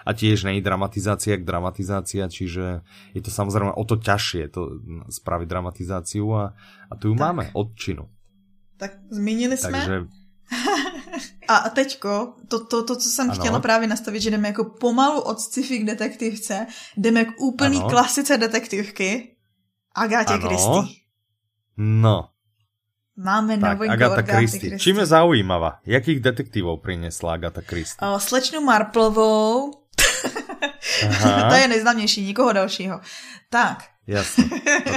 a 0.04 0.10
tiež 0.12 0.44
nej 0.44 0.60
dramatizácia 0.60 1.40
k 1.40 1.48
dramatizácia, 1.48 2.28
čiže 2.28 2.84
je 3.16 3.20
to 3.24 3.32
samozrejme 3.32 3.72
o 3.72 3.84
to 3.88 3.96
ťažšie 3.96 4.52
to 4.52 4.84
spraviť 5.08 5.46
dramatizáciu 5.48 6.28
a, 6.36 6.52
a 6.88 6.92
tu 6.92 7.08
ju 7.08 7.14
tak. 7.16 7.24
máme, 7.24 7.44
odčinu. 7.56 8.12
Tak 8.76 9.00
zmínili 9.10 9.56
jsme. 9.56 9.72
Takže... 9.72 9.96
A 11.48 11.68
teďko, 11.68 12.34
to, 12.48 12.64
to, 12.64 12.84
to, 12.84 12.96
co 12.96 13.08
jsem 13.08 13.30
ano. 13.30 13.40
chtěla 13.40 13.60
právě 13.60 13.88
nastavit, 13.88 14.22
že 14.22 14.30
jdeme 14.30 14.48
jako 14.48 14.64
pomalu 14.64 15.20
od 15.20 15.40
sci-fi 15.40 15.78
k 15.78 15.86
detektivce, 15.86 16.66
jdeme 16.96 17.24
k 17.24 17.40
úplný 17.40 17.78
ano. 17.78 17.90
klasice 17.90 18.38
detektivky, 18.38 19.36
Agáte 19.94 20.38
Kristy. 20.38 21.02
No. 21.76 22.28
Máme 23.16 23.58
tak, 23.58 23.78
novinku 23.78 23.92
Agatha 23.92 24.22
Christie. 24.22 24.78
Čím 24.78 24.98
je 24.98 25.06
zaujímavá? 25.06 25.78
Jakých 25.86 26.20
detektívov 26.20 26.80
prinesla 26.80 27.32
Agatha 27.36 27.60
Christie? 27.60 28.00
O, 28.00 28.18
slečnu 28.18 28.60
Marplovou. 28.60 29.72
to 31.48 31.54
je 31.54 31.68
nejznámější, 31.68 32.22
nikoho 32.24 32.52
dalšího. 32.52 33.00
Tak. 33.50 33.84
Jasne, 34.06 34.44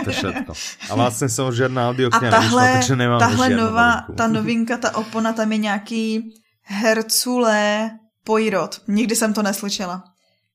to 0.04 0.10
je 0.10 0.16
všetko. 0.16 0.54
A 0.90 0.96
vlastně 0.96 1.30
jsem 1.30 1.48
už 1.48 1.56
žádná 1.56 1.90
audiokniha 1.90 2.32
tahle, 2.32 2.62
nevyšla, 2.62 2.74
takže 2.74 2.96
nemám 2.96 3.20
tahle 3.20 3.50
nová, 3.50 3.92
novinku. 3.92 4.14
ta 4.14 4.28
novinka, 4.28 4.78
ta 4.78 4.96
opona, 4.96 5.34
tam 5.34 5.52
je 5.52 5.58
nějaký 5.58 6.34
Hercule 6.62 7.90
Poirot. 8.24 8.82
Nikdy 8.88 9.16
jsem 9.16 9.34
to 9.34 9.44
neslyšela. 9.44 10.04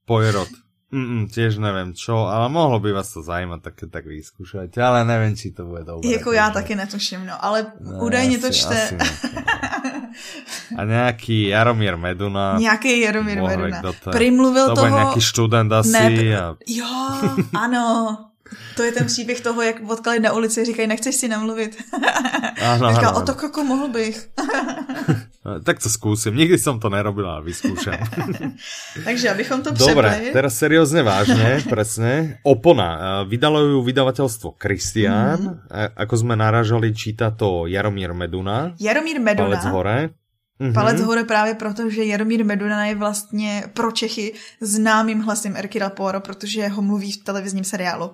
Poirot. 0.07 0.49
Mm, 0.89 1.29
tiež 1.29 1.61
neviem 1.61 1.93
čo, 1.93 2.33
ale 2.33 2.49
mohlo 2.49 2.81
by 2.81 2.97
vás 2.97 3.13
to 3.13 3.21
zajímať, 3.21 3.61
tak, 3.61 3.77
tak 3.93 4.09
vyskúšajte, 4.09 4.81
ale 4.81 5.05
neviem, 5.05 5.37
či 5.37 5.53
to 5.53 5.69
bude 5.69 5.85
dobré. 5.85 6.09
Jako 6.09 6.33
já 6.33 6.51
taky 6.51 6.75
netuším, 6.75 7.27
no, 7.29 7.45
ale 7.45 7.77
ne, 7.81 8.01
údajně 8.01 8.39
to 8.39 8.49
čte. 8.51 8.97
Ne, 8.97 9.05
A 10.77 10.85
nějaký 10.85 11.49
Jaromír 11.49 11.97
Meduna. 11.97 12.57
Nějaký 12.59 13.01
Jaromír 13.01 13.43
Meduna. 13.43 13.83
To 13.83 14.11
Primluvil 14.11 14.69
to 14.69 14.75
toho... 14.75 14.87
To 14.87 14.95
nějaký 14.95 15.21
student 15.21 15.73
asi. 15.73 15.93
Ne, 15.93 16.41
a... 16.41 16.57
Jo, 16.67 16.87
ano. 17.53 18.17
To 18.79 18.87
je 18.87 18.93
ten 18.93 19.07
příběh 19.07 19.41
toho, 19.41 19.63
jak 19.63 19.83
potkali 19.83 20.21
na 20.21 20.33
ulici, 20.33 20.65
říkají, 20.65 20.89
nechceš 20.89 21.15
si 21.15 21.29
namluvit. 21.29 21.83
Ano, 22.63 22.93
Říká, 22.95 23.11
o 23.11 23.23
to 23.23 23.35
jako 23.43 23.65
mohl 23.65 23.89
bych. 23.89 24.31
tak 25.65 25.83
to 25.83 25.89
skúsim. 25.91 26.37
Nikdy 26.37 26.59
som 26.59 26.79
to 26.79 26.87
nerobil, 26.87 27.27
ale 27.27 27.43
vyskúšam. 27.43 27.99
Takže 29.05 29.31
abychom 29.31 29.63
to 29.63 29.71
Dobre, 29.75 30.11
přepli. 30.11 30.31
teraz 30.31 30.55
seriózne 30.55 31.03
vážne, 31.03 31.65
presne. 31.67 32.39
Opona. 32.47 33.25
Vydalo 33.27 33.67
ju 33.67 33.79
vydavateľstvo 33.83 34.55
Kristián. 34.55 35.67
Mm. 35.67 35.99
Ako 35.99 36.15
sme 36.15 36.39
naražali, 36.39 36.95
číta 36.95 37.35
to 37.35 37.67
Jaromír 37.67 38.15
Meduna. 38.15 38.79
Jaromír 38.79 39.19
Meduna. 39.19 39.59
Palec 39.59 39.65
hore. 39.73 39.99
Mm-hmm. 40.61 40.75
Palec 40.75 41.01
hore 41.01 41.25
právě 41.25 41.55
proto, 41.55 41.91
že 41.91 42.05
Jaromír 42.05 42.45
Meduna 42.45 42.87
je 42.87 42.95
vlastně 42.95 43.65
pro 43.75 43.93
Čechy 43.93 44.35
známým 44.61 45.21
hlasem 45.21 45.57
Erkira 45.57 45.91
Poirot, 45.91 46.25
protože 46.25 46.69
ho 46.69 46.83
mluví 46.83 47.13
v 47.13 47.25
televizním 47.25 47.65
seriálu. 47.65 48.11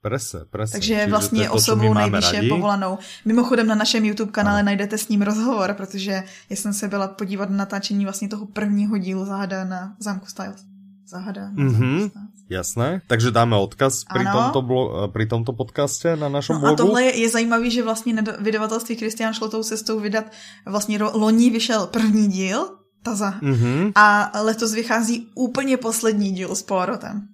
Presne, 0.00 0.48
presne. 0.48 0.80
Takže 0.80 0.94
je 0.94 1.06
vlastně 1.06 1.44
to, 1.48 1.52
osobou 1.60 1.94
nejvyšší 1.94 2.48
povolanou. 2.48 2.98
Mimochodem 3.24 3.66
na 3.66 3.74
našem 3.74 4.04
YouTube 4.04 4.32
kanále 4.32 4.62
no. 4.62 4.66
najdete 4.66 4.98
s 4.98 5.08
ním 5.08 5.22
rozhovor, 5.22 5.74
protože 5.74 6.24
já 6.50 6.56
jsem 6.56 6.72
se 6.72 6.88
byla 6.88 7.08
podívat 7.08 7.50
na 7.50 7.56
natáčení 7.56 8.04
vlastně 8.04 8.28
toho 8.28 8.46
prvního 8.46 8.98
dílu 8.98 9.24
Zahada 9.24 9.64
na 9.64 9.96
Zámku 10.00 10.26
Styles. 10.26 10.64
Zahada. 11.10 11.50
Mm-hmm. 11.52 12.10
Jasné, 12.50 13.02
takže 13.06 13.34
dáme 13.34 13.58
odkaz 13.58 14.06
pri 14.06 14.26
tomto, 14.26 14.62
blo- 14.62 15.10
pri 15.10 15.26
tomto 15.26 15.54
podcaste 15.54 16.14
na 16.14 16.30
našom 16.30 16.58
no 16.58 16.60
blogu. 16.62 16.74
A 16.74 16.82
tohle 16.82 17.02
je, 17.02 17.12
je 17.26 17.28
zajímavý, 17.28 17.70
že 17.70 17.82
vlastně 17.82 18.14
vydavatelství 18.38 18.96
Kristian 18.96 19.34
šlo 19.34 19.48
tou 19.48 19.62
cestou 19.62 20.00
vydat, 20.00 20.30
vlastně 20.66 21.02
loni 21.02 21.50
vyšel 21.50 21.86
první 21.86 22.28
díl, 22.28 22.78
Taza, 23.02 23.34
mm-hmm. 23.42 23.92
a 23.94 24.30
letos 24.42 24.74
vychází 24.74 25.30
úplně 25.34 25.76
poslední 25.76 26.32
díl 26.32 26.54
s 26.54 26.62
Poirotem. 26.62 27.28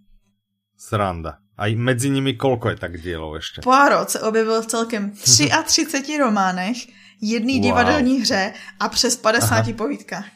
Sranda. 0.76 1.45
A 1.58 1.76
mezi 1.76 2.10
nimi 2.10 2.34
kolko 2.34 2.68
je 2.68 2.76
tak 2.76 2.98
dielov 2.98 3.36
ještě? 3.36 3.60
Poirot 3.60 4.10
se 4.10 4.20
objevil 4.20 4.62
v 4.62 4.66
celkem 4.66 5.10
33 5.64 6.18
románech, 6.18 6.76
jedný 7.20 7.54
wow. 7.54 7.62
divadelní 7.62 8.20
hře 8.20 8.52
a 8.80 8.88
přes 8.88 9.16
50 9.16 9.54
Aha. 9.54 9.72
povídkách. 9.76 10.26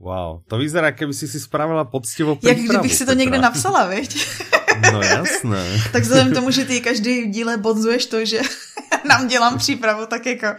Wow, 0.00 0.40
to 0.48 0.58
vyzerá, 0.58 0.92
keby 0.92 1.14
si 1.14 1.28
si 1.28 1.40
spravila 1.40 1.84
poctivou 1.84 2.34
přípravu. 2.34 2.60
Jak 2.60 2.68
kdybych 2.68 2.94
si 2.94 3.06
to 3.06 3.12
někde 3.12 3.38
napsala, 3.38 3.86
viď? 3.86 4.28
No 4.92 5.02
jasné. 5.02 5.82
tak 5.92 6.02
vzhledem 6.02 6.34
tomu, 6.34 6.50
že 6.50 6.64
ty 6.64 6.80
každý 6.80 7.26
díle 7.26 7.56
bonzuješ 7.56 8.06
to, 8.06 8.24
že 8.24 8.40
nám 9.08 9.28
dělám 9.28 9.58
přípravu, 9.58 10.06
tak 10.06 10.26
jako... 10.26 10.46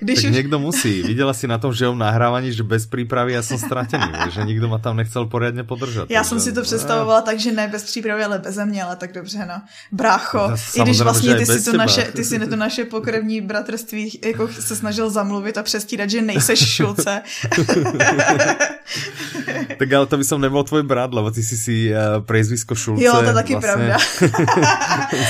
Když 0.00 0.22
tak 0.22 0.30
už... 0.30 0.36
někdo 0.36 0.58
musí. 0.58 1.02
Viděla 1.02 1.34
si 1.34 1.48
na 1.48 1.58
tom, 1.58 1.74
že 1.74 1.88
on 1.88 1.98
nahrávání, 1.98 2.52
že 2.52 2.62
bez 2.62 2.86
přípravy 2.86 3.32
já 3.32 3.42
jsem 3.42 3.58
ztratený, 3.58 4.04
že 4.30 4.44
nikdo 4.44 4.68
ma 4.68 4.78
tam 4.78 4.96
nechcel 4.96 5.26
poriadně 5.26 5.64
podržet. 5.64 6.10
Já 6.10 6.24
jsem 6.24 6.40
si 6.40 6.52
to 6.52 6.62
představovala 6.62 7.20
tak, 7.20 7.40
že 7.40 7.52
ne 7.52 7.68
bez 7.68 7.84
přípravy, 7.84 8.24
ale 8.24 8.38
bez 8.38 8.58
mě, 8.64 8.84
ale 8.84 8.96
tak 8.96 9.12
dobře, 9.12 9.38
no. 9.48 9.62
Brácho, 9.92 10.52
i 10.74 10.80
když 10.80 11.00
vlastně 11.00 11.34
ty 11.34 11.46
si, 11.46 11.64
to 11.64 11.76
naše, 11.76 12.02
ty 12.02 12.24
si 12.24 12.46
to 12.46 12.56
naše 12.56 12.84
pokrevní 12.84 13.40
bratrství 13.40 14.20
jako 14.24 14.48
se 14.48 14.76
snažil 14.76 15.10
zamluvit 15.10 15.58
a 15.58 15.62
přestírat, 15.62 16.10
že 16.10 16.22
nejseš 16.22 16.74
šulce. 16.74 17.22
tak 19.78 19.92
ale 19.92 20.06
to 20.06 20.16
by 20.16 20.24
som 20.24 20.40
nebol 20.40 20.64
tvoj 20.64 20.82
brat, 20.82 21.14
lebo 21.14 21.30
ty 21.30 21.42
si 21.42 21.56
si 21.56 21.76
uh, 21.90 22.20
prezvisko 22.24 22.74
Šulce. 22.74 23.04
Jo, 23.04 23.22
to 23.22 23.32
taky 23.34 23.54
vlastne, 23.56 23.68
pravda. 23.68 23.96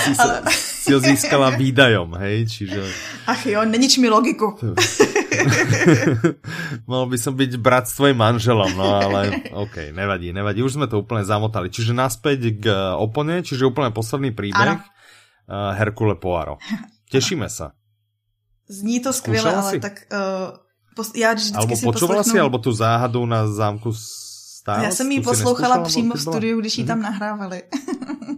si, 0.04 0.10
ale... 0.18 0.42
si 0.84 0.92
ho 0.92 1.00
získala 1.00 1.56
výdajom, 1.56 2.12
hej, 2.20 2.44
čiže... 2.44 2.84
Ach 3.24 3.40
jo, 3.40 3.64
nenič 3.64 3.96
mi 3.96 4.12
logiku. 4.12 4.52
Mohol 6.90 7.06
by 7.08 7.18
som 7.18 7.32
byť 7.32 7.56
brat 7.56 7.88
s 7.88 7.96
tvojim 7.96 8.20
manželom, 8.20 8.76
no 8.76 9.00
ale 9.00 9.48
ok, 9.64 9.96
nevadí, 9.96 10.36
nevadí, 10.36 10.60
už 10.60 10.76
sme 10.76 10.84
to 10.84 11.00
úplne 11.00 11.24
zamotali. 11.24 11.72
Čiže 11.72 11.96
naspäť 11.96 12.60
k 12.60 12.64
opone, 13.00 13.40
čiže 13.40 13.64
úplne 13.64 13.96
posledný 13.96 14.36
príbeh. 14.36 14.84
Uh, 15.44 15.76
Herkule 15.76 16.20
Poirot. 16.20 16.60
Tešíme 17.08 17.48
sa. 17.48 17.72
Zní 18.68 19.00
to 19.00 19.12
skvěle, 19.12 19.54
ale 19.54 19.70
si? 19.76 19.80
tak 19.80 20.08
uh, 20.08 20.56
Pos, 20.94 21.12
já 21.14 21.34
vždycky 21.34 21.58
Albo 21.58 21.76
si 21.76 21.84
počula 21.84 22.08
poslechnu... 22.08 22.32
si, 22.32 22.40
alebo 22.40 22.58
tu 22.58 22.72
záhadu 22.72 23.26
na 23.26 23.46
zámku 23.46 23.92
Styles? 23.92 24.84
Já 24.84 24.90
jsem 24.90 25.12
ji 25.12 25.20
poslouchala 25.20 25.84
přímo 25.84 26.14
v 26.14 26.20
studiu, 26.20 26.60
když 26.60 26.78
ji 26.78 26.84
tam 26.84 27.02
nahrávali. 27.02 27.62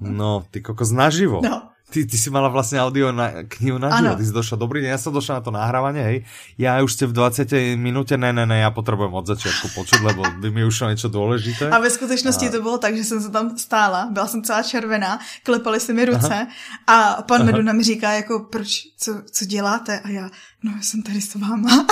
No, 0.01 0.45
ty 0.51 0.61
kokos 0.61 0.91
naživo. 0.91 1.41
No. 1.43 1.63
Ty, 1.87 2.03
ty 2.03 2.19
si 2.19 2.35
mala 2.35 2.51
vlastne 2.51 2.83
audio 2.83 3.15
na, 3.15 3.47
knihu 3.47 3.79
na 3.79 3.95
život, 3.95 4.19
ty 4.19 4.27
si 4.27 4.35
došla, 4.35 4.59
dobrý 4.59 4.83
deň, 4.83 4.91
ja 4.91 4.99
som 4.99 5.15
došla 5.15 5.39
na 5.39 5.43
to 5.47 5.55
nahrávanie, 5.55 6.03
hej, 6.03 6.19
ja 6.59 6.83
už 6.83 6.91
ste 6.91 7.07
v 7.07 7.15
20 7.15 7.79
minúte, 7.79 8.19
ne, 8.19 8.35
ne, 8.35 8.43
ne, 8.43 8.59
ja 8.59 8.75
potrebujem 8.75 9.15
od 9.15 9.23
začiatku 9.23 9.71
počuť, 9.71 10.03
lebo 10.03 10.27
by 10.43 10.51
mi 10.51 10.67
ušlo 10.67 10.91
niečo 10.91 11.07
dôležité. 11.07 11.71
A 11.71 11.79
ve 11.79 11.87
skutečnosti 11.87 12.43
a... 12.43 12.51
to 12.51 12.59
bylo 12.59 12.79
tak, 12.83 12.97
že 12.99 13.05
jsem 13.05 13.23
se 13.23 13.31
tam 13.31 13.55
stála, 13.55 14.11
byla 14.11 14.27
jsem 14.27 14.43
celá 14.43 14.63
červená, 14.67 15.23
klepali 15.47 15.81
se 15.81 15.93
mi 15.95 16.05
ruce 16.05 16.35
Aha. 16.35 16.47
a 16.87 17.23
pan 17.23 17.47
Meduna 17.47 17.73
mi 17.73 17.83
říká 17.83 18.13
jako, 18.13 18.51
proč, 18.51 18.91
co, 18.99 19.23
co 19.31 19.45
děláte? 19.45 20.01
A 20.01 20.09
já, 20.09 20.31
no 20.63 20.73
já 20.77 20.83
jsem 20.83 21.03
tady 21.03 21.21
s 21.21 21.35
váma. 21.35 21.87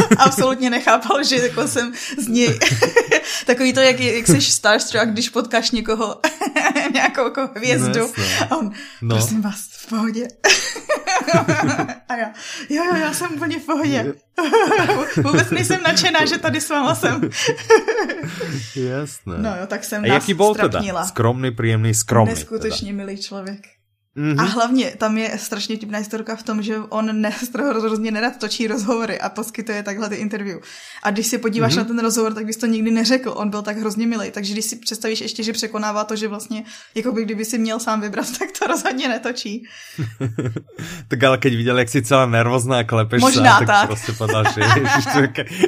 Absolutně 0.18 0.70
nechápal, 0.70 1.24
že 1.24 1.36
jako 1.36 1.68
jsem 1.68 1.92
z 2.18 2.28
něj 2.28 2.58
takový 3.46 3.72
to, 3.72 3.80
jak, 3.80 4.00
jak 4.00 4.26
jsi 4.26 4.40
starstruck, 4.40 5.06
když 5.06 5.28
potkáš 5.28 5.70
někoho, 5.70 6.20
nějakou 6.92 7.24
jako 7.24 7.48
hvězdu. 7.56 8.00
No, 8.00 8.24
a 8.50 8.56
on, 8.56 8.72
no. 9.02 9.16
prosím 9.16 9.42
vás, 9.42 9.60
v 9.70 9.86
pohodě. 9.86 10.28
a 12.08 12.16
já, 12.16 12.32
jo, 12.68 12.84
jo, 12.84 12.96
já 12.96 13.12
jsem 13.12 13.34
úplně 13.34 13.58
v 13.58 13.66
pohodě. 13.66 14.14
Vůbec 15.16 15.50
nejsem 15.50 15.80
nadšená, 15.82 16.24
že 16.24 16.38
tady 16.38 16.60
s 16.60 16.68
váma 16.68 16.94
jsem. 16.94 17.30
Jasné. 18.76 19.34
No 19.38 19.50
jo, 19.60 19.66
tak 19.66 19.84
jsem 19.84 20.04
A 20.04 20.06
jaký 20.06 20.34
bol 20.34 20.54
teda? 20.54 21.04
Skromný, 21.04 21.50
příjemný, 21.50 21.94
skromný. 21.94 22.34
Neskutečně 22.34 22.92
teda. 22.92 23.04
milý 23.04 23.22
člověk. 23.22 23.81
Mm-hmm. 24.16 24.40
A 24.40 24.42
hlavně 24.42 24.92
tam 24.98 25.18
je 25.18 25.38
strašně 25.38 25.76
tipná 25.76 25.98
historka 25.98 26.36
v 26.36 26.42
tom, 26.42 26.62
že 26.62 26.78
on 26.78 27.20
ne, 27.20 27.32
hrozně 27.80 28.10
nerad 28.10 28.36
točí 28.36 28.66
rozhovory 28.66 29.20
a 29.20 29.28
poskytuje 29.28 29.82
takhle 29.82 30.08
ty 30.08 30.14
interview. 30.14 30.58
A 31.02 31.10
když 31.10 31.26
si 31.26 31.38
podíváš 31.38 31.72
mm-hmm. 31.72 31.76
na 31.76 31.84
ten 31.84 31.98
rozhovor, 31.98 32.34
tak 32.34 32.46
bys 32.46 32.56
to 32.56 32.66
nikdy 32.66 32.90
neřekl. 32.90 33.32
On 33.36 33.50
byl 33.50 33.62
tak 33.62 33.78
hrozně 33.78 34.06
milý. 34.06 34.30
Takže 34.30 34.52
když 34.52 34.64
si 34.64 34.76
představíš 34.76 35.20
ještě, 35.20 35.42
že 35.42 35.52
překonává 35.52 36.04
to, 36.04 36.16
že 36.16 36.28
vlastně, 36.28 36.64
jako 36.94 37.12
by 37.12 37.24
kdyby 37.24 37.44
si 37.44 37.58
měl 37.58 37.80
sám 37.80 38.00
vybrat, 38.00 38.26
tak 38.38 38.48
to 38.58 38.66
rozhodně 38.66 39.08
netočí. 39.08 39.64
tak 41.08 41.22
ale 41.22 41.38
keď 41.38 41.54
viděl, 41.54 41.78
jak 41.78 41.88
si 41.88 42.02
celá 42.02 42.26
nervózná 42.26 42.78
a 42.78 42.84
klepeš 42.84 43.22
Možná 43.22 43.58
sa, 43.58 43.58
tak, 43.58 43.66
tak 43.66 43.86
prostě 43.86 44.12
podáš, 44.12 44.54
že 44.54 44.60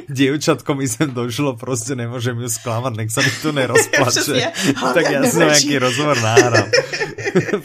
dievčatko 0.09 0.75
mi 0.75 0.87
sem 0.87 1.11
došlo, 1.11 1.57
prostě 1.57 1.95
nemůžem 1.95 2.39
ju 2.39 2.49
sklámat, 2.49 2.93
nech 2.93 3.11
sa 3.11 3.21
mi 3.21 3.31
tu 3.41 3.51
nerozplače. 3.51 4.51
tak 4.93 5.09
já 5.09 5.23
si 5.23 5.37
nějaký 5.37 5.77
rozhovor 5.77 6.21
náhrám. 6.21 6.69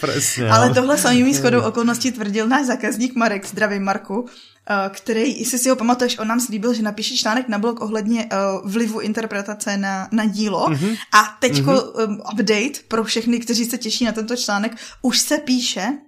Presne. 0.01 0.51
Ale 0.51 0.70
tohle 0.75 0.99
samým 0.99 1.35
schodou 1.35 1.61
okolností 1.61 2.12
tvrdil 2.12 2.49
náš 2.49 2.66
zákazník 2.66 3.14
Marek, 3.14 3.47
zdravý 3.47 3.79
Marku, 3.79 4.27
eh, 4.71 4.91
který, 4.91 5.41
jestli 5.41 5.59
si 5.59 5.68
ho 5.68 5.77
pamatuješ, 5.77 6.18
on 6.18 6.29
nám 6.29 6.41
slíbil, 6.41 6.75
že 6.75 6.83
napíše 6.83 7.16
článek 7.16 7.49
na 7.49 7.59
blog 7.59 7.81
ohledně 7.81 8.29
uh, 8.33 8.71
vlivu 8.71 9.01
interpretace 9.01 9.77
na, 9.77 10.09
na 10.12 10.25
dílo. 10.25 10.68
Mm-hmm. 10.68 10.97
A 11.12 11.37
teďko 11.41 11.71
mm-hmm. 11.71 12.21
update 12.33 12.81
pro 12.89 13.05
všechny, 13.05 13.41
kteří 13.41 13.64
se 13.64 13.79
těší 13.79 14.05
na 14.05 14.12
tento 14.12 14.37
článek, 14.37 14.77
už 15.03 15.18
se 15.18 15.39
píše. 15.39 15.99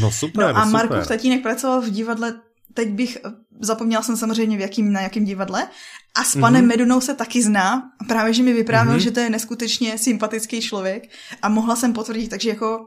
no 0.00 0.10
super, 0.10 0.54
no 0.54 0.60
a 0.60 0.64
Marku 0.64 1.08
tatínek 1.08 1.42
pracoval 1.42 1.80
v 1.80 1.90
divadle 1.90 2.34
teď 2.74 2.88
bych, 2.88 3.18
zapomněla 3.60 4.02
jsem 4.02 4.16
samozřejmě 4.16 4.56
v 4.56 4.60
jakým, 4.60 4.92
na 4.92 5.00
jakém 5.00 5.24
divadle, 5.24 5.68
a 6.14 6.24
s 6.24 6.36
panem 6.36 6.64
mm-hmm. 6.64 6.68
Medunou 6.68 7.00
se 7.00 7.14
taky 7.14 7.42
zná. 7.42 7.90
Právě, 8.08 8.32
že 8.32 8.42
mi 8.42 8.52
vyprávěl, 8.52 8.96
mm-hmm. 8.96 9.02
že 9.02 9.10
to 9.10 9.20
je 9.20 9.30
neskutečně 9.30 9.98
sympatický 9.98 10.60
člověk 10.60 11.10
a 11.42 11.48
mohla 11.48 11.76
jsem 11.76 11.92
potvrdit, 11.92 12.28
takže 12.28 12.48
jako 12.48 12.86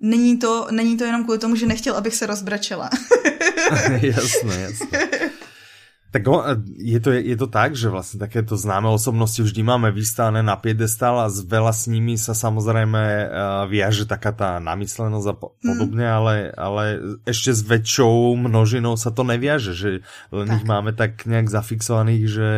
není 0.00 0.38
to, 0.38 0.66
není 0.70 0.96
to 0.96 1.04
jenom 1.04 1.24
kvůli 1.24 1.38
tomu, 1.38 1.56
že 1.56 1.66
nechtěl, 1.66 1.96
abych 1.96 2.14
se 2.14 2.26
rozbračela. 2.26 2.90
jasné, 4.02 4.60
jasné. 4.60 5.08
Tak 6.10 6.26
je 6.74 6.98
to, 6.98 7.14
je 7.14 7.36
to 7.38 7.46
tak, 7.46 7.78
že 7.78 7.86
vlastne 7.86 8.18
takéto 8.18 8.58
známe 8.58 8.90
osobnosti 8.90 9.38
vždy 9.46 9.62
máme 9.62 9.94
vystavené 9.94 10.42
na 10.42 10.58
piedestal 10.58 11.22
a 11.22 11.30
s 11.30 11.46
veľa 11.46 11.70
s 11.70 11.86
nimi 11.86 12.18
sa 12.18 12.34
samozrejme 12.34 12.98
uh, 12.98 13.70
viaže 13.70 14.10
taká 14.10 14.34
tá 14.34 14.58
namyslenosť 14.58 15.26
a 15.30 15.34
hmm. 15.38 15.62
podobne, 15.62 16.06
mm. 16.10 16.16
ale, 16.18 16.34
ale 16.58 16.84
ešte 17.30 17.54
s 17.54 17.62
väčšou 17.62 18.34
množinou 18.34 18.98
sa 18.98 19.14
to 19.14 19.22
neviaže, 19.22 19.70
že 19.70 19.90
len 20.34 20.50
tak. 20.50 20.56
ich 20.58 20.64
máme 20.66 20.98
tak 20.98 21.30
nejak 21.30 21.46
zafixovaných, 21.46 22.24
že 22.26 22.48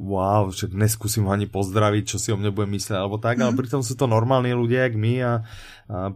wow, 0.00 0.48
však 0.48 0.72
neskúsim 0.72 1.28
ho 1.28 1.32
ani 1.36 1.44
pozdraviť, 1.44 2.04
čo 2.08 2.16
si 2.16 2.32
o 2.32 2.40
mne 2.40 2.48
bude 2.48 2.72
mysleť, 2.72 2.96
alebo 2.96 3.20
tak, 3.20 3.36
mm. 3.36 3.42
ale 3.44 3.52
mhm. 3.52 3.60
pritom 3.60 3.80
sú 3.84 3.92
to 3.94 4.08
normálni 4.08 4.56
ľudia, 4.56 4.88
jak 4.88 4.96
my 4.96 5.14
a, 5.20 5.24
a 5.28 5.32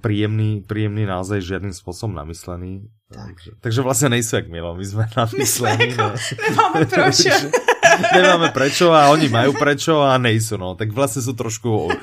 príjemný, 0.01 0.65
príjemný 0.65 1.05
naozaj 1.05 1.45
žiadnym 1.45 1.77
spôsobom 1.77 2.17
namyslený. 2.17 2.89
Tak. 3.13 3.31
Takže, 3.31 3.51
takže 3.61 3.81
vlastne 3.85 4.09
nejsú 4.17 4.41
jak 4.41 4.49
Milo, 4.49 4.75
my 4.75 4.83
sme 4.83 5.05
namyslení. 5.13 5.93
My 5.95 5.95
sme 5.95 6.09
ako, 6.09 6.35
nemáme 6.41 6.83
prečo. 6.97 7.33
nemáme 8.11 8.49
prečo 8.51 8.87
a 8.91 9.13
oni 9.13 9.29
majú 9.31 9.55
prečo 9.55 10.03
a 10.03 10.19
nejsú, 10.19 10.59
no. 10.59 10.75
Tak 10.75 10.91
vlastne 10.91 11.23
sú 11.23 11.37
trošku 11.37 11.71
uh, 11.71 11.95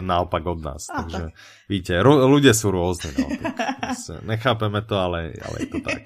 naopak 0.00 0.46
od 0.46 0.64
nás. 0.64 0.88
A, 0.88 1.04
takže, 1.04 1.24
tak. 1.28 1.36
víte, 1.68 1.92
ľudia 2.00 2.56
sú 2.56 2.72
rôzni, 2.72 3.12
no. 3.18 3.28
Tak, 3.28 4.24
nechápeme 4.30 4.80
to, 4.86 4.94
ale, 4.96 5.36
ale 5.36 5.56
je 5.66 5.68
to 5.68 5.78
tak. 5.84 6.00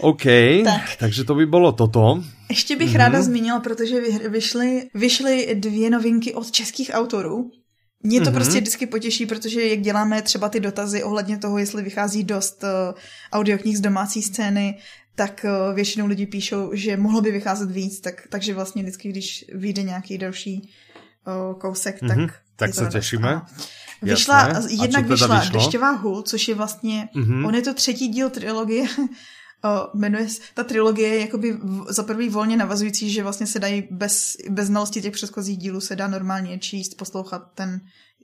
OK, 0.00 0.22
tak. 0.64 0.96
takže 0.98 1.24
to 1.24 1.34
by 1.34 1.46
bylo 1.46 1.72
toto. 1.72 2.22
Ještě 2.48 2.76
bych 2.76 2.90
mm-hmm. 2.90 2.96
ráda 2.96 3.22
zmínila, 3.22 3.60
protože 3.60 4.00
vyšly, 4.28 4.88
vyšly 4.94 5.54
dvě 5.54 5.90
novinky 5.90 6.34
od 6.34 6.50
českých 6.50 6.90
autorů. 6.94 7.50
Mě 8.02 8.20
to 8.20 8.26
mm-hmm. 8.26 8.34
prostě 8.34 8.60
vždycky 8.60 8.86
potěší, 8.86 9.26
protože 9.26 9.68
jak 9.68 9.80
děláme 9.80 10.22
třeba 10.22 10.48
ty 10.48 10.60
dotazy 10.60 11.02
ohledně 11.02 11.38
toho, 11.38 11.58
jestli 11.58 11.82
vychází 11.82 12.24
dost 12.24 12.62
uh, 12.62 12.98
audioknih 13.32 13.78
z 13.78 13.80
domácí 13.80 14.22
scény, 14.22 14.78
tak 15.14 15.46
uh, 15.48 15.74
většinou 15.74 16.06
lidi 16.06 16.26
píšou, 16.26 16.70
že 16.74 16.96
mohlo 16.96 17.20
by 17.20 17.32
vycházet 17.32 17.70
víc, 17.70 18.00
tak, 18.00 18.26
takže 18.30 18.54
vlastně 18.54 18.82
vždycky, 18.82 19.08
když 19.08 19.44
vyjde 19.54 19.82
nějaký 19.82 20.18
další 20.18 20.70
uh, 21.26 21.58
kousek, 21.58 22.02
mm-hmm. 22.02 22.26
tak... 22.26 22.34
Tak 22.56 22.74
se 22.74 22.86
těšíme. 22.86 23.42
Vyšla, 24.02 24.48
Jasné. 24.48 24.72
jednak 24.82 25.06
vyšla 25.06 25.40
vyšlo? 25.40 25.58
Dešťová 25.58 25.90
hůl, 25.90 26.22
což 26.22 26.48
je 26.48 26.54
vlastně, 26.54 27.08
mm-hmm. 27.16 27.46
on 27.46 27.54
je 27.54 27.62
to 27.62 27.74
třetí 27.74 28.08
díl 28.08 28.30
trilogie 28.30 28.86
jmenuje 29.94 30.26
ta 30.54 30.64
trilogie 30.64 31.08
je 31.08 31.20
jakoby 31.20 31.58
za 31.88 32.02
prvý 32.02 32.28
volně 32.28 32.56
navazující, 32.56 33.10
že 33.10 33.22
vlastně 33.22 33.46
se 33.46 33.58
dají 33.58 33.88
bez, 33.90 34.36
bez 34.50 34.66
znalosti 34.66 35.02
těch 35.02 35.12
předchozích 35.12 35.58
dílů 35.58 35.80
se 35.80 35.96
dá 35.96 36.08
normálně 36.08 36.58
číst, 36.58 36.94
poslouchat 36.94 37.42
ten, 37.54 37.80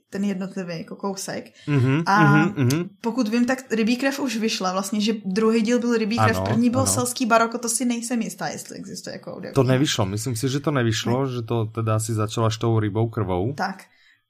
ten 0.09 0.23
jednotlivý 0.23 0.77
jako 0.77 0.95
kousek. 0.95 1.53
Mm-hmm, 1.67 2.03
a 2.05 2.45
mm-hmm. 2.45 2.89
pokud 3.01 3.27
vím, 3.27 3.45
tak 3.45 3.71
Rybí 3.71 3.95
krev 3.95 4.19
už 4.19 4.37
vyšla 4.37 4.73
vlastně, 4.73 5.01
že 5.01 5.13
druhý 5.25 5.61
díl 5.61 5.79
byl 5.79 5.97
Rybí 5.97 6.17
krev, 6.17 6.37
ano, 6.37 6.45
první 6.45 6.69
byl 6.69 6.79
ano. 6.79 6.91
Selský 6.91 7.25
baroko, 7.25 7.57
to 7.57 7.69
si 7.69 7.85
nejsem 7.85 8.21
jistá, 8.21 8.47
jestli 8.47 8.77
existuje 8.77 9.13
jako 9.13 9.33
audio. 9.33 9.53
To 9.53 9.63
nevyšlo, 9.63 10.05
myslím 10.05 10.35
si, 10.35 10.49
že 10.49 10.59
to 10.59 10.71
nevyšlo, 10.71 11.25
ne. 11.25 11.31
že 11.31 11.41
to 11.41 11.65
teda 11.65 11.95
asi 11.95 12.13
začala 12.13 12.49
s 12.49 12.57
tou 12.57 12.79
rybou 12.79 13.09
krvou. 13.09 13.53
Tak, 13.53 13.83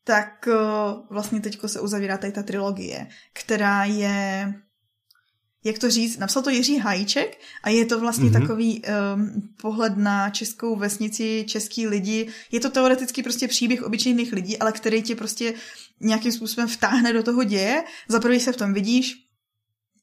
tak 0.04 0.48
uh, 0.48 0.54
vlastně 1.10 1.42
teďko 1.42 1.68
se 1.68 1.80
uzavírá 1.80 2.18
tady 2.18 2.34
ta 2.34 2.44
trilogie, 2.44 3.08
která 3.34 3.86
je 3.86 4.54
jak 5.64 5.80
to 5.80 5.90
říct, 5.90 6.18
napsal 6.18 6.44
to 6.44 6.50
Jiří 6.50 6.78
Hajíček 6.78 7.40
a 7.64 7.70
je 7.70 7.86
to 7.86 8.00
vlastně 8.00 8.30
mm-hmm. 8.30 8.42
takový 8.42 8.82
um, 9.16 9.50
pohled 9.62 9.98
na 9.98 10.30
českou 10.30 10.76
vesnici, 10.76 11.46
český 11.48 11.88
lidi. 11.88 12.28
Je 12.52 12.60
to 12.60 12.70
teoreticky 12.70 13.24
prostě 13.24 13.48
příběh 13.48 13.84
obyčejných 13.84 14.34
lidí, 14.34 14.58
ale 14.58 14.72
který 14.72 15.02
tě 15.02 15.16
prostě 15.16 15.54
nějakým 16.00 16.32
způsobem 16.32 16.68
vtáhne 16.68 17.14
do 17.14 17.24
toho 17.24 17.44
děje. 17.44 17.84
Za 18.08 18.20
prvý 18.20 18.40
se 18.40 18.52
v 18.52 18.58
tom 18.58 18.74
vidíš, 18.74 19.14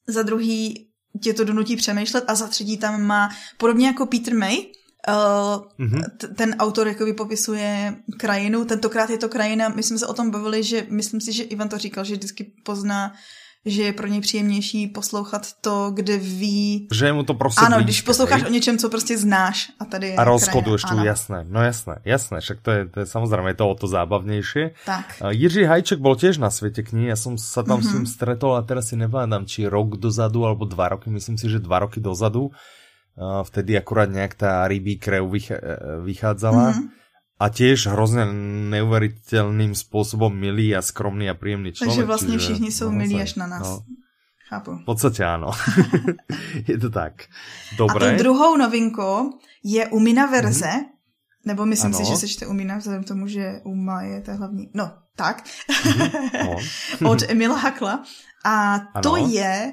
za 0.06 0.22
druhý 0.22 0.88
tě 1.22 1.34
to 1.34 1.44
donutí 1.44 1.76
přemýšlet 1.76 2.24
a 2.28 2.34
za 2.34 2.46
třetí 2.46 2.76
tam 2.76 3.02
má, 3.02 3.28
podobně 3.56 3.86
jako 3.86 4.06
Peter 4.06 4.34
May, 4.34 4.66
Uh, 5.08 5.86
mm-hmm. 5.86 6.34
ten 6.34 6.56
autor 6.58 6.88
jakoby 6.88 7.12
popisuje 7.12 7.96
krajinu, 8.18 8.64
tentokrát 8.64 9.10
je 9.10 9.18
to 9.18 9.28
krajina, 9.28 9.68
my 9.68 9.82
jsme 9.82 9.98
se 9.98 10.06
o 10.06 10.14
tom 10.14 10.30
bavili, 10.30 10.62
že 10.62 10.86
myslím 10.90 11.20
si, 11.20 11.32
že 11.32 11.42
Ivan 11.42 11.68
to 11.68 11.78
říkal, 11.78 12.04
že 12.04 12.14
vždycky 12.14 12.52
pozná 12.64 13.14
že 13.70 13.82
je 13.82 13.92
pro 13.92 14.06
něj 14.06 14.20
příjemnější 14.20 14.86
poslouchat 14.86 15.46
to, 15.60 15.90
kde 15.94 16.16
ví... 16.16 16.88
Že 16.92 17.12
mu 17.12 17.22
to 17.22 17.34
prostě 17.34 17.64
Ano, 17.64 17.80
když 17.80 18.02
posloucháš 18.02 18.42
o 18.42 18.48
něčem, 18.48 18.78
co 18.78 18.90
prostě 18.90 19.18
znáš 19.18 19.70
a 19.80 19.84
tady 19.84 20.08
je 20.08 20.16
A 20.16 20.24
rozkoduješ 20.24 20.82
tu, 20.82 21.04
jasné, 21.04 21.46
no 21.48 21.62
jasné, 21.62 22.00
jasné, 22.04 22.40
však 22.40 22.60
to 22.60 22.70
je, 22.70 22.80
to 22.88 23.00
je 23.00 23.06
samozrejme, 23.06 23.54
to 23.54 23.68
o 23.68 23.74
to 23.74 23.86
zábavnější. 23.86 24.74
Tak. 24.86 25.22
Jiří 25.30 25.64
Hajček 25.64 25.98
bol 26.00 26.16
tiež 26.16 26.38
na 26.38 26.50
svete 26.50 26.82
knihy, 26.82 27.12
ja 27.12 27.18
som 27.18 27.38
sa 27.38 27.62
tam 27.62 27.78
mm-hmm. 27.78 27.86
s 27.86 27.94
ním 27.94 28.04
mhm. 28.06 28.14
stretol 28.14 28.52
a 28.56 28.62
teraz 28.64 28.90
si 28.90 28.96
nepamätám, 28.96 29.44
či 29.46 29.68
rok 29.68 30.00
dozadu, 30.00 30.46
alebo 30.46 30.64
dva 30.64 30.96
roky, 30.96 31.10
myslím 31.10 31.36
si, 31.38 31.46
že 31.46 31.62
dva 31.62 31.84
roky 31.84 32.00
dozadu. 32.00 32.50
Vtedy 33.18 33.74
akurát 33.74 34.06
nejak 34.06 34.38
tá 34.38 34.62
rybí 34.70 34.94
krev 34.98 35.26
vychádzala. 36.06 36.72
Mm-hmm 36.72 36.97
a 37.38 37.48
tiež 37.48 37.86
hrozně 37.86 38.26
neuveriteľným 38.74 39.74
spôsobom 39.74 40.34
milý 40.34 40.74
a 40.74 40.82
skromný 40.82 41.30
a 41.30 41.34
príjemný 41.34 41.72
člověk. 41.72 41.96
Takže 41.96 42.06
vlastně 42.06 42.34
čiže, 42.34 42.38
všichni 42.38 42.72
jsou 42.72 42.90
no, 42.90 42.98
milí 42.98 43.22
až 43.22 43.34
na 43.34 43.46
nás. 43.46 43.62
No, 43.62 43.82
Chápu. 44.48 44.74
V 44.74 44.84
podstatě 44.84 45.24
ano. 45.24 45.50
je 46.68 46.78
to 46.78 46.90
tak. 46.90 47.12
Dobré. 47.76 48.08
A 48.08 48.10
tou 48.10 48.18
druhou 48.18 48.56
novinkou 48.56 49.38
je 49.64 49.86
Umina 49.86 50.26
verze, 50.26 50.66
mm-hmm. 50.66 50.84
nebo 51.46 51.66
myslím 51.66 51.94
ano. 51.94 52.04
si, 52.04 52.10
že 52.10 52.16
se 52.16 52.28
čte 52.28 52.46
Umina, 52.46 52.76
vzhledem 52.76 53.04
tomu, 53.04 53.26
že 53.26 53.60
Uma 53.64 54.02
je 54.02 54.20
ta 54.20 54.34
hlavní. 54.34 54.70
No, 54.74 54.92
tak. 55.16 55.44
Mm-hmm. 55.68 56.56
No. 57.00 57.10
Od 57.10 57.22
Emila 57.28 57.56
Hakla. 57.56 58.02
A 58.44 58.78
to 59.02 59.14
ano. 59.14 59.26
je 59.28 59.72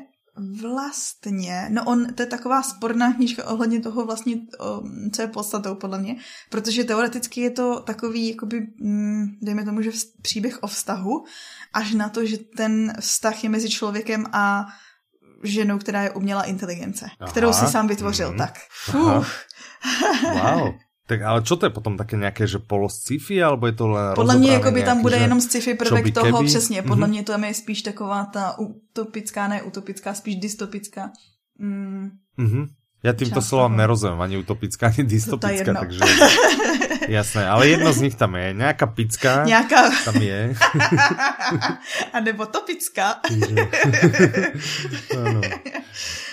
Vlastně, 0.61 1.67
no 1.69 1.83
on, 1.85 2.13
to 2.13 2.21
je 2.21 2.25
taková 2.25 2.63
sporná 2.63 3.13
knížka 3.13 3.47
ohledně 3.47 3.79
toho 3.79 4.05
vlastně, 4.05 4.35
co 5.11 5.21
je 5.21 5.27
podstatou 5.27 5.75
podle 5.75 5.99
mě, 5.99 6.15
protože 6.49 6.83
teoreticky 6.83 7.41
je 7.41 7.49
to 7.49 7.79
takový, 7.79 8.29
jakoby, 8.29 8.67
mm, 8.79 9.25
dejme 9.41 9.65
tomu, 9.65 9.81
že 9.81 9.91
příběh 10.21 10.63
o 10.63 10.67
vztahu, 10.67 11.25
až 11.73 11.93
na 11.93 12.09
to, 12.09 12.25
že 12.25 12.37
ten 12.37 12.93
vztah 12.99 13.43
je 13.43 13.49
mezi 13.49 13.69
člověkem 13.69 14.25
a 14.31 14.65
ženou, 15.43 15.77
která 15.77 16.03
je 16.03 16.11
umělá 16.11 16.43
inteligence, 16.43 17.05
Aha. 17.19 17.31
kterou 17.31 17.53
si 17.53 17.67
sám 17.67 17.87
vytvořil, 17.87 18.31
mm. 18.31 18.37
tak. 18.37 18.59
Fuh. 18.69 19.27
Wow. 20.33 20.73
Tak 21.05 21.21
ale 21.21 21.45
čo 21.45 21.53
to 21.53 21.65
je 21.65 21.69
potom 21.69 21.97
také 21.97 22.17
nějaké, 22.17 22.49
že 22.49 22.57
polo 22.57 22.89
sci-fi, 22.89 23.43
alebo 23.43 23.69
je 23.69 23.77
to 23.77 23.87
len 23.87 24.15
Podle 24.15 24.37
mě 24.37 24.51
jako 24.51 24.71
by 24.71 24.83
tam 24.83 25.01
bude 25.01 25.17
že... 25.17 25.23
jenom 25.23 25.41
sci-fi 25.41 25.73
prvek 25.73 26.13
toho, 26.13 26.37
keby? 26.37 26.49
přesně, 26.49 26.81
podle 26.81 27.07
mm-hmm. 27.07 27.09
mě 27.09 27.23
to 27.23 27.45
je 27.45 27.53
spíš 27.53 27.81
taková 27.81 28.25
ta 28.25 28.59
utopická, 28.59 29.47
ne 29.47 29.63
utopická, 29.63 30.13
spíš 30.13 30.35
dystopická. 30.35 31.11
Mm. 31.59 32.09
Mm-hmm. 32.39 32.67
Ja 33.05 33.13
týmto 33.13 33.37
slovám 33.37 33.77
nerozumiem, 33.77 34.17
ani 34.17 34.41
utopická, 34.41 34.89
ani 34.89 35.05
dystopická, 35.05 35.77
takže 35.77 36.01
jasné, 37.05 37.45
ale 37.45 37.69
jedno 37.69 37.93
z 37.93 38.01
nich 38.01 38.17
tam 38.17 38.33
je, 38.33 38.57
nejaká 38.57 38.89
pická 38.89 39.45
Nejaká... 39.45 39.93
tam 40.09 40.17
je. 40.17 40.57
A 42.13 42.17
nebo 42.25 42.49
topická. 42.49 43.21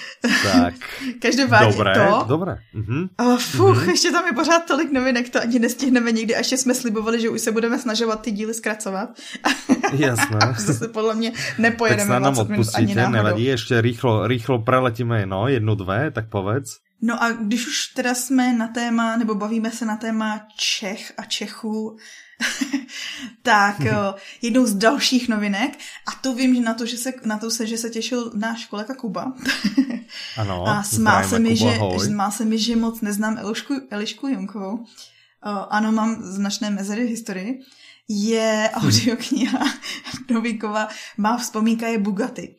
Tak. 0.52 0.74
Každopádně 1.18 1.72
dobré, 1.72 1.94
to. 1.94 2.24
Dobré. 2.28 2.58
Uh-huh. 2.74 3.08
Oh, 3.18 3.38
fuch, 3.38 3.84
uh-huh. 3.84 3.90
ještě 3.90 4.10
tam 4.10 4.26
je 4.26 4.32
pořád 4.32 4.58
tolik 4.58 4.92
novinek, 4.92 5.28
to 5.28 5.40
ani 5.40 5.58
nestihneme 5.58 6.12
nikdy, 6.12 6.36
až 6.36 6.52
jsme 6.52 6.74
slibovali, 6.74 7.20
že 7.20 7.28
už 7.28 7.40
se 7.40 7.52
budeme 7.52 7.78
snažovat 7.78 8.20
ty 8.20 8.30
díly 8.30 8.54
zkracovat. 8.54 9.08
Jasné. 9.92 10.38
Zase 10.58 10.88
podle 10.88 11.14
mě 11.14 11.32
nepojedeme 11.58 12.20
tak 12.20 12.20
20 12.20 12.48
minut 12.48 12.66
ani 12.74 12.94
náhodou. 12.94 13.16
nevadí, 13.16 13.44
ještě 13.44 13.80
rýchlo, 13.80 14.26
rýchlo 14.26 14.58
preletíme, 14.58 15.26
no, 15.26 15.48
jednu, 15.48 15.74
dve, 15.74 16.10
tak 16.10 16.28
povedz. 16.28 16.78
No 17.02 17.22
a 17.22 17.32
když 17.32 17.66
už 17.66 17.86
teda 17.86 18.14
jsme 18.14 18.52
na 18.52 18.68
téma, 18.68 19.16
nebo 19.16 19.34
bavíme 19.34 19.70
se 19.70 19.84
na 19.84 19.96
téma 19.96 20.46
Čech 20.56 21.12
a 21.16 21.24
Čechů, 21.24 21.96
tak 23.42 23.76
jednou 24.42 24.66
z 24.66 24.74
dalších 24.74 25.28
novinek, 25.28 25.78
a 26.08 26.12
to 26.20 26.34
vím, 26.34 26.54
že 26.54 26.60
na 26.60 26.74
to, 26.74 26.86
že 26.86 26.96
se, 26.96 27.12
na 27.24 27.38
to 27.38 27.50
se, 27.50 27.66
že 27.66 27.78
se 27.78 27.90
těšil 27.90 28.32
náš 28.34 28.66
kolega 28.66 28.94
Kuba. 28.94 29.32
ano, 30.36 30.68
a 30.68 30.82
smál 30.82 31.28
se, 31.28 31.38
mi, 31.38 31.56
že, 31.56 31.78
smál 32.04 32.30
se 32.30 32.44
mi, 32.44 32.58
že 32.58 32.76
moc 32.76 33.00
neznám 33.00 33.38
Elišku, 33.38 33.74
Elišku 33.90 34.28
Junkovou. 34.28 34.84
ano, 35.70 35.92
mám 35.92 36.22
značné 36.22 36.70
mezery 36.70 37.04
v 37.04 37.10
historii. 37.10 37.60
Je 38.08 38.70
audiokniha 38.72 39.64
Novíkova, 40.30 40.88
má 41.16 41.36
vzpomínka 41.36 41.86
je 41.86 41.98
Bugatti, 41.98 42.56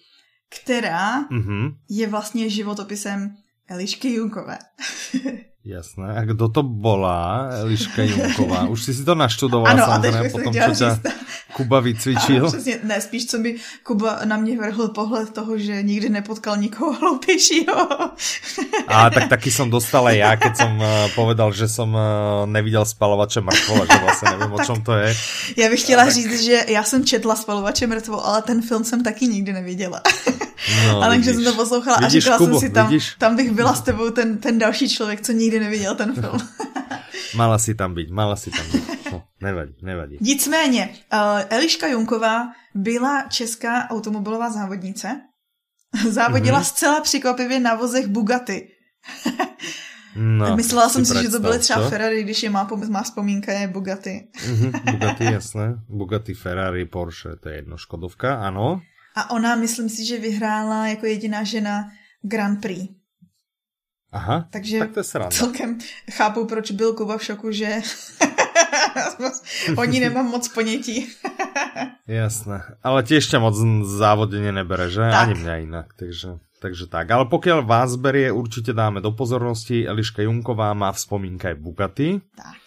která 0.49 1.23
mm-hmm. 1.23 1.75
je 1.89 2.07
vlastně 2.07 2.49
životopisem 2.49 3.35
Elišky 3.69 4.13
Junkové. 4.13 4.57
Jasné. 5.65 6.19
A 6.19 6.21
kdo 6.27 6.51
to 6.51 6.63
bola, 6.63 7.47
Eliška 7.63 8.03
Junková? 8.03 8.67
Už 8.67 8.83
si 8.83 8.93
si 8.93 9.03
to 9.05 9.15
naštudovala 9.15 9.71
ano, 9.71 9.85
samozřejmě 9.85 10.29
potom, 10.29 10.53
co 10.53 10.75
ťa 10.75 10.99
Kuba 11.53 11.79
vycvičil? 11.79 12.37
Ano, 12.37 12.51
přesně. 12.51 12.79
Ne, 12.83 13.01
spíš 13.01 13.25
co 13.25 13.37
by 13.37 13.55
Kuba 13.83 14.19
na 14.25 14.37
mě 14.37 14.57
vrhl 14.57 14.87
pohled 14.87 15.29
toho, 15.29 15.57
že 15.57 15.83
nikdy 15.83 16.09
nepotkal 16.09 16.57
nikoho 16.57 16.93
hloupějšího. 16.93 17.89
A 18.87 19.09
tak 19.09 19.29
taky 19.29 19.51
som 19.51 19.71
dostal 19.71 20.03
aj 20.11 20.17
ja, 20.19 20.31
keď 20.35 20.53
som 20.57 20.71
uh, 20.75 21.07
povedal, 21.15 21.55
že 21.55 21.71
som 21.71 21.95
uh, 21.95 22.43
neviděl 22.45 22.85
spalovače 22.85 23.41
mrtvola, 23.41 23.85
že 23.85 23.97
vlastně 24.03 24.29
nevím, 24.29 24.53
o 24.53 24.59
čom 24.65 24.81
to 24.83 24.93
je. 24.93 25.15
Já 25.57 25.69
bych 25.69 25.81
chtěla 25.81 26.09
říct, 26.09 26.43
že 26.43 26.65
já 26.67 26.83
jsem 26.83 27.05
četla 27.05 27.35
spalovače 27.35 27.87
mrtvol, 27.87 28.19
ale 28.19 28.41
ten 28.41 28.61
film 28.61 28.83
jsem 28.83 29.03
taky 29.03 29.27
nikdy 29.27 29.53
neviděla. 29.53 30.01
No, 30.87 31.03
ale 31.03 31.17
když 31.17 31.35
jsem 31.35 31.43
to 31.43 31.53
poslouchala 31.53 31.97
vidíš, 31.97 32.15
a 32.15 32.19
říkala 32.19 32.37
Kubo, 32.37 32.59
jsem 32.59 32.67
si 32.69 32.73
tam, 32.73 32.87
vidíš? 32.87 33.15
tam 33.17 33.35
bych 33.35 33.51
byla 33.51 33.73
s 33.73 33.81
tebou 33.81 34.09
ten, 34.09 34.37
ten 34.37 34.59
další 34.59 34.89
člověk, 34.89 35.21
co 35.21 35.31
nikdy 35.31 35.59
neviděl 35.59 35.95
ten 35.95 36.13
film. 36.13 36.39
mala 37.35 37.57
si 37.57 37.75
tam 37.75 37.93
být, 37.93 38.09
mala 38.09 38.35
si 38.35 38.51
tam 38.51 38.65
být. 38.71 39.11
No, 39.11 39.23
nevadí, 39.41 39.73
nevadí. 39.81 40.17
Nicméně, 40.21 40.89
uh, 41.13 41.41
Eliška 41.49 41.87
Junková 41.87 42.51
byla 42.75 43.21
česká 43.21 43.89
automobilová 43.89 44.49
závodnice. 44.49 45.21
Závodila 46.09 46.61
mm-hmm. 46.61 46.63
zcela 46.63 47.01
překvapivě 47.01 47.59
na 47.59 47.75
vozech 47.75 48.07
Bugatti. 48.07 48.67
No, 50.15 50.55
Myslela 50.55 50.89
jsem 50.89 51.05
si, 51.05 51.23
že 51.23 51.29
to 51.29 51.39
byly 51.39 51.59
třeba 51.59 51.83
co? 51.83 51.89
Ferrari, 51.89 52.23
když 52.23 52.43
je 52.43 52.49
má, 52.49 52.69
má 52.89 53.03
vzpomínka, 53.03 53.51
je 53.51 53.67
Bugatti. 53.67 54.27
Mm-hmm, 54.35 54.91
Bugatti, 54.91 55.23
jasné. 55.23 55.75
Bugatti, 55.89 56.33
Ferrari, 56.33 56.85
Porsche, 56.85 57.35
to 57.35 57.49
je 57.49 57.55
jedno 57.55 57.77
Škodovka, 57.77 58.35
ano. 58.35 58.81
A 59.15 59.29
ona, 59.31 59.55
myslím 59.55 59.89
si, 59.89 60.05
že 60.05 60.19
vyhrála 60.19 60.87
jako 60.87 61.05
jediná 61.05 61.43
žena 61.43 61.91
Grand 62.21 62.61
Prix. 62.61 62.89
Aha, 64.13 64.45
Takže 64.53 64.79
tak 64.79 64.91
to 64.93 64.99
je 64.99 65.03
sranda. 65.03 65.33
celkem 65.33 65.77
chápu, 66.11 66.45
proč 66.45 66.71
byl 66.71 66.93
Kuba 66.93 67.17
v 67.17 67.23
šoku, 67.23 67.51
že 67.51 67.81
oni 69.77 69.99
nemám 69.99 70.25
moc 70.25 70.47
ponětí. 70.47 71.09
Jasné, 72.07 72.61
ale 72.83 72.99
tiež 73.03 73.25
ťa 73.25 73.39
moc 73.39 73.55
závodenie 73.87 74.51
nebere, 74.51 74.91
že? 74.91 75.01
Tak. 75.07 75.31
Ani 75.31 75.35
mňa 75.39 75.55
inak, 75.65 75.87
takže, 75.97 76.37
takže 76.59 76.85
tak. 76.91 77.07
Ale 77.09 77.25
pokiaľ 77.31 77.63
vás 77.63 77.95
berie, 77.95 78.27
určite 78.29 78.75
dáme 78.75 78.99
do 78.99 79.15
pozornosti. 79.15 79.87
Eliška 79.87 80.21
Junková 80.27 80.75
má 80.75 80.91
vzpomínka 80.91 81.49
aj 81.49 81.57
Bugatti. 81.63 82.09
Tak. 82.35 82.62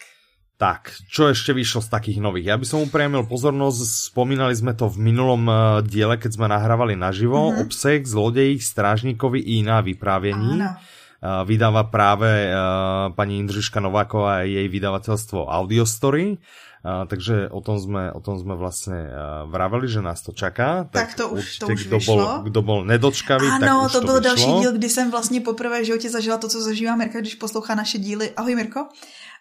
Tak, 0.57 0.89
čo 1.05 1.29
ešte 1.29 1.53
vyšlo 1.53 1.85
z 1.85 1.89
takých 1.93 2.17
nových? 2.17 2.49
Ja 2.49 2.57
by 2.57 2.65
som 2.65 2.81
upriamil 2.81 3.29
pozornosť, 3.29 4.09
spomínali 4.09 4.57
sme 4.57 4.73
to 4.73 4.89
v 4.89 4.97
minulom 4.97 5.45
uh, 5.45 5.85
diele, 5.85 6.17
keď 6.17 6.33
sme 6.33 6.49
nahrávali 6.49 6.97
naživo, 6.97 7.53
mm-hmm. 7.53 7.61
obseh 7.61 8.01
zlodejích 8.01 8.65
strážníkovi 8.65 9.37
i 9.37 9.61
iná 9.61 9.85
vyprávění. 9.85 10.57
Áno. 10.57 10.73
Uh, 11.17 11.45
vydáva 11.45 11.85
práve 11.85 12.49
uh, 12.49 13.13
pani 13.13 13.37
Indřiška 13.37 13.77
Nováková 13.77 14.41
a 14.41 14.49
jej 14.49 14.65
vydavateľstvo 14.65 15.45
Audiostory. 15.45 16.41
Uh, 16.81 17.05
takže 17.05 17.53
o 17.53 17.61
tom 17.61 17.77
sme, 17.77 18.09
o 18.13 18.21
tom 18.21 18.41
sme 18.41 18.57
vlastne 18.57 18.97
uh, 18.97 19.45
vraveli, 19.49 19.85
že 19.85 20.01
nás 20.01 20.25
to 20.25 20.33
čaká. 20.33 20.89
Tak, 20.89 20.93
tak 20.93 21.09
to 21.21 21.37
už, 21.37 21.41
určite, 21.41 21.61
to 21.61 21.65
už 21.69 21.81
kdo 21.85 21.97
vyšlo. 22.01 22.17
Bol, 22.17 22.49
kdo 22.49 22.59
bol 22.65 22.79
nedočkavý, 22.81 23.45
ano, 23.45 23.61
tak 23.61 23.73
už 23.85 23.91
to, 23.93 23.99
to 24.01 24.05
byl 24.05 24.17
vyšlo. 24.21 24.29
další 24.29 24.51
díl, 24.61 24.71
kdy 24.73 24.89
jsem 24.89 25.05
vlastně 25.11 25.41
poprvé 25.41 25.81
v 25.81 25.85
životě 25.85 26.09
zažila 26.09 26.37
to, 26.37 26.49
co 26.49 26.57
zažívá 26.61 26.95
Mirka, 26.95 27.21
když 27.21 27.35
poslouchá 27.35 27.75
naše 27.75 27.97
díly. 27.97 28.33
Ahoj 28.37 28.55
Mirko. 28.55 28.89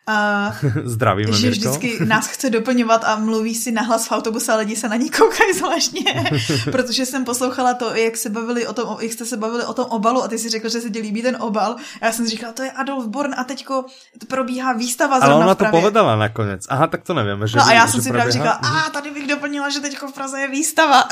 Uh, 0.06 0.70
Zdravíme, 0.84 1.32
že 1.32 1.50
vždycky 1.50 2.04
nás 2.04 2.26
chce 2.26 2.50
doplňovat 2.50 3.04
a 3.04 3.16
mluví 3.16 3.54
si 3.54 3.72
nahlas 3.72 4.08
v 4.08 4.12
autobuse 4.12 4.52
a 4.52 4.56
lidi 4.56 4.76
se 4.76 4.88
na 4.88 4.96
ní 4.96 5.10
koukají 5.18 5.52
zvláštně, 5.54 6.30
protože 6.70 7.06
jsem 7.06 7.24
poslouchala 7.24 7.74
to, 7.74 7.94
jak 7.94 8.16
se 8.16 8.30
bavili 8.30 8.66
o 8.66 8.72
tom, 8.72 8.96
jak 9.00 9.12
jste 9.12 9.26
se 9.26 9.36
bavili 9.36 9.64
o 9.64 9.74
tom 9.74 9.86
obalu 9.90 10.22
a 10.22 10.28
ty 10.28 10.38
si 10.38 10.48
řekl, 10.48 10.68
že 10.68 10.80
se 10.80 10.90
ti 10.90 11.00
líbí 11.00 11.22
ten 11.22 11.36
obal 11.40 11.76
a 12.00 12.06
já 12.06 12.12
jsem 12.12 12.26
říkala, 12.26 12.52
to 12.52 12.62
je 12.62 12.70
Adolf 12.70 13.06
Born 13.06 13.34
a 13.36 13.44
teďko 13.44 13.84
probíhá 14.28 14.72
výstava 14.72 15.16
Ale 15.16 15.34
ona 15.34 15.54
to 15.54 15.64
povedala 15.64 16.16
nakonec. 16.16 16.66
Aha, 16.68 16.86
tak 16.86 17.02
to 17.02 17.14
nevíme. 17.14 17.48
Že 17.48 17.58
no 17.58 17.66
a 17.66 17.72
já 17.72 17.86
jsem 17.86 18.02
si 18.02 18.10
právě 18.10 18.32
říkala, 18.32 18.52
a 18.52 18.90
tady 18.90 19.10
bych 19.10 19.26
doplnila, 19.26 19.70
že 19.70 19.80
teďko 19.80 20.08
v 20.08 20.14
Praze 20.14 20.40
je 20.40 20.48
výstava. 20.48 21.04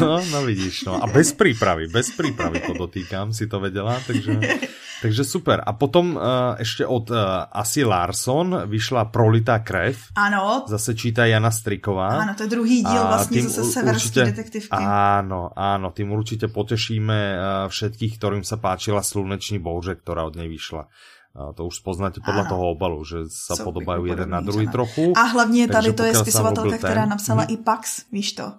no, 0.00 0.24
no 0.30 0.44
vidíš, 0.44 0.84
no. 0.84 1.04
A 1.04 1.06
bez 1.06 1.32
přípravy, 1.32 1.88
bez 1.88 2.10
přípravy 2.10 2.60
to 2.66 2.72
dotýkám, 2.72 3.32
si 3.32 3.46
to 3.46 3.60
věděla, 3.60 4.02
takže... 4.06 4.40
Takže 5.02 5.24
super. 5.24 5.60
A 5.60 5.76
potom 5.76 6.16
uh, 6.16 6.56
ešte 6.56 6.86
od 6.88 7.10
uh, 7.12 7.44
asi 7.52 7.84
Larson 7.84 8.64
vyšla 8.64 9.12
Prolitá 9.12 9.60
krev. 9.60 9.96
Ano. 10.16 10.64
Zase 10.64 10.94
číta 10.96 11.28
Jana 11.28 11.50
Striková. 11.50 12.08
Ano, 12.08 12.34
to 12.36 12.42
je 12.42 12.48
druhý 12.48 12.80
díl 12.82 13.02
a 13.02 13.08
vlastně 13.16 13.42
zase 13.42 13.64
severský 13.64 14.08
určite, 14.08 14.24
detektivky. 14.24 14.84
Áno, 14.84 15.50
áno, 15.56 15.90
tým 15.92 16.12
určite 16.12 16.48
potešíme 16.48 17.18
uh, 17.36 17.40
všetkých, 17.68 18.16
ktorým 18.16 18.44
sa 18.44 18.56
páčila 18.56 19.04
Sluneční 19.04 19.58
bouře, 19.60 20.00
ktorá 20.00 20.24
od 20.24 20.36
nej 20.36 20.48
vyšla. 20.48 20.88
To 21.36 21.68
už 21.68 21.84
poznáte 21.84 22.24
podľa 22.24 22.48
ano. 22.48 22.52
toho 22.56 22.64
obalu, 22.72 23.04
že 23.04 23.28
sa 23.28 23.60
Co 23.60 23.68
podobajú 23.68 24.08
jeden 24.08 24.32
na 24.32 24.40
druhý 24.40 24.72
trochu. 24.72 25.12
A 25.12 25.36
hlavně 25.36 25.68
tady 25.68 25.92
to 25.92 26.02
je 26.02 26.14
spisovatelka, 26.14 26.78
která 26.78 27.04
napsala 27.04 27.44
hm. 27.44 27.46
i 27.52 27.56
Pax, 27.56 28.08
víš 28.12 28.32
to? 28.32 28.52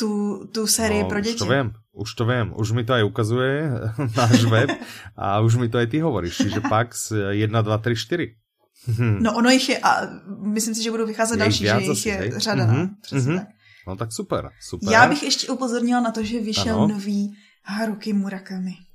Tu, 0.00 0.08
tu 0.52 0.66
sérii 0.66 1.02
no, 1.02 1.08
pro 1.08 1.20
děti. 1.20 1.38
to 1.38 1.44
viem. 1.44 1.72
Už 1.92 2.14
to 2.14 2.24
viem, 2.24 2.52
už 2.56 2.72
mi 2.72 2.84
to 2.84 2.96
aj 2.96 3.04
ukazuje 3.04 3.68
náš 4.16 4.48
web 4.48 4.70
a 5.16 5.44
už 5.44 5.60
mi 5.60 5.68
to 5.68 5.76
aj 5.76 5.92
ty 5.92 6.00
hovoríš, 6.00 6.48
čiže 6.48 6.64
PAX 6.64 7.12
1, 7.12 7.62
2, 7.62 7.78
3, 7.78 7.96
4. 7.96 9.20
No 9.20 9.36
ono 9.36 9.50
jich 9.50 9.68
je 9.68 9.78
a 9.78 10.08
myslím 10.56 10.74
si, 10.74 10.82
že 10.82 10.90
budou 10.90 11.06
vycházet 11.06 11.36
je 11.36 11.44
další, 11.44 11.64
že 11.66 11.80
jich 11.80 12.06
je 12.06 12.14
hej? 12.16 12.32
řada. 12.36 12.64
Mm-hmm. 12.66 12.88
mm-hmm. 13.12 13.38
tak. 13.38 13.48
No 13.88 13.96
tak 13.96 14.12
super, 14.12 14.50
super. 14.60 14.92
Já 14.92 15.08
bych 15.08 15.22
ještě 15.22 15.48
upozornila 15.48 16.00
na 16.00 16.10
to, 16.10 16.24
že 16.24 16.40
vyšel 16.40 16.76
ano. 16.76 16.88
nový 16.88 17.36
Haruki 17.64 18.12
Murakami. 18.12 18.89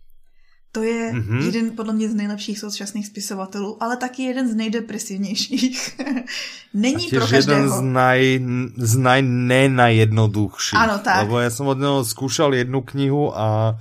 To 0.75 0.83
je 0.83 1.15
mm-hmm. 1.15 1.39
jeden 1.39 1.71
podle 1.71 1.93
mě 1.93 2.09
z 2.09 2.15
nejlepších 2.15 2.59
současných 2.59 3.07
spisovatelů, 3.07 3.83
ale 3.83 3.97
taky 3.97 4.23
jeden 4.23 4.51
z 4.51 4.55
nejdepresivnějších. 4.55 5.99
Není 6.73 7.07
pro 7.07 7.27
každého. 7.27 7.39
jeden 7.39 7.69
z, 7.71 7.81
naj, 7.81 8.39
z 8.75 8.93
naj 8.97 9.21
nenajednoduchších. 9.23 10.79
Ano, 10.79 10.99
tak. 10.99 11.23
Lebo 11.23 11.39
ja 11.39 11.47
som 11.47 11.71
od 11.71 11.79
neho 11.79 12.03
skúšal 12.03 12.51
jednu 12.51 12.83
knihu 12.83 13.31
a 13.31 13.79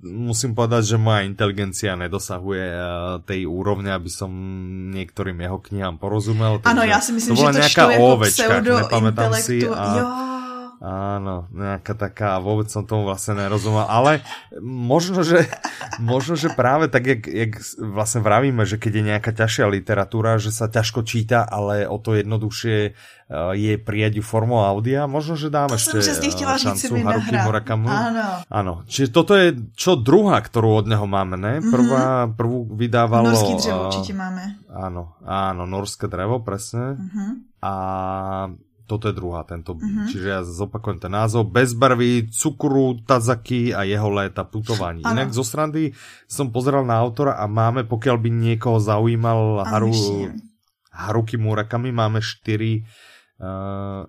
musím 0.00 0.56
povedať, 0.56 0.94
že 0.94 0.96
moja 0.96 1.28
inteligencia 1.28 1.92
nedosahuje 1.92 2.66
eh, 2.72 2.84
tej 3.28 3.44
úrovne, 3.44 3.92
aby 3.92 4.08
som 4.08 4.32
niektorým 4.88 5.36
jeho 5.44 5.60
knihám 5.60 6.00
porozumel. 6.00 6.64
Ano, 6.64 6.88
já 6.88 7.00
si 7.04 7.12
myslím, 7.12 7.36
to 7.36 7.40
že 7.40 7.44
to 7.44 7.58
nejaká 7.60 7.84
ovečka, 8.00 8.48
pseudo 8.64 8.72
si. 9.44 9.60
A... 9.68 9.84
Jo 10.00 10.37
Áno, 10.78 11.50
nejaká 11.50 11.98
taká, 11.98 12.38
vôbec 12.38 12.70
som 12.70 12.86
tomu 12.86 13.02
vlastne 13.02 13.34
nerozumel, 13.34 13.82
ale 13.90 14.22
možno, 14.62 15.26
že, 15.26 15.50
možno, 15.98 16.38
že 16.38 16.54
práve 16.54 16.86
tak, 16.86 17.02
jak, 17.02 17.26
jak 17.26 17.58
vlastne 17.82 18.22
vravíme, 18.22 18.62
že 18.62 18.78
keď 18.78 18.92
je 18.94 19.02
nejaká 19.10 19.30
ťažšia 19.34 19.66
literatúra, 19.66 20.38
že 20.38 20.54
sa 20.54 20.70
ťažko 20.70 21.02
číta, 21.02 21.42
ale 21.42 21.82
o 21.82 21.98
to 21.98 22.14
jednoduchšie 22.14 22.76
eh, 22.78 23.52
je 23.58 23.74
prijať 23.74 24.22
ju 24.22 24.24
formou 24.24 24.62
audia, 24.62 25.10
možno, 25.10 25.34
že 25.34 25.50
dáme 25.50 25.74
to 25.74 25.98
ešte 25.98 26.30
eh, 26.30 26.46
šancu 26.46 26.94
Haruki 27.02 27.34
Murakamu. 27.34 27.90
Áno. 27.90 28.26
Áno, 28.46 28.72
čiže 28.86 29.10
toto 29.10 29.34
je 29.34 29.58
čo 29.74 29.98
druhá, 29.98 30.38
ktorú 30.38 30.78
od 30.78 30.86
neho 30.86 31.10
máme, 31.10 31.34
ne? 31.34 31.54
Mhm. 31.58 31.70
Prvá, 31.74 32.30
prvú 32.30 32.70
vydávalo... 32.70 33.34
Norský 33.34 33.58
drevo 33.58 33.90
určite 33.90 34.14
máme. 34.14 34.62
Áno, 34.70 35.18
áno, 35.26 35.66
norské 35.66 36.06
drevo, 36.06 36.38
presne. 36.38 36.94
Uh-huh. 36.94 37.30
A 37.58 37.72
toto 38.88 39.12
je 39.12 39.14
druhá, 39.14 39.44
tento, 39.44 39.76
uh-huh. 39.76 40.08
čiže 40.08 40.26
ja 40.32 40.40
zopakujem 40.40 40.96
ten 40.96 41.12
názov, 41.12 41.52
Bezbarvý, 41.52 42.32
Cukru, 42.32 42.96
Tazaki 43.04 43.76
a 43.76 43.84
jeho 43.84 44.08
léta 44.08 44.48
putovaní. 44.48 45.04
Ano. 45.04 45.12
Inak 45.12 45.36
zo 45.36 45.44
srandy 45.44 45.92
som 46.24 46.48
pozeral 46.48 46.88
na 46.88 46.96
autora 46.96 47.36
a 47.36 47.44
máme, 47.44 47.84
pokiaľ 47.84 48.16
by 48.16 48.30
niekoho 48.32 48.80
zaujímal 48.80 49.68
Haru, 49.68 49.92
Haruki 50.88 51.36
Murakami, 51.36 51.92
máme 51.92 52.24
štyri 52.24 52.88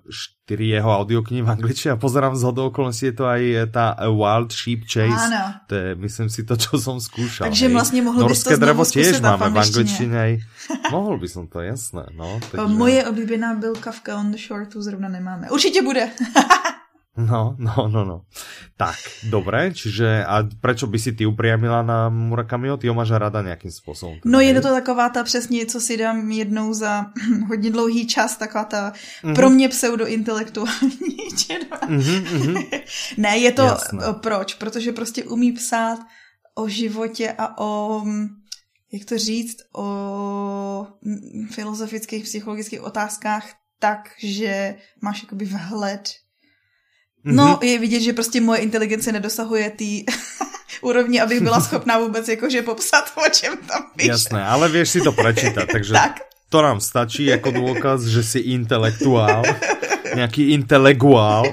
štyri 0.09 0.73
jeho 0.73 0.89
audioknihy 0.89 1.45
v 1.45 1.49
angličtine 1.53 1.93
a 1.93 2.01
pozerám 2.01 2.33
z 2.33 2.49
hodou 2.49 2.73
okolností, 2.73 3.13
je 3.13 3.15
to 3.21 3.29
aj 3.29 3.41
tá 3.69 3.93
Wild 4.09 4.49
Sheep 4.49 4.89
Chase. 4.89 5.29
Áno. 5.29 5.61
To 5.69 5.73
je, 5.77 5.89
myslím 6.01 6.27
si, 6.33 6.41
to, 6.41 6.57
čo 6.57 6.81
som 6.81 6.97
skúšal. 6.97 7.45
Takže 7.45 7.69
hej. 7.69 7.73
vlastne 7.77 8.01
mohol 8.01 8.25
Norské 8.25 8.57
to 8.57 8.65
drevo 8.65 8.81
tiež 8.81 9.21
máme 9.21 9.53
v 9.53 9.61
angličtine. 9.61 10.17
Aj. 10.17 10.33
Mohol 10.93 11.21
by 11.21 11.27
som 11.29 11.45
to, 11.45 11.61
jasné. 11.61 12.09
No, 12.17 12.41
takže... 12.49 12.73
Moje 12.73 13.05
oblíbená 13.05 13.53
byl 13.53 13.77
Kafka 13.77 14.17
on 14.17 14.33
the 14.33 14.41
Shore, 14.41 14.65
tu 14.65 14.81
zrovna 14.81 15.09
nemáme. 15.09 15.49
Určitě 15.49 15.81
bude. 15.81 16.09
No, 17.19 17.55
no, 17.59 17.87
no, 17.87 18.05
no. 18.05 18.21
Tak, 18.77 18.95
dobre, 19.27 19.75
čiže 19.75 20.23
a 20.23 20.47
prečo 20.61 20.87
by 20.87 20.99
si 20.99 21.11
ty 21.11 21.27
upriamila 21.27 21.83
na 21.83 22.07
Murakamiho? 22.09 22.77
Ty 22.77 22.87
ho 22.87 22.95
máš 22.95 23.11
rada 23.11 23.41
nějakým 23.41 23.71
způsobem? 23.71 24.19
No 24.25 24.39
je 24.39 24.61
to 24.61 24.67
taková 24.67 25.09
ta 25.09 25.23
přesně, 25.23 25.65
co 25.65 25.81
si 25.81 25.97
dám 25.97 26.31
jednou 26.31 26.73
za 26.73 27.05
hodně 27.47 27.71
dlouhý 27.71 28.07
čas, 28.07 28.37
taková 28.37 28.63
ta 28.63 28.93
mm-hmm. 29.23 29.35
pro 29.35 29.49
mě 29.49 29.69
pseudointelektuální 29.69 31.17
červa. 31.37 31.77
Mm-hmm, 31.77 32.23
mm-hmm. 32.23 32.83
ne, 33.17 33.37
je 33.37 33.51
to, 33.51 33.61
Jasné. 33.61 33.99
proč? 34.23 34.53
Protože 34.53 34.91
prostě 34.91 35.23
umí 35.23 35.51
psát 35.51 35.99
o 36.55 36.67
životě 36.67 37.35
a 37.37 37.61
o, 37.61 38.03
jak 38.91 39.05
to 39.05 39.17
říct, 39.17 39.57
o 39.75 40.87
filozofických, 41.51 42.23
psychologických 42.23 42.81
otázkách 42.81 43.59
tak, 43.79 44.11
že 44.19 44.75
máš 45.01 45.23
jakoby 45.23 45.45
vhled. 45.45 46.09
No, 47.23 47.59
je 47.61 47.79
vidět, 47.79 47.99
že 47.99 48.13
prostě 48.13 48.41
moje 48.41 48.59
inteligence 48.59 49.11
nedosahuje 49.11 49.69
tý 49.69 50.03
úrovni, 50.81 51.21
abych 51.21 51.41
byla 51.41 51.59
schopná 51.59 51.99
vůbec 51.99 52.27
jakože 52.27 52.61
popsat, 52.61 53.11
o 53.15 53.29
čem 53.29 53.57
tam 53.57 53.91
píše. 53.95 54.09
Jasné, 54.09 54.45
ale 54.45 54.69
vieš 54.69 54.89
si 54.89 54.99
to 55.01 55.11
prečítať, 55.11 55.67
takže 55.71 55.93
tak. 55.93 56.19
to 56.49 56.61
nám 56.61 56.79
stačí 56.79 57.25
jako 57.25 57.51
důkaz, 57.51 58.03
že 58.03 58.23
si 58.23 58.39
intelektuál, 58.39 59.43
nějaký 60.15 60.51
intelektuál. 60.51 61.43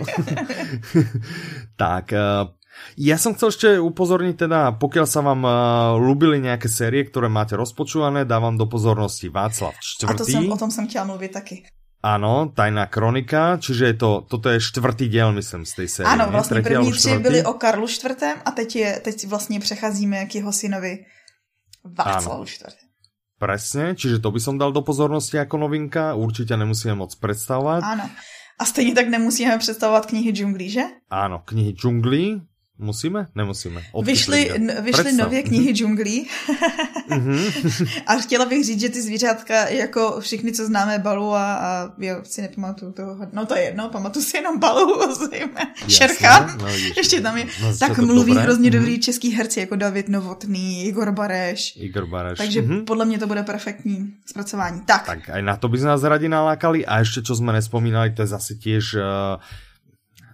tak, 1.76 2.12
uh, 2.12 2.48
ja 2.96 3.20
som 3.20 3.36
chcel 3.36 3.48
ešte 3.52 3.68
upozorniť 3.76 4.36
teda, 4.48 4.60
pokiaľ 4.80 5.06
sa 5.08 5.20
vám 5.20 5.44
uh, 5.44 5.52
ľúbili 6.00 6.40
nejaké 6.40 6.68
série, 6.70 7.04
ktoré 7.04 7.28
máte 7.28 7.52
rozpočúvané, 7.52 8.24
dávam 8.24 8.56
do 8.56 8.64
pozornosti 8.64 9.28
Václav 9.28 9.76
čtvrtý. 9.76 10.12
A 10.12 10.20
to 10.20 10.24
som, 10.24 10.44
o 10.48 10.56
tom 10.56 10.70
som 10.70 10.88
chtěla 10.88 11.04
mluvit 11.04 11.32
taky. 11.32 11.66
Áno, 12.06 12.54
Tajná 12.54 12.86
kronika, 12.86 13.58
čiže 13.58 13.90
je 13.90 13.96
to, 13.98 14.10
toto 14.30 14.46
je 14.54 14.62
čtvrtý 14.62 15.10
diel, 15.10 15.34
myslím, 15.34 15.66
z 15.66 15.72
tej 15.74 15.88
série. 15.90 16.12
Áno, 16.14 16.30
vlastně 16.30 16.62
první 16.62 16.92
tři 16.92 17.18
byly 17.18 17.42
o 17.44 17.52
Karlu 17.52 17.88
čtvrtém 17.88 18.38
a 18.44 18.50
teď, 18.50 18.76
je, 18.76 19.00
teď 19.04 19.26
vlastně 19.26 19.60
přecházíme 19.60 20.26
k 20.26 20.34
jeho 20.34 20.52
synovi 20.52 21.04
Václavu 21.82 22.44
čtvrtém. 22.44 22.86
Presne, 23.36 23.92
čiže 23.92 24.24
to 24.24 24.32
by 24.32 24.40
som 24.40 24.56
dal 24.56 24.72
do 24.72 24.80
pozornosti 24.80 25.36
jako 25.36 25.56
novinka, 25.56 26.14
určitě 26.14 26.56
nemusíme 26.56 26.94
moc 26.94 27.14
představovat. 27.14 27.84
Áno. 27.84 28.08
A 28.58 28.64
stejně 28.64 28.94
tak 28.94 29.08
nemusíme 29.08 29.58
představovat 29.58 30.06
knihy 30.06 30.32
džunglí, 30.32 30.70
že? 30.70 30.82
Áno, 31.10 31.42
knihy 31.44 31.72
džunglí, 31.76 32.40
Musíme? 32.78 33.26
Nemusíme. 33.34 33.82
vyšly, 34.02 34.50
vyšly 34.80 35.12
nově 35.12 35.42
knihy 35.42 35.72
džunglí 35.72 36.28
mhm. 37.08 37.38
a 38.06 38.14
chtěla 38.14 38.44
bych 38.44 38.64
říct, 38.64 38.80
že 38.80 38.88
ty 38.88 39.02
zvířátka, 39.02 39.68
jako 39.68 40.20
všichni, 40.20 40.52
co 40.52 40.66
známe 40.66 40.98
Balu 40.98 41.34
a, 41.34 41.54
a 41.54 41.92
jo, 41.98 42.16
si 42.22 42.42
nepamatuju 42.42 42.92
toho, 42.92 43.16
no 43.32 43.46
to 43.46 43.56
je 43.56 43.62
jedno, 43.62 43.88
pamatuju 43.88 44.24
si 44.24 44.36
jenom 44.36 44.58
Balu, 44.58 45.00
Šerchan, 45.88 46.58
no, 46.58 46.68
ještě 46.96 47.20
tam 47.20 47.36
je, 47.36 47.46
no, 47.62 47.76
tak 47.76 47.98
mluví 47.98 48.32
dobré. 48.32 48.42
hrozně 48.42 48.70
dobrý 48.70 49.00
český 49.00 49.30
herci, 49.30 49.60
jako 49.60 49.76
David 49.76 50.08
Novotný, 50.08 50.86
Igor 50.86 51.12
Bareš. 51.12 51.76
Igor 51.76 52.06
Bareš. 52.06 52.38
Takže 52.38 52.62
mm-hmm. 52.62 52.84
podle 52.84 53.04
mě 53.04 53.18
to 53.18 53.26
bude 53.26 53.42
perfektní 53.42 54.14
zpracování. 54.26 54.80
Tak. 54.86 55.06
Tak, 55.06 55.30
aj 55.30 55.42
na 55.42 55.56
to 55.56 55.68
by 55.68 55.78
nás 55.78 56.02
radi 56.02 56.28
nalákali 56.28 56.86
a 56.86 56.98
ještě, 56.98 57.22
čo 57.22 57.36
jsme 57.36 57.52
nespomínali, 57.52 58.10
to 58.10 58.22
je 58.22 58.26
zase 58.26 58.54
tiež 58.54 58.94
uh, 58.94 59.40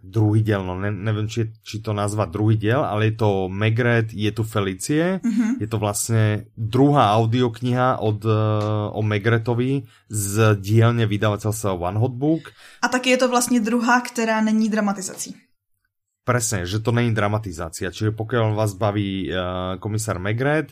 druhý 0.02 0.42
diel, 0.42 0.66
no 0.66 0.74
ne, 0.74 0.90
neviem, 0.90 1.30
či, 1.30 1.54
či 1.62 1.78
to 1.78 1.94
nazva 1.94 2.26
druhý 2.26 2.58
diel, 2.58 2.82
ale 2.82 3.14
je 3.14 3.22
to 3.22 3.46
Megret, 3.46 4.10
je 4.10 4.28
tu 4.34 4.42
Felicie, 4.42 5.22
mm-hmm. 5.22 5.62
je 5.62 5.68
to 5.70 5.78
vlastne 5.78 6.50
druhá 6.58 7.14
audiokniha 7.22 8.02
od, 8.02 8.26
uh, 8.26 8.90
o 8.90 9.00
Megretovi 9.06 9.86
z 10.10 10.58
dielne 10.58 11.06
vydavateľstva 11.06 11.78
One 11.78 12.02
Hot 12.02 12.18
Book. 12.18 12.50
A 12.82 12.90
taky 12.90 13.10
je 13.10 13.16
to 13.16 13.28
vlastně 13.28 13.60
druhá, 13.60 14.00
která 14.00 14.40
není 14.40 14.68
dramatizací. 14.68 15.38
Presne, 16.22 16.62
že 16.70 16.78
to 16.78 16.94
není 16.94 17.10
dramatizácia, 17.10 17.90
čiže 17.90 18.14
pokiaľ 18.14 18.54
vás 18.54 18.78
baví 18.78 19.26
uh, 19.26 19.74
komisár 19.82 20.22
Megret, 20.22 20.70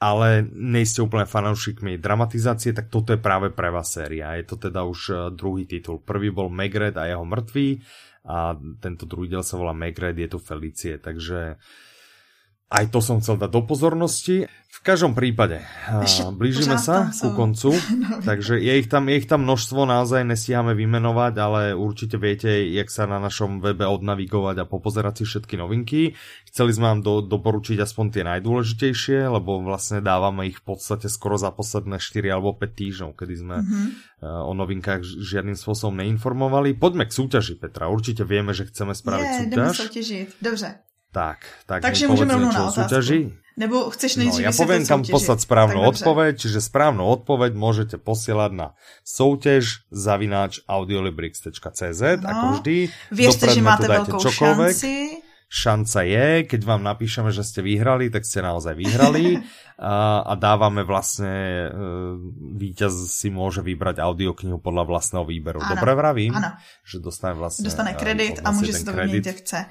ale 0.00 0.48
nejste 0.48 1.04
úplne 1.04 1.28
fanoušikmi 1.28 2.00
dramatizácie, 2.00 2.72
tak 2.72 2.88
toto 2.88 3.12
je 3.12 3.20
práve 3.20 3.52
pre 3.52 3.68
vás 3.68 3.92
séria. 3.92 4.32
Je 4.40 4.48
to 4.48 4.56
teda 4.56 4.80
už 4.88 5.00
uh, 5.12 5.18
druhý 5.28 5.68
titul. 5.68 6.00
Prvý 6.00 6.32
bol 6.32 6.48
Megret 6.48 6.96
a 6.96 7.04
jeho 7.04 7.22
mŕtvý 7.28 7.68
a 8.24 8.56
tento 8.80 9.04
druhý 9.04 9.28
diel 9.28 9.44
sa 9.44 9.60
volá 9.60 9.76
Megred, 9.76 10.16
je 10.16 10.28
tu 10.28 10.40
Felicie, 10.40 10.96
takže 10.96 11.60
aj 12.70 12.94
to 12.94 13.02
som 13.02 13.18
chcel 13.18 13.34
dať 13.34 13.50
do 13.50 13.62
pozornosti. 13.66 14.46
V 14.70 14.80
každom 14.86 15.18
prípade, 15.18 15.66
Ešte, 15.90 16.30
blížime 16.30 16.78
sa 16.78 17.10
ku 17.10 17.34
koncu, 17.34 17.74
no. 18.06 18.22
takže 18.22 18.62
je 18.62 18.72
ich, 18.78 18.86
tam, 18.86 19.10
je 19.10 19.18
ich 19.18 19.26
tam 19.26 19.42
množstvo, 19.42 19.82
naozaj 19.82 20.22
nestíhame 20.22 20.78
vymenovať, 20.78 21.34
ale 21.42 21.60
určite 21.74 22.14
viete, 22.22 22.70
jak 22.70 22.86
sa 22.86 23.10
na 23.10 23.18
našom 23.18 23.58
webe 23.58 23.82
odnavigovať 23.82 24.62
a 24.62 24.70
popozerať 24.70 25.20
si 25.20 25.24
všetky 25.26 25.58
novinky. 25.58 26.14
Chceli 26.46 26.70
sme 26.70 26.94
vám 26.94 27.00
do, 27.02 27.18
doporučiť 27.18 27.82
aspoň 27.82 28.06
tie 28.14 28.22
najdôležitejšie, 28.22 29.26
lebo 29.26 29.58
vlastne 29.58 29.98
dávame 29.98 30.46
ich 30.46 30.62
v 30.62 30.70
podstate 30.70 31.10
skoro 31.10 31.34
za 31.34 31.50
posledné 31.50 31.98
4 31.98 32.30
alebo 32.30 32.54
5 32.54 32.70
týždňov, 32.70 33.10
kedy 33.18 33.34
sme 33.34 33.56
mm-hmm. 33.66 33.86
o 34.22 34.52
novinkách 34.54 35.02
žiadnym 35.02 35.58
spôsobom 35.58 35.98
neinformovali. 35.98 36.78
Poďme 36.78 37.10
k 37.10 37.12
súťaži, 37.18 37.58
Petra. 37.58 37.90
Určite 37.90 38.22
vieme, 38.22 38.54
že 38.54 38.70
chceme 38.70 38.94
spraviť 38.94 39.26
Je, 39.26 39.38
súťaž. 39.50 39.76
soutěžit. 39.76 40.28
Dobře. 40.38 40.89
Tak, 41.10 41.38
tak 41.66 41.82
Takže 41.82 42.08
můžeme 42.08 42.34
rovnou 42.34 42.52
na 42.52 42.70
otázku. 42.70 42.82
Súťaži. 42.82 43.20
Nebo 43.60 43.90
chceš 43.90 44.16
nejdřív 44.16 44.40
no, 44.40 44.48
ja 44.48 44.52
poviem 44.56 44.82
kam 44.88 45.02
poslať 45.04 45.44
správnu 45.44 45.84
odpoveď, 45.84 46.32
čiže 46.38 46.64
správnu 46.64 47.04
odpoveď 47.04 47.52
môžete 47.52 47.96
posielať 48.00 48.50
na 48.56 48.68
soutěž 49.04 49.90
zavináč 49.92 50.64
audiolibrix.cz 50.64 52.02
no, 52.22 52.28
ako 52.30 52.46
vždy. 52.56 52.76
Věřte, 53.12 53.46
že 53.52 53.60
máte 53.60 53.84
veľkou 53.84 54.16
čokoľvek. 54.16 54.72
šanci. 54.72 54.94
Šanca 55.50 56.00
je, 56.06 56.28
keď 56.46 56.60
vám 56.62 56.82
napíšeme, 56.86 57.34
že 57.34 57.42
ste 57.42 57.58
vyhrali, 57.66 58.06
tak 58.06 58.22
ste 58.22 58.38
naozaj 58.38 58.70
vyhrali 58.70 59.42
a, 59.82 60.22
a 60.22 60.32
dávame 60.38 60.86
vlastne, 60.86 61.66
e, 61.66 61.68
víťaz 62.54 62.94
si 63.10 63.34
môže 63.34 63.58
vybrať 63.58 63.98
audioknihu 63.98 64.62
podľa 64.62 64.86
vlastného 64.86 65.26
výberu. 65.26 65.58
Ano, 65.58 65.74
Dobre 65.74 65.98
vravím? 65.98 66.38
Ano. 66.38 66.54
Že 66.86 67.02
dostane 67.02 67.34
vlastne 67.34 67.66
Dostane 67.66 67.98
kredit 67.98 68.38
a 68.46 68.54
môže 68.54 68.78
si 68.78 68.86
to 68.86 68.94
vyměnit, 68.94 69.26
jak 69.26 69.38
chce. 69.42 69.66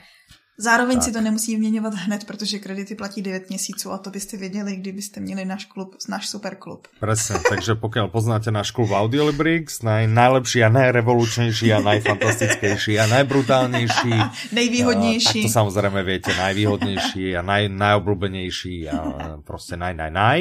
Zároveň 0.60 1.00
tak. 1.00 1.04
si 1.04 1.12
to 1.12 1.22
nemusí 1.22 1.56
vyměňovat 1.56 1.94
hned, 1.94 2.28
protože 2.28 2.60
kredity 2.60 2.96
platí 2.96 3.22
9 3.22 3.50
měsíců 3.50 3.92
a 3.92 3.98
to 3.98 4.10
byste 4.10 4.38
věděli, 4.38 4.76
kdybyste 4.76 5.20
měli 5.20 5.46
náš 5.46 5.66
klub, 5.66 5.96
náš 6.12 6.28
superklub. 6.28 6.88
Presne, 7.00 7.40
takže 7.40 7.80
pokiaľ 7.80 8.12
poznáte 8.12 8.52
náš 8.52 8.76
klub 8.76 8.92
Audiolibrix, 8.92 9.80
naj, 9.88 10.12
najlepší 10.12 10.68
a 10.68 10.70
najrevolučnejší 10.70 11.68
a 11.74 11.80
najfantastickejší 11.80 13.00
a 13.00 13.08
najbrutálnejší. 13.08 14.14
Nejvýhodnější. 14.60 15.40
A, 15.40 15.48
tak 15.48 15.48
to 15.48 15.58
samozrejme 15.64 16.00
viete, 16.04 16.32
najvýhodnejší 16.36 17.26
a 17.40 17.42
naj, 17.42 17.72
najobľúbenejší 17.72 18.76
a 18.92 18.98
proste 19.48 19.80
naj, 19.80 19.96
naj, 19.96 20.12
naj. 20.12 20.40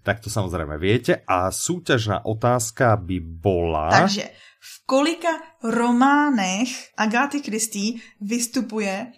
Tak 0.00 0.24
to 0.24 0.32
samozrejme 0.32 0.80
viete. 0.80 1.20
A 1.28 1.52
súťažná 1.52 2.24
otázka 2.24 2.96
by 2.96 3.20
bola... 3.20 3.92
Takže 3.92 4.32
v 4.58 4.74
kolika 4.88 5.60
románech 5.60 6.96
Agáty 6.96 7.44
Kristý 7.44 8.00
vystupuje 8.24 9.12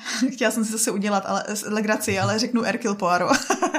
Chtěla 0.32 0.50
jsem 0.50 0.64
si 0.64 0.72
zase 0.72 0.90
udělat 0.90 1.24
ale, 1.26 1.44
legraci, 1.66 2.18
ale 2.18 2.38
řeknu 2.38 2.64
Erkil 2.64 2.94
Poirot. 2.94 3.36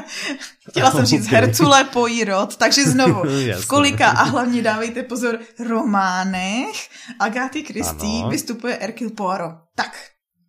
Chtěla 0.69 0.91
jsem 0.91 1.05
říct 1.05 1.27
okay. 1.27 1.41
Hercule 1.41 1.83
Poirot, 1.83 2.57
takže 2.57 2.83
znovu, 2.83 3.21
v 3.61 3.65
kolika 3.67 4.09
a 4.09 4.23
hlavně 4.23 4.61
dávejte 4.61 5.03
pozor, 5.03 5.39
románech 5.67 6.89
Agáty 7.19 7.63
Christie 7.63 8.29
vystupuje 8.29 8.77
Erkil 8.77 9.09
Poirot. 9.09 9.55
Tak, 9.75 9.91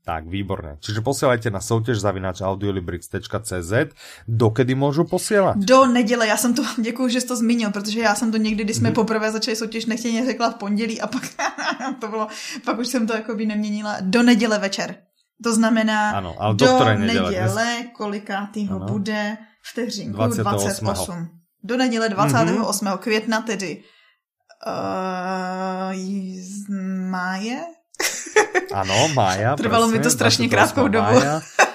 tak, 0.06 0.28
výborné. 0.28 0.76
Čiže 0.80 1.00
posielajte 1.00 1.50
na 1.50 1.60
soutěž 1.60 2.00
zavináč 2.00 2.40
audiolibrix.cz. 2.40 3.72
Dokedy 4.28 4.74
můžu 4.74 5.04
posílat? 5.04 5.56
Do 5.56 5.86
neděle. 5.86 6.26
Já 6.26 6.36
jsem 6.36 6.54
to, 6.54 6.62
děkuji, 6.78 7.08
že 7.08 7.20
jsi 7.20 7.26
to 7.26 7.36
zmínil, 7.36 7.70
protože 7.70 8.00
já 8.00 8.14
jsem 8.14 8.32
to 8.32 8.36
někdy, 8.36 8.64
když 8.64 8.76
jsme 8.76 8.88
hmm. 8.88 8.94
poprvé 8.94 9.32
začali 9.32 9.56
soutěž, 9.56 9.86
nechtěně 9.86 10.26
řekla 10.26 10.50
v 10.50 10.54
pondělí 10.54 11.00
a 11.00 11.06
pak 11.06 11.22
to 12.00 12.08
bylo, 12.08 12.28
pak 12.64 12.78
už 12.78 12.88
jsem 12.88 13.06
to 13.06 13.14
jako 13.14 13.34
by 13.34 13.46
neměnila. 13.46 13.96
Do 14.00 14.22
neděle 14.22 14.58
večer. 14.58 14.94
To 15.43 15.55
znamená 15.55 16.11
ano, 16.11 16.35
ale 16.39 16.55
do 16.55 16.85
neděle, 16.99 17.91
kolikátýho 17.97 18.76
ano. 18.76 18.87
bude 18.87 19.37
vteřinku 19.72 20.16
28. 20.16 20.85
28. 20.85 21.28
Do 21.64 21.76
neděle 21.76 22.09
28. 22.09 22.87
Mm-hmm. 22.87 22.99
května 22.99 23.41
tedy 23.41 23.82
uh, 24.66 25.95
z 26.41 26.68
máje 27.11 27.61
Áno, 28.74 28.95
Mája. 29.14 29.55
Trvalo 29.61 29.87
presne, 29.87 30.03
mi 30.03 30.05
to 30.05 30.11
strašne 30.11 30.47
krátkou 30.51 30.91
dobu. 30.91 31.14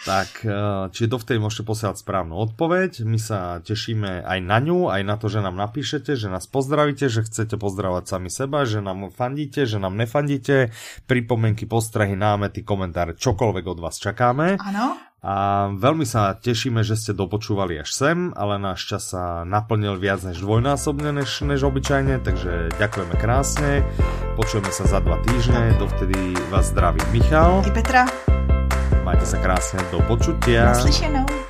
Tak, 0.00 0.48
eh, 0.48 0.88
či 0.96 1.04
do 1.04 1.20
vtedy 1.20 1.36
môžete 1.36 1.68
posielať 1.68 2.00
správnu 2.00 2.32
odpoveď. 2.32 3.04
My 3.04 3.20
sa 3.20 3.60
tešíme 3.60 4.24
aj 4.24 4.38
na 4.40 4.58
ňu, 4.58 4.88
aj 4.88 5.02
na 5.04 5.16
to, 5.20 5.28
že 5.28 5.44
nám 5.44 5.60
napíšete, 5.60 6.16
že 6.16 6.32
nás 6.32 6.48
pozdravíte, 6.48 7.12
že 7.12 7.24
chcete 7.24 7.60
pozdravať 7.60 8.08
sami 8.08 8.32
seba, 8.32 8.64
že 8.64 8.80
nám 8.80 9.12
fandíte, 9.12 9.68
že 9.68 9.76
nám 9.76 10.00
nefandíte. 10.00 10.72
Pripomienky, 11.04 11.68
postrehy, 11.68 12.16
námety, 12.16 12.64
komentáre, 12.64 13.12
čokoľvek 13.12 13.64
od 13.68 13.78
vás 13.84 14.00
čakáme. 14.00 14.56
Áno. 14.56 15.10
A 15.20 15.68
veľmi 15.76 16.08
sa 16.08 16.32
tešíme, 16.32 16.80
že 16.80 16.96
ste 16.96 17.12
dopočúvali 17.12 17.76
až 17.76 17.92
sem, 17.92 18.32
ale 18.32 18.56
náš 18.56 18.88
čas 18.88 19.12
sa 19.12 19.44
naplnil 19.44 20.00
viac 20.00 20.24
než 20.24 20.40
dvojnásobne 20.40 21.12
než, 21.12 21.44
než 21.44 21.60
obyčajne, 21.60 22.24
takže 22.24 22.72
ďakujeme 22.80 23.14
krásne. 23.20 23.84
Počujeme 24.40 24.72
sa 24.72 24.88
za 24.88 25.04
dva 25.04 25.20
týždne, 25.20 25.76
dovtedy 25.76 26.32
vás 26.48 26.72
zdraví 26.72 27.04
Michal. 27.12 27.60
I 27.68 27.72
Petra. 27.76 28.08
Majte 29.10 29.26
sa 29.26 29.42
krásne, 29.42 29.82
do 29.90 29.98
počutia. 30.06 30.70
Naslyšenou. 30.70 31.49